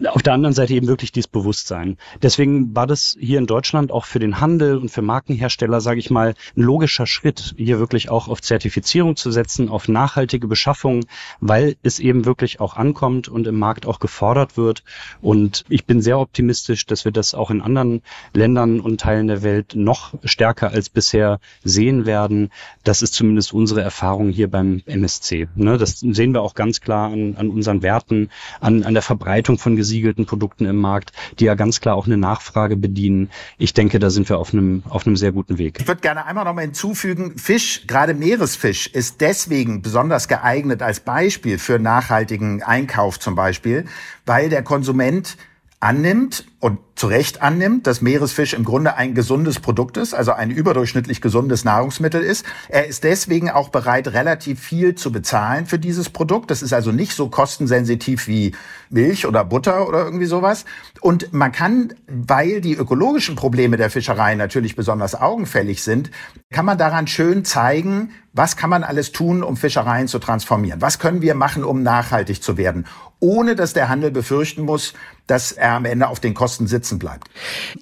Auf 0.08 0.24
der 0.24 0.34
anderen 0.34 0.54
Seite 0.54 0.74
eben 0.74 0.88
wirklich 0.88 1.12
dieses 1.12 1.28
Bewusstsein. 1.28 1.98
Deswegen 2.22 2.74
war 2.74 2.88
das 2.88 3.18
hier 3.20 3.40
in 3.40 3.46
Deutschland 3.46 3.92
auch 3.92 4.06
für 4.06 4.20
den 4.20 4.40
Handel 4.40 4.78
und 4.78 4.90
für 4.90 5.02
Markenhersteller, 5.02 5.82
sage 5.82 6.00
ich 6.00 6.10
mal, 6.10 6.34
ein 6.56 6.62
logischer 6.62 7.08
Schritt, 7.08 7.56
hier 7.58 7.80
wirklich 7.80 8.10
auch 8.10 8.30
auf 8.30 8.42
Zertifizierung 8.42 9.18
zu 9.18 9.32
setzen, 9.32 9.68
auf 9.68 9.90
nachhaltige 9.90 10.48
Beschaffung, 10.48 11.06
weil 11.42 11.76
es 11.84 12.00
eben 12.00 12.24
wirklich 12.24 12.62
auch 12.62 12.78
ankommt 12.78 13.28
und 13.28 13.48
im 13.48 13.60
Markt 13.60 13.86
auch 13.86 14.00
gefordert 14.00 14.56
wird. 14.56 14.84
Und 15.22 15.66
ich 15.68 15.86
bin 15.86 16.02
sehr 16.02 16.20
optimistisch, 16.20 16.86
dass 16.86 17.04
wir 17.04 17.12
das 17.12 17.34
auch 17.34 17.52
in 17.52 17.65
anderen 17.66 18.02
Ländern 18.34 18.80
und 18.80 19.02
Teilen 19.02 19.28
der 19.28 19.44
Welt 19.44 19.74
noch 19.76 20.14
stärker 20.24 20.72
als 20.72 20.90
bisher 20.90 21.40
sehen 21.64 22.06
werden. 22.06 22.52
Das 22.84 23.02
ist 23.02 23.14
zumindest 23.14 23.54
unsere 23.54 23.82
Erfahrung 23.82 24.30
hier 24.30 24.50
beim 24.50 24.82
MSC. 24.86 25.48
Ne, 25.56 25.78
das 25.78 26.00
sehen 26.00 26.34
wir 26.34 26.42
auch 26.42 26.54
ganz 26.54 26.82
klar 26.82 27.12
an, 27.12 27.36
an 27.38 27.50
unseren 27.50 27.82
Werten, 27.82 28.30
an, 28.60 28.84
an 28.84 28.94
der 28.94 29.04
Verbreitung 29.04 29.58
von 29.58 29.76
gesiegelten 29.76 30.26
Produkten 30.26 30.66
im 30.66 30.78
Markt, 30.78 31.12
die 31.40 31.46
ja 31.46 31.56
ganz 31.56 31.82
klar 31.82 31.96
auch 31.96 32.06
eine 32.06 32.18
Nachfrage 32.18 32.78
bedienen. 32.78 33.30
Ich 33.58 33.74
denke, 33.74 34.00
da 34.00 34.10
sind 34.10 34.30
wir 34.30 34.38
auf 34.38 34.54
einem, 34.54 34.84
auf 34.88 35.06
einem 35.06 35.16
sehr 35.16 35.32
guten 35.32 35.58
Weg. 35.58 35.80
Ich 35.80 35.88
würde 35.88 36.02
gerne 36.02 36.26
einmal 36.26 36.46
noch 36.46 36.54
mal 36.54 36.62
hinzufügen, 36.62 37.38
Fisch, 37.38 37.88
gerade 37.88 38.14
Meeresfisch, 38.14 38.88
ist 38.88 39.22
deswegen 39.22 39.82
besonders 39.82 40.28
geeignet 40.28 40.82
als 40.82 41.00
Beispiel 41.00 41.58
für 41.58 41.80
nachhaltigen 41.80 42.64
Einkauf 42.64 43.20
zum 43.20 43.36
Beispiel, 43.36 43.86
weil 44.26 44.50
der 44.50 44.64
Konsument 44.64 45.38
annimmt 45.86 46.46
und 46.60 46.80
zu 46.96 47.06
Recht 47.06 47.44
annimmt, 47.44 47.86
dass 47.86 48.02
Meeresfisch 48.02 48.54
im 48.54 48.64
Grunde 48.64 48.96
ein 48.96 49.14
gesundes 49.14 49.60
Produkt 49.60 49.98
ist, 49.98 50.16
also 50.16 50.32
ein 50.32 50.50
überdurchschnittlich 50.50 51.22
gesundes 51.22 51.64
Nahrungsmittel 51.64 52.24
ist. 52.24 52.44
Er 52.70 52.88
ist 52.88 53.04
deswegen 53.04 53.52
auch 53.52 53.70
bereit, 53.70 54.08
relativ 54.08 54.60
viel 54.62 54.96
zu 54.96 55.12
bezahlen 55.12 55.68
für 55.68 55.78
dieses 55.78 56.10
Produkt. 56.10 56.50
Das 56.50 56.64
ist 56.64 56.74
also 56.74 56.92
nicht 56.92 57.14
so 57.14 57.30
kostensensitiv 57.30 58.28
wie 58.28 58.54
Milch 58.90 59.28
oder 59.28 59.46
Butter 59.46 59.88
oder 59.88 60.06
irgendwie 60.06 60.26
sowas. 60.26 60.66
Und 61.02 61.34
man 61.34 61.52
kann, 61.52 61.94
weil 62.08 62.62
die 62.62 62.74
ökologischen 62.74 63.36
Probleme 63.36 63.78
der 63.78 63.92
Fischerei 63.92 64.34
natürlich 64.34 64.76
besonders 64.76 65.14
augenfällig 65.14 65.84
sind, 65.84 66.10
kann 66.52 66.66
man 66.66 66.80
daran 66.80 67.06
schön 67.06 67.46
zeigen, 67.46 68.10
was 68.34 68.58
kann 68.58 68.70
man 68.70 68.84
alles 68.84 69.12
tun, 69.12 69.44
um 69.44 69.56
Fischereien 69.56 70.08
zu 70.08 70.20
transformieren? 70.20 70.82
Was 70.82 71.00
können 71.00 71.22
wir 71.22 71.36
machen, 71.36 71.64
um 71.64 71.84
nachhaltig 71.84 72.42
zu 72.42 72.58
werden? 72.58 72.86
Ohne 73.20 73.56
dass 73.56 73.74
der 73.74 73.88
Handel 73.88 74.12
befürchten 74.12 74.64
muss, 74.64 74.94
dass 75.28 75.52
er 75.52 75.74
am 75.74 75.86
Ende 75.86 76.08
auf 76.08 76.20
den 76.20 76.34
Kosten 76.34 76.68
sitzen 76.68 77.00
bleibt. 77.00 77.30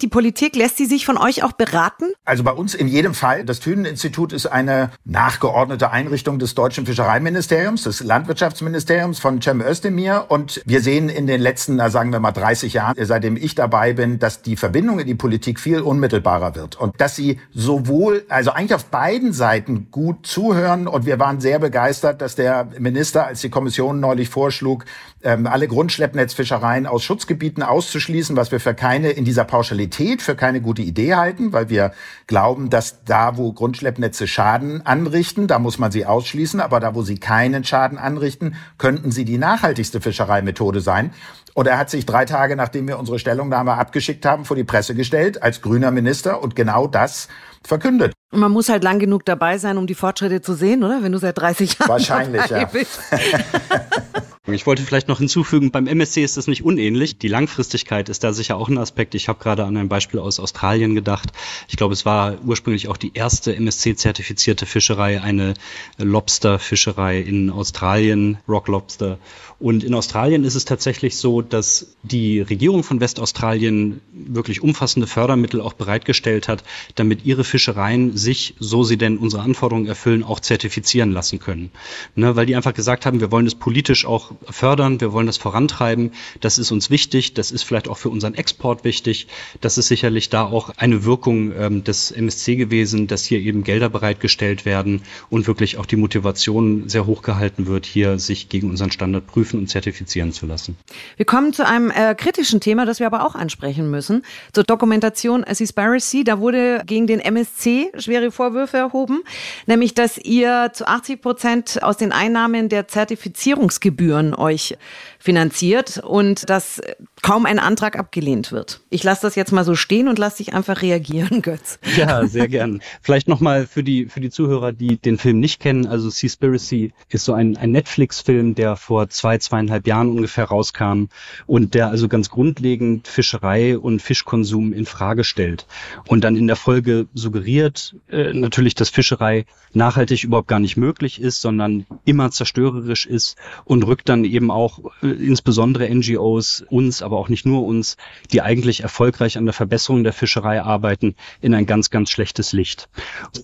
Die 0.02 0.08
Politik 0.08 0.56
lässt 0.56 0.78
sie 0.78 0.86
sich 0.86 1.06
von 1.06 1.18
euch 1.18 1.44
auch 1.44 1.54
beraten? 1.54 2.06
Also 2.26 2.44
bei 2.44 2.52
uns 2.52 2.74
in 2.74 2.88
jedem 2.88 3.14
Fall. 3.14 3.46
Das 3.46 3.60
Thünen-Institut 3.60 4.34
ist 4.34 4.46
eine 4.46 4.92
nachgeordnete 5.06 5.92
Einrichtung 5.92 6.40
des 6.40 6.56
deutschen 6.56 6.86
Fischereiministeriums, 6.86 7.84
des 7.84 8.04
Landwirtschaftsministeriums 8.04 9.20
von 9.20 9.42
Cem 9.42 9.62
Özdemir. 9.62 10.26
Und 10.30 10.62
wir 10.66 10.82
sehen 10.82 11.10
in 11.10 11.28
den 11.28 11.42
letzten, 11.42 11.78
sagen 11.90 12.12
wir 12.12 12.20
mal 12.20 12.32
30 12.32 12.74
Jahren, 12.74 12.96
seitdem 13.00 13.38
ich 13.38 13.56
dabei 13.56 13.94
bin, 13.94 14.20
dass 14.20 14.42
die 14.42 14.56
Verbindung 14.56 15.00
in 15.00 15.08
die 15.08 15.16
Politik 15.16 15.60
viel 15.60 15.82
unmittelbarer 15.82 16.56
wird. 16.56 16.80
Und 16.80 17.00
dass 17.00 17.16
sie 17.16 17.40
sowohl, 17.54 18.26
also 18.30 18.52
eigentlich 18.52 18.76
auf 18.76 18.86
beiden 18.86 19.34
Seiten 19.34 19.88
gut 19.92 20.26
zuhören. 20.26 20.88
Und 20.88 21.06
wir 21.06 21.20
waren 21.20 21.42
sehr 21.42 21.60
begeistert, 21.60 22.22
dass 22.22 22.36
der 22.36 22.70
Minister, 22.80 23.26
als 23.26 23.42
die 23.42 23.50
Kommission 23.50 24.00
neulich 24.00 24.30
vorschlug, 24.30 24.86
ähm, 25.24 25.48
alle 25.48 25.68
Grundschleppnetzfischereien 25.68 26.86
aus 26.86 27.04
Schutzgebieten 27.34 27.64
auszuschließen, 27.64 28.36
was 28.36 28.52
wir 28.52 28.60
für 28.60 28.76
keine 28.76 29.10
in 29.10 29.26
dieser 29.26 29.44
Pauschalität 29.44 30.22
für 30.22 30.36
keine 30.36 30.62
gute 30.62 30.84
Idee 30.84 31.16
halten, 31.16 31.52
weil 31.52 31.70
wir 31.70 31.92
glauben, 32.28 32.70
dass 32.70 33.04
da, 33.06 33.38
wo 33.38 33.52
Grundschleppnetze 33.54 34.28
Schaden 34.28 34.86
anrichten, 34.86 35.48
da 35.48 35.58
muss 35.58 35.80
man 35.80 35.92
sie 35.92 36.06
ausschließen, 36.06 36.60
aber 36.60 36.80
da, 36.80 36.94
wo 36.94 37.02
sie 37.02 37.18
keinen 37.18 37.64
Schaden 37.64 37.98
anrichten, 37.98 38.56
könnten 38.78 39.12
sie 39.12 39.26
die 39.26 39.40
nachhaltigste 39.40 40.00
Fischereimethode 40.00 40.80
sein. 40.80 41.12
Und 41.56 41.68
er 41.68 41.78
hat 41.78 41.90
sich 41.90 42.06
drei 42.06 42.26
Tage, 42.26 42.56
nachdem 42.56 42.88
wir 42.88 43.00
unsere 43.00 43.18
Stellungnahme 43.18 43.74
abgeschickt 43.74 44.26
haben, 44.26 44.46
vor 44.46 44.56
die 44.56 44.64
Presse 44.64 44.94
gestellt 44.94 45.42
als 45.42 45.62
grüner 45.62 45.92
Minister 45.92 46.42
und 46.42 46.56
genau 46.56 46.86
das 46.88 47.30
verkündet. 47.66 48.14
Man 48.32 48.52
muss 48.52 48.70
halt 48.70 48.84
lang 48.84 49.00
genug 49.00 49.26
dabei 49.26 49.58
sein, 49.58 49.78
um 49.78 49.88
die 49.88 49.96
Fortschritte 49.96 50.42
zu 50.42 50.54
sehen, 50.54 50.84
oder? 50.84 51.02
Wenn 51.02 51.12
du 51.12 51.18
seit 51.18 51.38
30 51.38 51.80
Jahren 51.80 51.90
Wahrscheinlich, 51.90 52.48
ja. 52.48 52.66
bist. 52.66 53.00
Ich 54.52 54.68
wollte 54.68 54.84
vielleicht 54.84 55.08
noch 55.08 55.20
hinzufügen, 55.20 55.72
beim 55.72 55.88
MSC 55.88 56.22
ist 56.22 56.36
das 56.36 56.48
nicht 56.48 56.66
unähnlich. 56.66 57.18
Die 57.18 57.30
Langfristigkeit 57.30 58.10
ist 58.10 58.26
da 58.26 58.34
sicher 58.34 58.58
auch 58.58 58.68
ein 58.68 58.78
Aspekt. 58.78 59.16
Ich 59.16 59.30
habe 59.30 59.42
gerade 59.42 59.64
an 59.64 59.78
ein 59.78 59.88
Beispiel 59.88 60.20
aus 60.20 60.38
Australien 60.38 60.96
gedacht. 60.96 61.30
Ich 61.70 61.78
glaube, 61.78 61.94
es 61.94 62.06
war 62.06 62.36
ursprünglich 62.46 62.90
auch 62.90 62.98
die 62.98 63.12
erste 63.14 63.56
MSC-zertifizierte 63.56 64.66
Fischerei, 64.66 65.22
eine 65.22 65.54
Lobster-Fischerei 65.98 67.22
in 67.22 67.52
Australien, 67.52 68.38
Rock 68.46 68.68
Lobster. 68.68 69.18
Und 69.60 69.82
in 69.86 69.94
Australien 69.94 70.44
ist 70.44 70.56
es 70.56 70.66
tatsächlich 70.66 71.16
so, 71.16 71.42
dass 71.42 71.96
die 72.04 72.42
Regierung 72.42 72.84
von 72.84 73.00
Westaustralien 73.00 74.02
wirklich 74.12 74.62
umfassende 74.62 75.08
Fördermittel 75.08 75.62
auch 75.62 75.72
bereitgestellt 75.72 76.50
hat, 76.50 76.66
damit 76.96 77.24
ihre 77.24 77.46
Fischereien 77.46 78.18
sich, 78.18 78.56
so 78.60 78.84
sie 78.84 78.98
denn 78.98 79.18
unsere 79.18 79.42
Anforderungen 79.42 79.88
erfüllen, 79.88 80.26
auch 80.26 80.42
zertifizieren 80.42 81.14
lassen 81.14 81.40
können. 81.40 81.72
Ne, 82.16 82.36
weil 82.36 82.46
die 82.46 82.58
einfach 82.58 82.74
gesagt 82.74 83.06
haben, 83.06 83.22
wir 83.22 83.32
wollen 83.32 83.46
das 83.46 83.56
politisch 83.56 84.06
auch 84.06 84.33
fördern, 84.50 85.02
wir 85.02 85.14
wollen 85.14 85.28
das 85.28 85.38
vorantreiben, 85.38 86.12
das 86.42 86.58
ist 86.58 86.72
uns 86.72 86.90
wichtig, 86.90 87.34
das 87.34 87.52
ist 87.52 87.64
vielleicht 87.64 87.88
auch 87.88 87.98
für 87.98 88.10
unseren 88.10 88.36
Export 88.36 88.84
wichtig, 88.84 89.28
das 89.62 89.78
ist 89.78 89.88
sicherlich 89.88 90.30
da 90.30 90.46
auch 90.46 90.72
eine 90.78 91.06
Wirkung 91.06 91.54
ähm, 91.58 91.84
des 91.84 92.12
MSC 92.12 92.56
gewesen, 92.56 93.08
dass 93.08 93.26
hier 93.26 93.40
eben 93.40 93.64
Gelder 93.64 93.90
bereitgestellt 93.90 94.66
werden 94.66 95.02
und 95.30 95.48
wirklich 95.48 95.78
auch 95.78 95.86
die 95.86 95.96
Motivation 95.96 96.90
sehr 96.90 97.06
hoch 97.06 97.22
gehalten 97.22 97.68
wird, 97.68 97.86
hier 97.86 98.20
sich 98.20 98.50
gegen 98.50 98.70
unseren 98.70 98.92
Standard 98.92 99.28
prüfen 99.28 99.60
und 99.60 99.68
zertifizieren 99.68 100.32
zu 100.32 100.46
lassen. 100.46 100.78
Wir 101.18 101.26
kommen 101.26 101.54
zu 101.54 101.66
einem 101.66 101.92
äh, 101.92 102.16
kritischen 102.16 102.60
Thema, 102.60 102.86
das 102.86 103.00
wir 103.00 103.08
aber 103.08 103.26
auch 103.26 103.36
ansprechen 103.36 103.90
müssen, 103.90 104.24
zur 104.54 104.64
Dokumentation 104.64 105.46
Seaspiracy. 105.50 106.24
Da 106.24 106.40
wurde 106.40 106.84
gegen 106.86 107.08
den 107.08 107.20
MSC 107.20 107.92
schwere 107.98 108.32
Vorwürfe 108.32 108.78
erhoben, 108.78 109.24
nämlich 109.66 109.94
dass 109.94 110.18
ihr 110.18 110.72
zu 110.74 110.88
80 110.88 111.22
Prozent 111.22 111.84
aus 111.84 111.98
den 111.98 112.12
Einnahmen 112.12 112.70
der 112.70 112.88
Zertifizierungsgebühren 112.88 114.23
Euch 114.32 114.78
finanziert 115.24 116.00
und 116.00 116.50
dass 116.50 116.82
kaum 117.22 117.46
ein 117.46 117.58
Antrag 117.58 117.98
abgelehnt 117.98 118.52
wird. 118.52 118.82
Ich 118.90 119.06
lasse 119.06 119.22
das 119.22 119.36
jetzt 119.36 119.54
mal 119.54 119.64
so 119.64 119.74
stehen 119.74 120.10
und 120.10 120.20
lasse 120.20 120.44
dich 120.44 120.54
einfach 120.54 120.82
reagieren, 120.82 121.42
Götz. 121.42 121.80
Ja, 121.96 122.28
sehr 122.28 122.50
gern. 122.50 122.82
Vielleicht 123.02 123.30
nochmal 123.30 123.66
für 123.66 123.84
die, 123.84 124.08
für 124.08 124.20
die 124.20 124.30
Zuhörer, 124.30 124.74
die 124.74 124.98
den 124.98 125.18
Film 125.18 125.40
nicht 125.40 125.62
kennen. 125.62 125.88
Also 125.88 126.10
Seaspiracy 126.10 126.92
ist 127.08 127.24
so 127.24 127.32
ein, 127.32 127.56
ein 127.56 127.72
Netflix-Film, 127.72 128.54
der 128.54 128.76
vor 128.76 129.08
zwei, 129.08 129.38
zweieinhalb 129.38 129.88
Jahren 129.88 130.10
ungefähr 130.10 130.44
rauskam 130.44 131.06
und 131.48 131.74
der 131.74 131.88
also 131.88 132.10
ganz 132.10 132.30
grundlegend 132.30 133.08
Fischerei 133.08 133.78
und 133.78 134.02
Fischkonsum 134.02 134.74
in 134.74 134.86
Frage 134.86 135.24
stellt 135.24 135.68
und 136.10 136.26
dann 136.26 136.36
in 136.36 136.48
der 136.48 136.58
Folge 136.58 137.08
suggeriert, 137.14 137.96
äh, 138.10 138.34
natürlich, 138.34 138.76
dass 138.76 138.90
Fischerei 138.90 139.46
nachhaltig 139.72 140.26
überhaupt 140.26 140.50
gar 140.50 140.60
nicht 140.60 140.76
möglich 140.76 141.22
ist, 141.22 141.42
sondern 141.42 141.86
immer 142.04 142.30
zerstörerisch 142.30 143.06
ist 143.06 143.38
und 143.64 143.84
rückt 143.84 144.10
dann 144.10 144.26
eben 144.26 144.52
auch 144.52 144.80
äh, 145.02 145.13
insbesondere 145.14 145.94
NGOs, 145.94 146.64
uns, 146.70 147.02
aber 147.02 147.18
auch 147.18 147.30
nicht 147.30 147.46
nur 147.46 147.66
uns, 147.66 147.98
die 148.32 148.42
eigentlich 148.42 148.82
erfolgreich 148.82 149.38
an 149.38 149.46
der 149.46 149.54
Verbesserung 149.54 150.04
der 150.04 150.14
Fischerei 150.14 150.62
arbeiten, 150.62 151.16
in 151.42 151.54
ein 151.54 151.66
ganz, 151.66 151.90
ganz 151.90 152.10
schlechtes 152.10 152.54
Licht. 152.54 152.90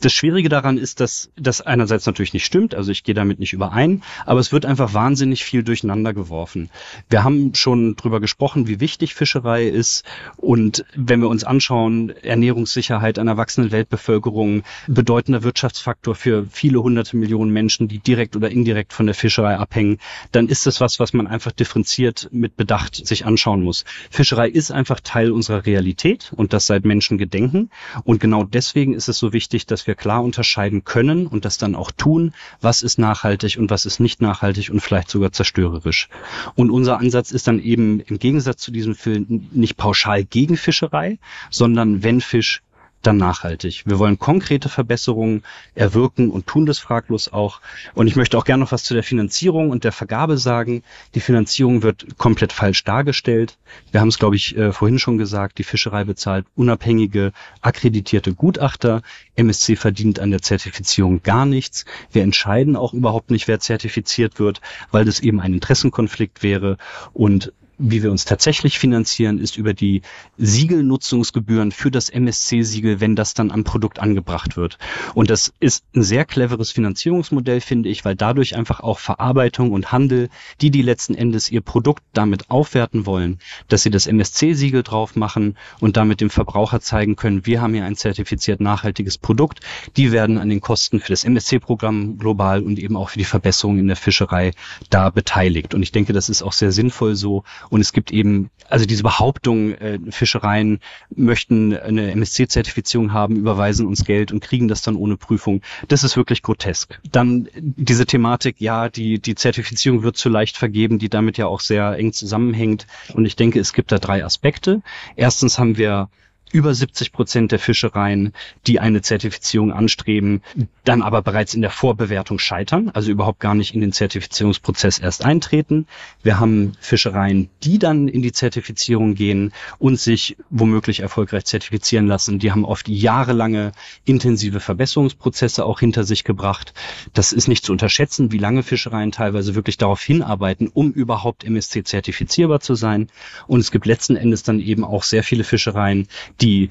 Das 0.02 0.14
Schwierige 0.14 0.50
daran 0.50 0.78
ist, 0.78 1.00
dass 1.00 1.32
das 1.36 1.62
einerseits 1.62 2.06
natürlich 2.06 2.34
nicht 2.34 2.46
stimmt, 2.46 2.76
also 2.76 2.92
ich 2.92 3.04
gehe 3.04 3.16
damit 3.16 3.40
nicht 3.40 3.54
überein, 3.54 4.04
aber 4.26 4.40
es 4.40 4.52
wird 4.52 4.66
einfach 4.66 4.94
wahnsinnig 4.94 5.44
viel 5.44 5.64
durcheinander 5.64 6.14
geworfen. 6.14 6.70
Wir 7.10 7.24
haben 7.24 7.56
schon 7.56 7.96
drüber 7.96 8.20
gesprochen, 8.20 8.68
wie 8.68 8.80
wichtig 8.80 9.16
Fischerei 9.16 9.68
ist 9.68 10.04
und 10.38 10.86
wenn 10.96 11.22
wir 11.22 11.30
uns 11.30 11.44
anschauen, 11.44 12.10
Ernährungssicherheit 12.10 13.20
einer 13.20 13.38
wachsenden 13.38 13.72
Weltbevölkerung, 13.72 14.64
bedeutender 14.88 15.44
Wirtschaftsfaktor 15.44 16.16
für 16.16 16.46
viele 16.52 16.82
hunderte 16.82 17.18
Millionen 17.18 17.52
Menschen, 17.52 17.88
die 17.88 18.00
direkt 18.00 18.36
oder 18.36 18.50
indirekt 18.50 18.94
von 18.94 19.06
der 19.06 19.16
Fischerei 19.16 19.58
abhängen, 19.58 20.00
dann 20.32 20.48
ist 20.48 20.66
das 20.66 20.82
was, 20.82 21.00
was 21.00 21.14
man 21.14 21.28
einfach 21.28 21.52
differenziert 21.60 22.30
mit 22.32 22.56
Bedacht 22.56 22.96
sich 22.96 23.26
anschauen 23.26 23.62
muss. 23.62 23.86
Fischerei 24.10 24.50
ist 24.50 24.72
einfach 24.72 25.00
Teil 25.00 25.32
unserer 25.32 25.66
Realität 25.66 26.32
und 26.36 26.54
das 26.54 26.68
seit 26.68 26.86
Menschen 26.86 27.18
gedenken. 27.18 27.70
Und 28.04 28.20
genau 28.20 28.44
deswegen 28.44 28.94
ist 28.94 29.10
es 29.10 29.18
so 29.18 29.34
wichtig, 29.34 29.66
dass 29.66 29.88
wir 29.88 29.96
klar 29.96 30.24
unterscheiden 30.24 30.84
können 30.84 31.28
und 31.28 31.46
das 31.46 31.58
dann 31.58 31.76
auch 31.76 31.92
tun, 31.92 32.34
was 32.62 32.82
ist 32.82 33.00
nachhaltig 33.00 33.58
und 33.58 33.70
was 33.70 33.86
ist 33.86 34.00
nicht 34.00 34.22
nachhaltig 34.22 34.70
und 34.70 34.80
vielleicht 34.80 35.10
sogar 35.10 35.32
zerstörerisch. 35.32 36.10
Und 36.56 36.72
unser 36.72 37.00
Ansatz 37.00 37.32
ist 37.32 37.48
dann 37.48 37.60
eben 37.60 38.00
im 38.02 38.20
Gegensatz 38.20 38.62
zu 38.62 38.72
diesem 38.72 38.96
Film 38.96 39.50
nicht 39.52 39.78
pauschal 39.78 40.24
gegen 40.24 40.58
Fischerei, 40.58 41.20
sondern 41.50 42.04
wenn 42.04 42.22
Fisch 42.22 42.62
dann 43.02 43.18
nachhaltig. 43.18 43.84
Wir 43.86 44.00
wollen 44.00 44.20
konkrete 44.20 44.70
Verbesserungen 44.70 45.44
erwirken 45.74 46.30
und 46.32 46.48
tun 46.48 46.66
das 46.66 46.80
fraglos 46.80 47.32
auch. 47.32 47.62
Und 47.94 48.08
ich 48.08 48.16
möchte 48.16 48.38
auch 48.38 48.46
gerne 48.46 48.64
noch 48.64 48.72
was 48.72 48.84
zu 48.84 48.94
der 48.94 49.04
Finanzierung 49.04 49.70
und 49.70 49.84
der 49.84 49.92
Vergabe 49.92 50.38
sagen. 50.38 50.84
Die 51.16 51.22
Finanzierung 51.22 51.82
wird 51.82 52.18
komplett 52.18 52.52
falsch 52.52 52.84
dargestellt. 52.84 53.58
Wir 53.92 54.02
haben 54.02 54.10
es, 54.10 54.20
glaube 54.20 54.36
ich, 54.36 54.58
äh, 54.58 54.74
vorhin 54.74 55.00
schon 55.00 55.18
gesagt, 55.18 55.58
die 55.58 55.64
Fischerei 55.64 56.04
bezahlt 56.04 56.46
unabhängige, 56.56 57.32
akkreditierte 57.62 58.34
Gutachter. 58.34 59.02
MSC 59.36 59.76
verdient 59.76 60.20
an 60.20 60.32
der 60.32 60.42
Zertifizierung 60.42 61.24
gar 61.24 61.46
nichts. 61.46 61.86
Wir 62.12 62.24
entscheiden 62.24 62.76
auch 62.76 62.94
überhaupt 62.94 63.32
nicht, 63.32 63.48
wer 63.48 63.60
zertifiziert 63.60 64.40
wird, 64.40 64.60
weil 64.92 65.06
das 65.06 65.22
eben 65.22 65.40
ein 65.40 65.54
Interessenkonflikt 65.54 66.44
wäre. 66.44 66.78
Und 67.14 67.54
wie 67.80 68.04
wir 68.04 68.12
uns 68.12 68.26
tatsächlich 68.26 68.78
finanzieren, 68.78 69.40
ist 69.40 69.58
über 69.58 69.74
die 69.74 70.02
Siegelnutzungsgebühren 70.38 71.72
für 71.72 71.90
das 71.90 72.10
MSC-Siegel, 72.10 73.00
wenn 73.00 73.16
das 73.16 73.34
dann 73.34 73.52
am 73.52 73.64
Produkt 73.64 74.00
angebracht 74.00 74.58
wird. 74.58 74.78
Und 75.16 75.30
das 75.30 75.54
ist 75.62 75.86
ein 75.96 76.04
sehr 76.04 76.26
cleveres 76.26 76.72
Finanzierungsmodell, 76.72 77.62
finde 77.62 77.88
ich, 77.88 78.04
weil 78.04 78.16
dadurch 78.16 78.56
einfach 78.56 78.82
auch 78.82 79.00
Verarbeitung 79.00 79.72
und 79.72 79.94
Handel, 79.94 80.30
die 80.60 80.72
die 80.72 80.82
letzten 80.82 81.16
Endes 81.16 81.50
ihr 81.50 81.62
Produkt 81.62 82.04
damit 82.14 82.50
aufwerten 82.50 83.06
wollen, 83.06 83.40
dass 83.70 83.84
sie 83.84 83.92
das 83.92 84.08
MSC-Siegel 84.08 84.84
drauf 84.84 85.16
machen 85.16 85.58
und 85.80 85.96
damit 85.96 86.20
dem 86.20 86.30
Verbraucher 86.30 86.82
zeigen 86.82 87.16
können, 87.16 87.46
wir 87.46 87.62
haben 87.62 87.74
hier 87.74 87.86
ein 87.86 87.96
zertifiziert 87.96 88.60
nachhaltiges 88.60 89.18
Produkt. 89.18 89.62
Die 89.96 90.12
werden 90.12 90.38
an 90.38 90.50
den 90.50 90.60
Kosten 90.60 91.00
für 91.00 91.14
das 91.14 91.24
MSC-Programm 91.24 92.18
global 92.18 92.62
und 92.62 92.78
eben 92.78 92.98
auch 92.98 93.12
für 93.12 93.20
die 93.20 93.26
Verbesserung 93.26 93.80
in 93.80 93.88
der 93.88 93.96
Fischerei 93.96 94.52
da 94.90 95.10
beteiligt. 95.10 95.74
Und 95.74 95.82
ich 95.82 95.94
denke, 95.94 96.12
das 96.12 96.28
ist 96.28 96.44
auch 96.44 96.54
sehr 96.54 96.74
sinnvoll 96.74 97.16
so 97.16 97.44
und 97.70 97.82
es 97.82 97.94
gibt 97.94 98.12
eben, 98.12 98.50
also 98.68 98.86
diese 98.86 99.04
Behauptung, 99.04 99.74
äh, 99.74 100.00
Fischereien 100.10 100.80
möchten 101.16 101.76
eine 101.76 102.12
MSC-Zertifizierung 102.12 103.14
haben, 103.14 103.36
überweisen 103.36 103.88
uns 103.88 104.06
Geld 104.06 104.32
und 104.32 104.42
kriegen 104.42 104.68
das 104.68 104.82
dann 104.82 104.96
ohne 104.96 105.18
Prüfung. 105.18 105.62
Das 105.88 106.04
ist 106.04 106.18
wirklich 106.18 106.42
grotesk. 106.42 107.00
Dann 107.12 107.48
diese 107.56 108.06
Thematik, 108.06 108.60
ja, 108.60 108.90
die, 108.90 109.20
die 109.20 109.36
Zertifizierung 109.36 110.04
wird 110.04 110.18
zu 110.18 110.30
leicht 110.30 110.58
vergeben, 110.58 111.00
die 111.00 111.10
damit 111.10 111.38
ja 111.38 111.48
auch 111.48 111.60
sehr 111.60 111.98
eng 111.98 112.14
zusammenhängt. 112.14 112.88
Und 113.14 113.26
ich 113.26 113.36
denke, 113.36 113.60
es 113.60 113.74
gibt 113.74 113.92
da 113.92 114.00
drei 114.00 114.24
Aspekte. 114.24 114.82
Erstens 115.16 115.60
haben 115.60 115.78
wir 115.78 116.10
über 116.52 116.74
70 116.74 117.12
Prozent 117.12 117.52
der 117.52 117.60
Fischereien, 117.60 118.34
die 118.68 118.80
eine 118.80 119.02
Zertifizierung 119.02 119.72
anstreben, 119.72 120.42
dann 120.84 121.02
aber 121.02 121.22
bereits 121.22 121.54
in 121.54 121.62
der 121.62 121.70
Vorbewertung 121.70 122.40
scheitern, 122.40 122.90
also 122.94 123.12
überhaupt 123.12 123.40
gar 123.40 123.56
nicht 123.56 123.74
in 123.76 123.82
den 123.82 123.92
Zertifizierungsprozess 123.92 125.00
erst 125.00 125.24
eintreten. 125.24 125.86
Wir 126.24 126.40
haben 126.40 126.74
Fischereien, 126.80 127.50
die 127.64 127.80
dann 127.80 128.08
in 128.08 128.22
die 128.22 128.32
Zertifizierung 128.32 129.16
gehen 129.16 129.54
und 129.78 130.00
sich 130.00 130.38
womöglich 130.50 131.02
erfolgreich 131.02 131.46
zertifizieren 131.46 132.08
lassen. 132.08 132.40
Die 132.40 132.52
haben 132.52 132.66
oft 132.66 132.90
jahrelange 132.90 133.72
intensive 134.06 134.60
Verbesserungsprozesse 134.60 135.66
auch 135.66 135.80
hinter 135.80 136.04
sich 136.04 136.24
gebracht. 136.24 136.74
Das 137.14 137.32
ist 137.32 137.48
nicht 137.48 137.66
zu 137.66 137.72
unterschätzen, 137.72 138.32
wie 138.32 138.38
lange 138.38 138.64
Fischereien 138.64 139.12
teilweise 139.12 139.56
wirklich 139.56 139.78
darauf 139.78 140.02
hinarbeiten, 140.02 140.70
um 140.74 140.92
überhaupt 140.92 141.44
MSC 141.44 141.84
zertifizierbar 141.84 142.60
zu 142.60 142.76
sein. 142.76 143.08
Und 143.48 143.60
es 143.60 143.72
gibt 143.72 143.86
letzten 143.86 144.16
Endes 144.16 144.44
dann 144.44 144.60
eben 144.60 144.84
auch 144.84 145.04
sehr 145.04 145.24
viele 145.24 145.44
Fischereien, 145.44 146.08
die 146.42 146.70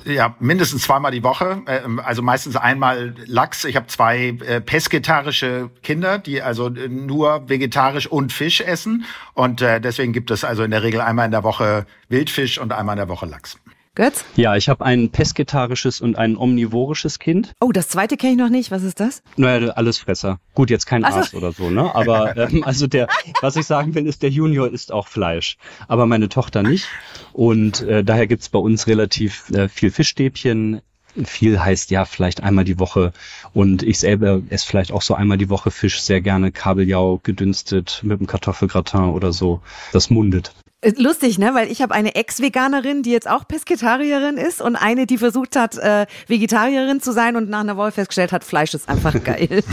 Ja, 0.05 0.35
mindestens 0.39 0.83
zweimal 0.83 1.11
die 1.11 1.23
Woche. 1.23 1.63
Ähm, 1.65 1.99
also 1.99 2.21
meistens 2.21 2.55
einmal 2.55 3.15
Lachs. 3.25 3.65
Ich 3.65 3.75
habe 3.75 3.87
zwei 3.87 4.37
äh, 4.45 4.61
pesketarische 4.61 5.71
Kinder, 5.81 6.19
die 6.19 6.43
also 6.43 6.69
nur 6.69 7.49
vegetarisch 7.49 8.05
und 8.05 8.31
Fisch 8.31 8.61
essen. 8.61 9.05
Und 9.33 9.63
äh, 9.63 9.81
deswegen 9.81 10.13
gibt 10.13 10.29
es 10.29 10.43
also 10.43 10.61
in 10.61 10.69
der 10.69 10.83
Regel 10.83 11.01
einmal 11.01 11.25
in 11.25 11.31
der 11.31 11.43
Woche 11.43 11.87
Wildfisch 12.07 12.59
und 12.59 12.71
einmal 12.71 12.93
in 12.93 12.99
der 12.99 13.09
Woche 13.09 13.25
Lachs. 13.25 13.57
Götz? 13.93 14.23
Ja, 14.37 14.55
ich 14.55 14.69
habe 14.69 14.85
ein 14.85 15.09
pesketarisches 15.09 15.99
und 15.99 16.17
ein 16.17 16.37
omnivorisches 16.37 17.19
Kind. 17.19 17.51
Oh, 17.59 17.73
das 17.73 17.89
zweite 17.89 18.15
kenne 18.15 18.33
ich 18.33 18.37
noch 18.37 18.49
nicht. 18.49 18.71
Was 18.71 18.83
ist 18.83 19.01
das? 19.01 19.21
Naja, 19.35 19.71
alles 19.71 19.97
Fresser. 19.97 20.39
Gut, 20.53 20.69
jetzt 20.69 20.85
kein 20.85 21.03
also. 21.03 21.19
Arzt 21.19 21.33
oder 21.33 21.51
so, 21.51 21.69
ne? 21.69 21.93
Aber 21.93 22.37
ähm, 22.37 22.63
also 22.65 22.87
der, 22.87 23.09
was 23.41 23.57
ich 23.57 23.65
sagen 23.65 23.93
will, 23.93 24.07
ist, 24.07 24.23
der 24.23 24.29
Junior 24.29 24.71
isst 24.71 24.93
auch 24.93 25.09
Fleisch. 25.09 25.57
Aber 25.89 26.05
meine 26.05 26.29
Tochter 26.29 26.63
nicht. 26.63 26.87
Und 27.33 27.81
äh, 27.81 28.03
daher 28.03 28.27
gibt's 28.27 28.47
bei 28.47 28.59
uns 28.59 28.87
relativ 28.87 29.49
äh, 29.49 29.67
viel 29.67 29.91
Fischstäbchen 29.91 30.81
Viel 31.25 31.59
heißt 31.59 31.91
ja 31.91 32.05
vielleicht 32.05 32.41
einmal 32.41 32.63
die 32.63 32.79
Woche 32.79 33.11
und 33.53 33.83
ich 33.83 33.99
selber 33.99 34.41
esse 34.49 34.65
vielleicht 34.65 34.93
auch 34.93 35.01
so 35.01 35.13
einmal 35.13 35.37
die 35.37 35.49
Woche 35.49 35.69
Fisch 35.69 35.99
sehr 35.99 36.21
gerne, 36.21 36.53
Kabeljau 36.53 37.19
gedünstet 37.21 37.99
mit 38.03 38.19
einem 38.19 38.27
Kartoffelgratin 38.27 39.09
oder 39.09 39.33
so. 39.33 39.61
Das 39.91 40.09
mundet. 40.09 40.53
Lustig, 40.97 41.37
ne? 41.37 41.53
Weil 41.53 41.71
ich 41.71 41.81
habe 41.83 41.93
eine 41.93 42.15
Ex-Veganerin, 42.15 43.03
die 43.03 43.11
jetzt 43.11 43.29
auch 43.29 43.47
Pesketarierin 43.47 44.37
ist 44.37 44.61
und 44.61 44.75
eine, 44.75 45.05
die 45.05 45.19
versucht 45.19 45.55
hat, 45.55 45.77
äh, 45.77 46.07
Vegetarierin 46.27 47.01
zu 47.01 47.11
sein 47.11 47.35
und 47.35 47.49
nach 47.49 47.59
einer 47.59 47.77
Woche 47.77 47.91
festgestellt 47.91 48.31
hat, 48.31 48.43
Fleisch 48.43 48.73
ist 48.73 48.89
einfach 48.89 49.13
geil. 49.23 49.63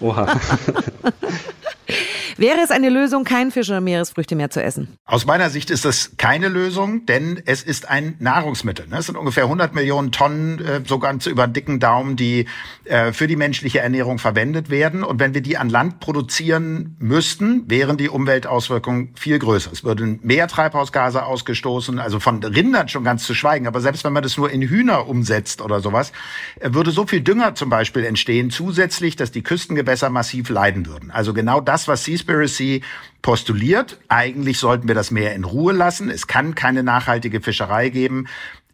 Oha. 0.00 0.26
Wäre 2.36 2.60
es 2.62 2.70
eine 2.70 2.88
Lösung, 2.88 3.24
keinen 3.24 3.50
Fisch 3.50 3.68
oder 3.68 3.80
Meeresfrüchte 3.80 4.36
mehr 4.36 4.50
zu 4.50 4.62
essen? 4.62 4.88
Aus 5.04 5.26
meiner 5.26 5.50
Sicht 5.50 5.70
ist 5.70 5.84
das 5.84 6.12
keine 6.16 6.48
Lösung, 6.48 7.06
denn 7.06 7.42
es 7.46 7.62
ist 7.62 7.88
ein 7.88 8.16
Nahrungsmittel. 8.18 8.86
Ne? 8.88 8.98
Es 8.98 9.06
sind 9.06 9.16
ungefähr 9.16 9.44
100 9.44 9.74
Millionen 9.74 10.12
Tonnen, 10.12 10.58
äh, 10.58 10.80
so 10.86 10.98
ganz 10.98 11.26
über 11.26 11.46
den 11.46 11.52
dicken 11.52 11.80
Daumen, 11.80 12.16
die 12.16 12.46
äh, 12.84 13.12
für 13.12 13.26
die 13.26 13.36
menschliche 13.36 13.80
Ernährung 13.80 14.18
verwendet 14.18 14.70
werden. 14.70 15.02
Und 15.02 15.20
wenn 15.20 15.34
wir 15.34 15.40
die 15.40 15.56
an 15.56 15.68
Land 15.68 16.00
produzieren 16.00 16.96
müssten, 16.98 17.68
wären 17.68 17.96
die 17.96 18.08
Umweltauswirkungen 18.08 19.14
viel 19.16 19.38
größer. 19.38 19.72
Es 19.72 19.84
würden 19.84 20.20
mehr 20.22 20.48
Treibhausgase 20.48 21.24
ausgestoßen, 21.24 21.98
also 21.98 22.20
von 22.20 22.42
Rindern 22.42 22.88
schon 22.88 23.04
ganz 23.04 23.24
zu 23.24 23.34
schweigen. 23.34 23.66
Aber 23.66 23.80
selbst 23.80 24.04
wenn 24.04 24.12
man 24.12 24.22
das 24.22 24.36
nur 24.36 24.50
in 24.50 24.62
Hühner 24.62 25.08
umsetzt 25.08 25.60
oder 25.60 25.80
sowas, 25.80 26.12
äh, 26.60 26.72
würde 26.72 26.90
so 26.90 27.06
viel 27.06 27.20
Dünger 27.20 27.54
zum 27.54 27.70
Beispiel 27.70 28.04
entstehen, 28.04 28.50
zusätzlich, 28.50 29.16
dass 29.16 29.32
die 29.32 29.42
Küstengewässer 29.42 30.10
massiv 30.10 30.48
leiden 30.48 30.86
würden. 30.86 31.10
Also 31.10 31.34
genau 31.34 31.60
das, 31.60 31.88
was 31.88 32.04
Seaspiracy 32.04 32.19
Seaspiracy 32.20 32.82
postuliert. 33.22 33.98
Eigentlich 34.08 34.58
sollten 34.58 34.88
wir 34.88 34.94
das 34.94 35.10
Meer 35.10 35.34
in 35.34 35.44
Ruhe 35.44 35.72
lassen. 35.72 36.10
Es 36.10 36.26
kann 36.26 36.54
keine 36.54 36.82
nachhaltige 36.82 37.40
Fischerei 37.40 37.88
geben 37.88 38.26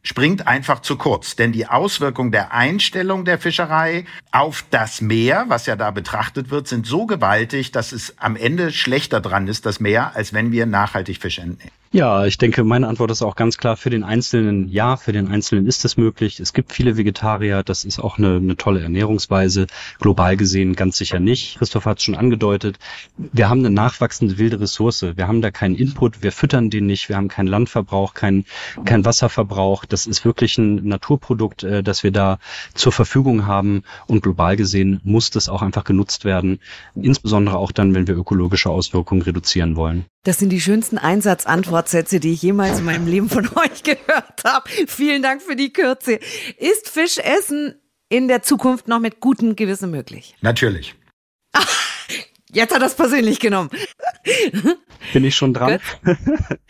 springt 0.06 0.46
einfach 0.46 0.80
zu 0.80 0.96
kurz. 0.96 1.34
Denn 1.34 1.50
die 1.50 1.66
Auswirkungen 1.66 2.30
der 2.30 2.52
Einstellung 2.52 3.24
der 3.24 3.38
Fischerei 3.38 4.04
auf 4.30 4.64
das 4.70 5.00
Meer, 5.00 5.46
was 5.48 5.66
ja 5.66 5.74
da 5.74 5.90
betrachtet 5.90 6.50
wird, 6.50 6.68
sind 6.68 6.86
so 6.86 7.06
gewaltig, 7.06 7.72
dass 7.72 7.90
es 7.90 8.14
am 8.18 8.36
Ende 8.36 8.70
schlechter 8.70 9.20
dran 9.20 9.48
ist, 9.48 9.66
das 9.66 9.80
Meer, 9.80 10.14
als 10.14 10.32
wenn 10.32 10.52
wir 10.52 10.66
nachhaltig 10.66 11.20
Fisch 11.20 11.38
entnehmen. 11.38 11.72
Ja, 11.92 12.26
ich 12.26 12.36
denke, 12.36 12.64
meine 12.64 12.88
Antwort 12.88 13.10
ist 13.10 13.22
auch 13.22 13.36
ganz 13.36 13.58
klar 13.58 13.76
für 13.76 13.90
den 13.90 14.02
Einzelnen. 14.02 14.68
Ja, 14.68 14.96
für 14.96 15.12
den 15.12 15.28
Einzelnen 15.28 15.66
ist 15.66 15.84
es 15.84 15.96
möglich. 15.96 16.40
Es 16.40 16.52
gibt 16.52 16.72
viele 16.72 16.96
Vegetarier. 16.96 17.62
Das 17.62 17.84
ist 17.84 18.00
auch 18.00 18.18
eine, 18.18 18.36
eine 18.36 18.56
tolle 18.56 18.82
Ernährungsweise. 18.82 19.66
Global 20.00 20.36
gesehen 20.36 20.74
ganz 20.74 20.96
sicher 20.96 21.20
nicht. 21.20 21.58
Christoph 21.58 21.86
hat 21.86 21.98
es 21.98 22.04
schon 22.04 22.16
angedeutet. 22.16 22.78
Wir 23.16 23.48
haben 23.48 23.60
eine 23.60 23.70
nachwachsende 23.70 24.36
wilde 24.36 24.60
Ressource. 24.60 25.06
Wir 25.14 25.28
haben 25.28 25.42
da 25.42 25.50
keinen 25.50 25.76
Input. 25.76 26.22
Wir 26.22 26.32
füttern 26.32 26.70
den 26.70 26.86
nicht. 26.86 27.08
Wir 27.08 27.16
haben 27.16 27.28
keinen 27.28 27.46
Landverbrauch, 27.46 28.14
keinen 28.14 28.46
kein 28.84 29.04
Wasserverbrauch. 29.04 29.84
Das 29.84 30.06
ist 30.06 30.24
wirklich 30.24 30.58
ein 30.58 30.86
Naturprodukt, 30.88 31.62
äh, 31.62 31.82
das 31.82 32.02
wir 32.02 32.10
da 32.10 32.38
zur 32.74 32.92
Verfügung 32.92 33.46
haben. 33.46 33.84
Und 34.06 34.22
global 34.22 34.56
gesehen 34.56 35.00
muss 35.04 35.30
das 35.30 35.48
auch 35.48 35.62
einfach 35.62 35.84
genutzt 35.84 36.24
werden. 36.24 36.58
Insbesondere 36.94 37.58
auch 37.58 37.72
dann, 37.72 37.94
wenn 37.94 38.08
wir 38.08 38.16
ökologische 38.16 38.70
Auswirkungen 38.70 39.22
reduzieren 39.22 39.76
wollen. 39.76 40.04
Das 40.26 40.38
sind 40.38 40.50
die 40.50 40.60
schönsten 40.60 40.98
Einsatzantwortsätze, 41.76 42.20
die 42.20 42.32
ich 42.32 42.42
jemals 42.42 42.78
in 42.78 42.84
meinem 42.84 43.06
Leben 43.06 43.28
von 43.28 43.48
euch 43.56 43.82
gehört 43.82 44.42
habe. 44.44 44.68
Vielen 44.86 45.22
Dank 45.22 45.42
für 45.42 45.56
die 45.56 45.72
Kürze. 45.72 46.18
Ist 46.58 46.88
Fischessen 46.88 47.80
in 48.08 48.28
der 48.28 48.42
Zukunft 48.42 48.88
noch 48.88 49.00
mit 49.00 49.20
gutem 49.20 49.56
Gewissen 49.56 49.90
möglich? 49.90 50.34
Natürlich. 50.40 50.94
Jetzt 52.52 52.74
hat 52.74 52.80
er 52.80 52.86
es 52.86 52.94
persönlich 52.94 53.40
genommen. 53.40 53.70
Bin 55.12 55.24
ich 55.24 55.36
schon 55.36 55.52
dran? 55.52 55.78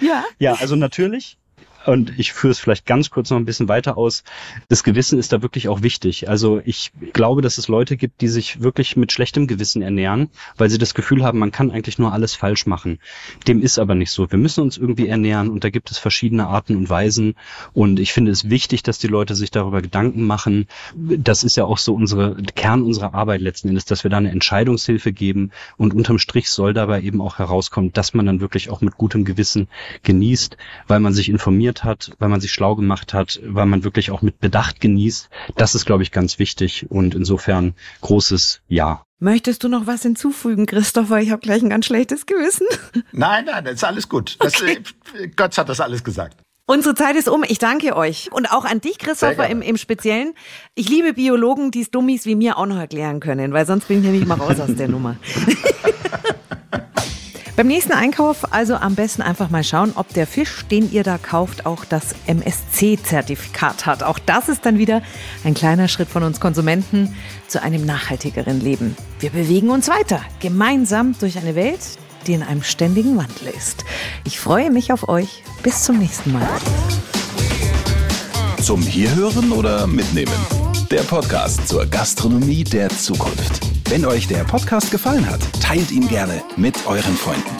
ja. 0.00 0.24
Ja, 0.38 0.54
also 0.54 0.74
natürlich. 0.74 1.38
Und 1.86 2.18
ich 2.18 2.32
führe 2.32 2.50
es 2.50 2.58
vielleicht 2.58 2.84
ganz 2.84 3.10
kurz 3.10 3.30
noch 3.30 3.38
ein 3.38 3.44
bisschen 3.44 3.68
weiter 3.68 3.96
aus. 3.96 4.24
Das 4.68 4.82
Gewissen 4.82 5.18
ist 5.18 5.32
da 5.32 5.42
wirklich 5.42 5.68
auch 5.68 5.82
wichtig. 5.82 6.28
Also 6.28 6.60
ich 6.64 6.90
glaube, 7.12 7.42
dass 7.42 7.58
es 7.58 7.68
Leute 7.68 7.96
gibt, 7.96 8.20
die 8.20 8.28
sich 8.28 8.60
wirklich 8.60 8.96
mit 8.96 9.12
schlechtem 9.12 9.46
Gewissen 9.46 9.82
ernähren, 9.82 10.28
weil 10.56 10.68
sie 10.68 10.78
das 10.78 10.94
Gefühl 10.94 11.22
haben, 11.22 11.38
man 11.38 11.52
kann 11.52 11.70
eigentlich 11.70 11.98
nur 11.98 12.12
alles 12.12 12.34
falsch 12.34 12.66
machen. 12.66 12.98
Dem 13.46 13.62
ist 13.62 13.78
aber 13.78 13.94
nicht 13.94 14.10
so. 14.10 14.30
Wir 14.30 14.38
müssen 14.38 14.62
uns 14.62 14.76
irgendwie 14.76 15.06
ernähren 15.06 15.48
und 15.48 15.62
da 15.62 15.70
gibt 15.70 15.90
es 15.90 15.98
verschiedene 15.98 16.48
Arten 16.48 16.76
und 16.76 16.90
Weisen. 16.90 17.34
Und 17.72 18.00
ich 18.00 18.12
finde 18.12 18.32
es 18.32 18.50
wichtig, 18.50 18.82
dass 18.82 18.98
die 18.98 19.06
Leute 19.06 19.36
sich 19.36 19.52
darüber 19.52 19.80
Gedanken 19.80 20.24
machen. 20.24 20.66
Das 20.94 21.44
ist 21.44 21.56
ja 21.56 21.64
auch 21.64 21.78
so 21.78 21.94
unsere 21.94 22.36
Kern 22.56 22.82
unserer 22.82 23.14
Arbeit 23.14 23.40
letzten 23.40 23.68
Endes, 23.68 23.84
dass 23.84 24.02
wir 24.02 24.10
da 24.10 24.16
eine 24.16 24.30
Entscheidungshilfe 24.32 25.12
geben. 25.12 25.52
Und 25.76 25.94
unterm 25.94 26.18
Strich 26.18 26.50
soll 26.50 26.74
dabei 26.74 27.02
eben 27.02 27.20
auch 27.20 27.38
herauskommen, 27.38 27.92
dass 27.92 28.12
man 28.12 28.26
dann 28.26 28.40
wirklich 28.40 28.70
auch 28.70 28.80
mit 28.80 28.96
gutem 28.96 29.24
Gewissen 29.24 29.68
genießt, 30.02 30.56
weil 30.88 31.00
man 31.00 31.12
sich 31.12 31.28
informiert 31.28 31.75
informiert 31.76 31.84
hat, 31.84 32.10
weil 32.18 32.28
man 32.28 32.40
sich 32.40 32.52
schlau 32.52 32.74
gemacht 32.74 33.14
hat, 33.14 33.40
weil 33.44 33.66
man 33.66 33.84
wirklich 33.84 34.10
auch 34.10 34.22
mit 34.22 34.40
Bedacht 34.40 34.80
genießt. 34.80 35.28
Das 35.56 35.74
ist, 35.74 35.84
glaube 35.84 36.02
ich, 36.02 36.12
ganz 36.12 36.38
wichtig 36.38 36.86
und 36.90 37.14
insofern 37.14 37.74
großes 38.00 38.60
Ja. 38.68 39.02
Möchtest 39.18 39.64
du 39.64 39.68
noch 39.68 39.86
was 39.86 40.02
hinzufügen, 40.02 40.66
Christopher? 40.66 41.20
Ich 41.20 41.30
habe 41.30 41.40
gleich 41.40 41.62
ein 41.62 41.70
ganz 41.70 41.86
schlechtes 41.86 42.26
Gewissen. 42.26 42.66
Nein, 43.12 43.46
nein, 43.46 43.64
das 43.64 43.74
ist 43.74 43.84
alles 43.84 44.10
gut. 44.10 44.36
Das, 44.40 44.60
okay. 44.60 44.78
Äh, 45.18 45.28
Götz 45.28 45.56
hat 45.56 45.70
das 45.70 45.80
alles 45.80 46.04
gesagt. 46.04 46.36
Unsere 46.66 46.94
Zeit 46.94 47.16
ist 47.16 47.28
um. 47.28 47.42
Ich 47.48 47.58
danke 47.58 47.96
euch. 47.96 48.30
Und 48.32 48.52
auch 48.52 48.66
an 48.66 48.80
dich, 48.80 48.98
Christopher, 48.98 49.48
im, 49.48 49.62
im 49.62 49.78
Speziellen. 49.78 50.34
Ich 50.74 50.88
liebe 50.90 51.14
Biologen, 51.14 51.70
die 51.70 51.80
es 51.80 51.90
Dummies 51.90 52.26
wie 52.26 52.34
mir 52.34 52.58
auch 52.58 52.66
noch 52.66 52.76
erklären 52.76 53.20
können, 53.20 53.54
weil 53.54 53.64
sonst 53.64 53.88
bin 53.88 54.00
ich 54.00 54.04
nämlich 54.04 54.26
mal 54.26 54.34
raus 54.34 54.60
aus 54.60 54.74
der 54.74 54.88
Nummer. 54.88 55.16
Beim 57.56 57.68
nächsten 57.68 57.92
Einkauf 57.92 58.52
also 58.52 58.74
am 58.74 58.94
besten 58.94 59.22
einfach 59.22 59.48
mal 59.48 59.64
schauen, 59.64 59.92
ob 59.94 60.12
der 60.12 60.26
Fisch, 60.26 60.66
den 60.70 60.92
ihr 60.92 61.02
da 61.02 61.16
kauft, 61.16 61.64
auch 61.64 61.86
das 61.86 62.14
MSC-Zertifikat 62.26 63.86
hat. 63.86 64.02
Auch 64.02 64.18
das 64.18 64.50
ist 64.50 64.66
dann 64.66 64.76
wieder 64.76 65.00
ein 65.42 65.54
kleiner 65.54 65.88
Schritt 65.88 66.10
von 66.10 66.22
uns 66.22 66.38
Konsumenten 66.38 67.16
zu 67.48 67.62
einem 67.62 67.86
nachhaltigeren 67.86 68.60
Leben. 68.60 68.94
Wir 69.20 69.30
bewegen 69.30 69.70
uns 69.70 69.88
weiter, 69.88 70.20
gemeinsam 70.40 71.14
durch 71.18 71.38
eine 71.38 71.54
Welt, 71.54 71.80
die 72.26 72.34
in 72.34 72.42
einem 72.42 72.62
ständigen 72.62 73.16
Wandel 73.16 73.48
ist. 73.56 73.86
Ich 74.24 74.38
freue 74.38 74.70
mich 74.70 74.92
auf 74.92 75.08
euch. 75.08 75.42
Bis 75.62 75.84
zum 75.84 75.98
nächsten 75.98 76.32
Mal. 76.32 76.46
Zum 78.60 78.82
Hierhören 78.82 79.52
oder 79.52 79.86
Mitnehmen? 79.86 80.34
Der 80.90 81.02
Podcast 81.02 81.66
zur 81.68 81.86
Gastronomie 81.86 82.64
der 82.64 82.90
Zukunft. 82.90 83.75
Wenn 83.88 84.04
euch 84.04 84.26
der 84.26 84.42
Podcast 84.42 84.90
gefallen 84.90 85.30
hat, 85.30 85.40
teilt 85.62 85.92
ihn 85.92 86.08
gerne 86.08 86.42
mit 86.56 86.86
euren 86.88 87.14
Freunden. 87.14 87.56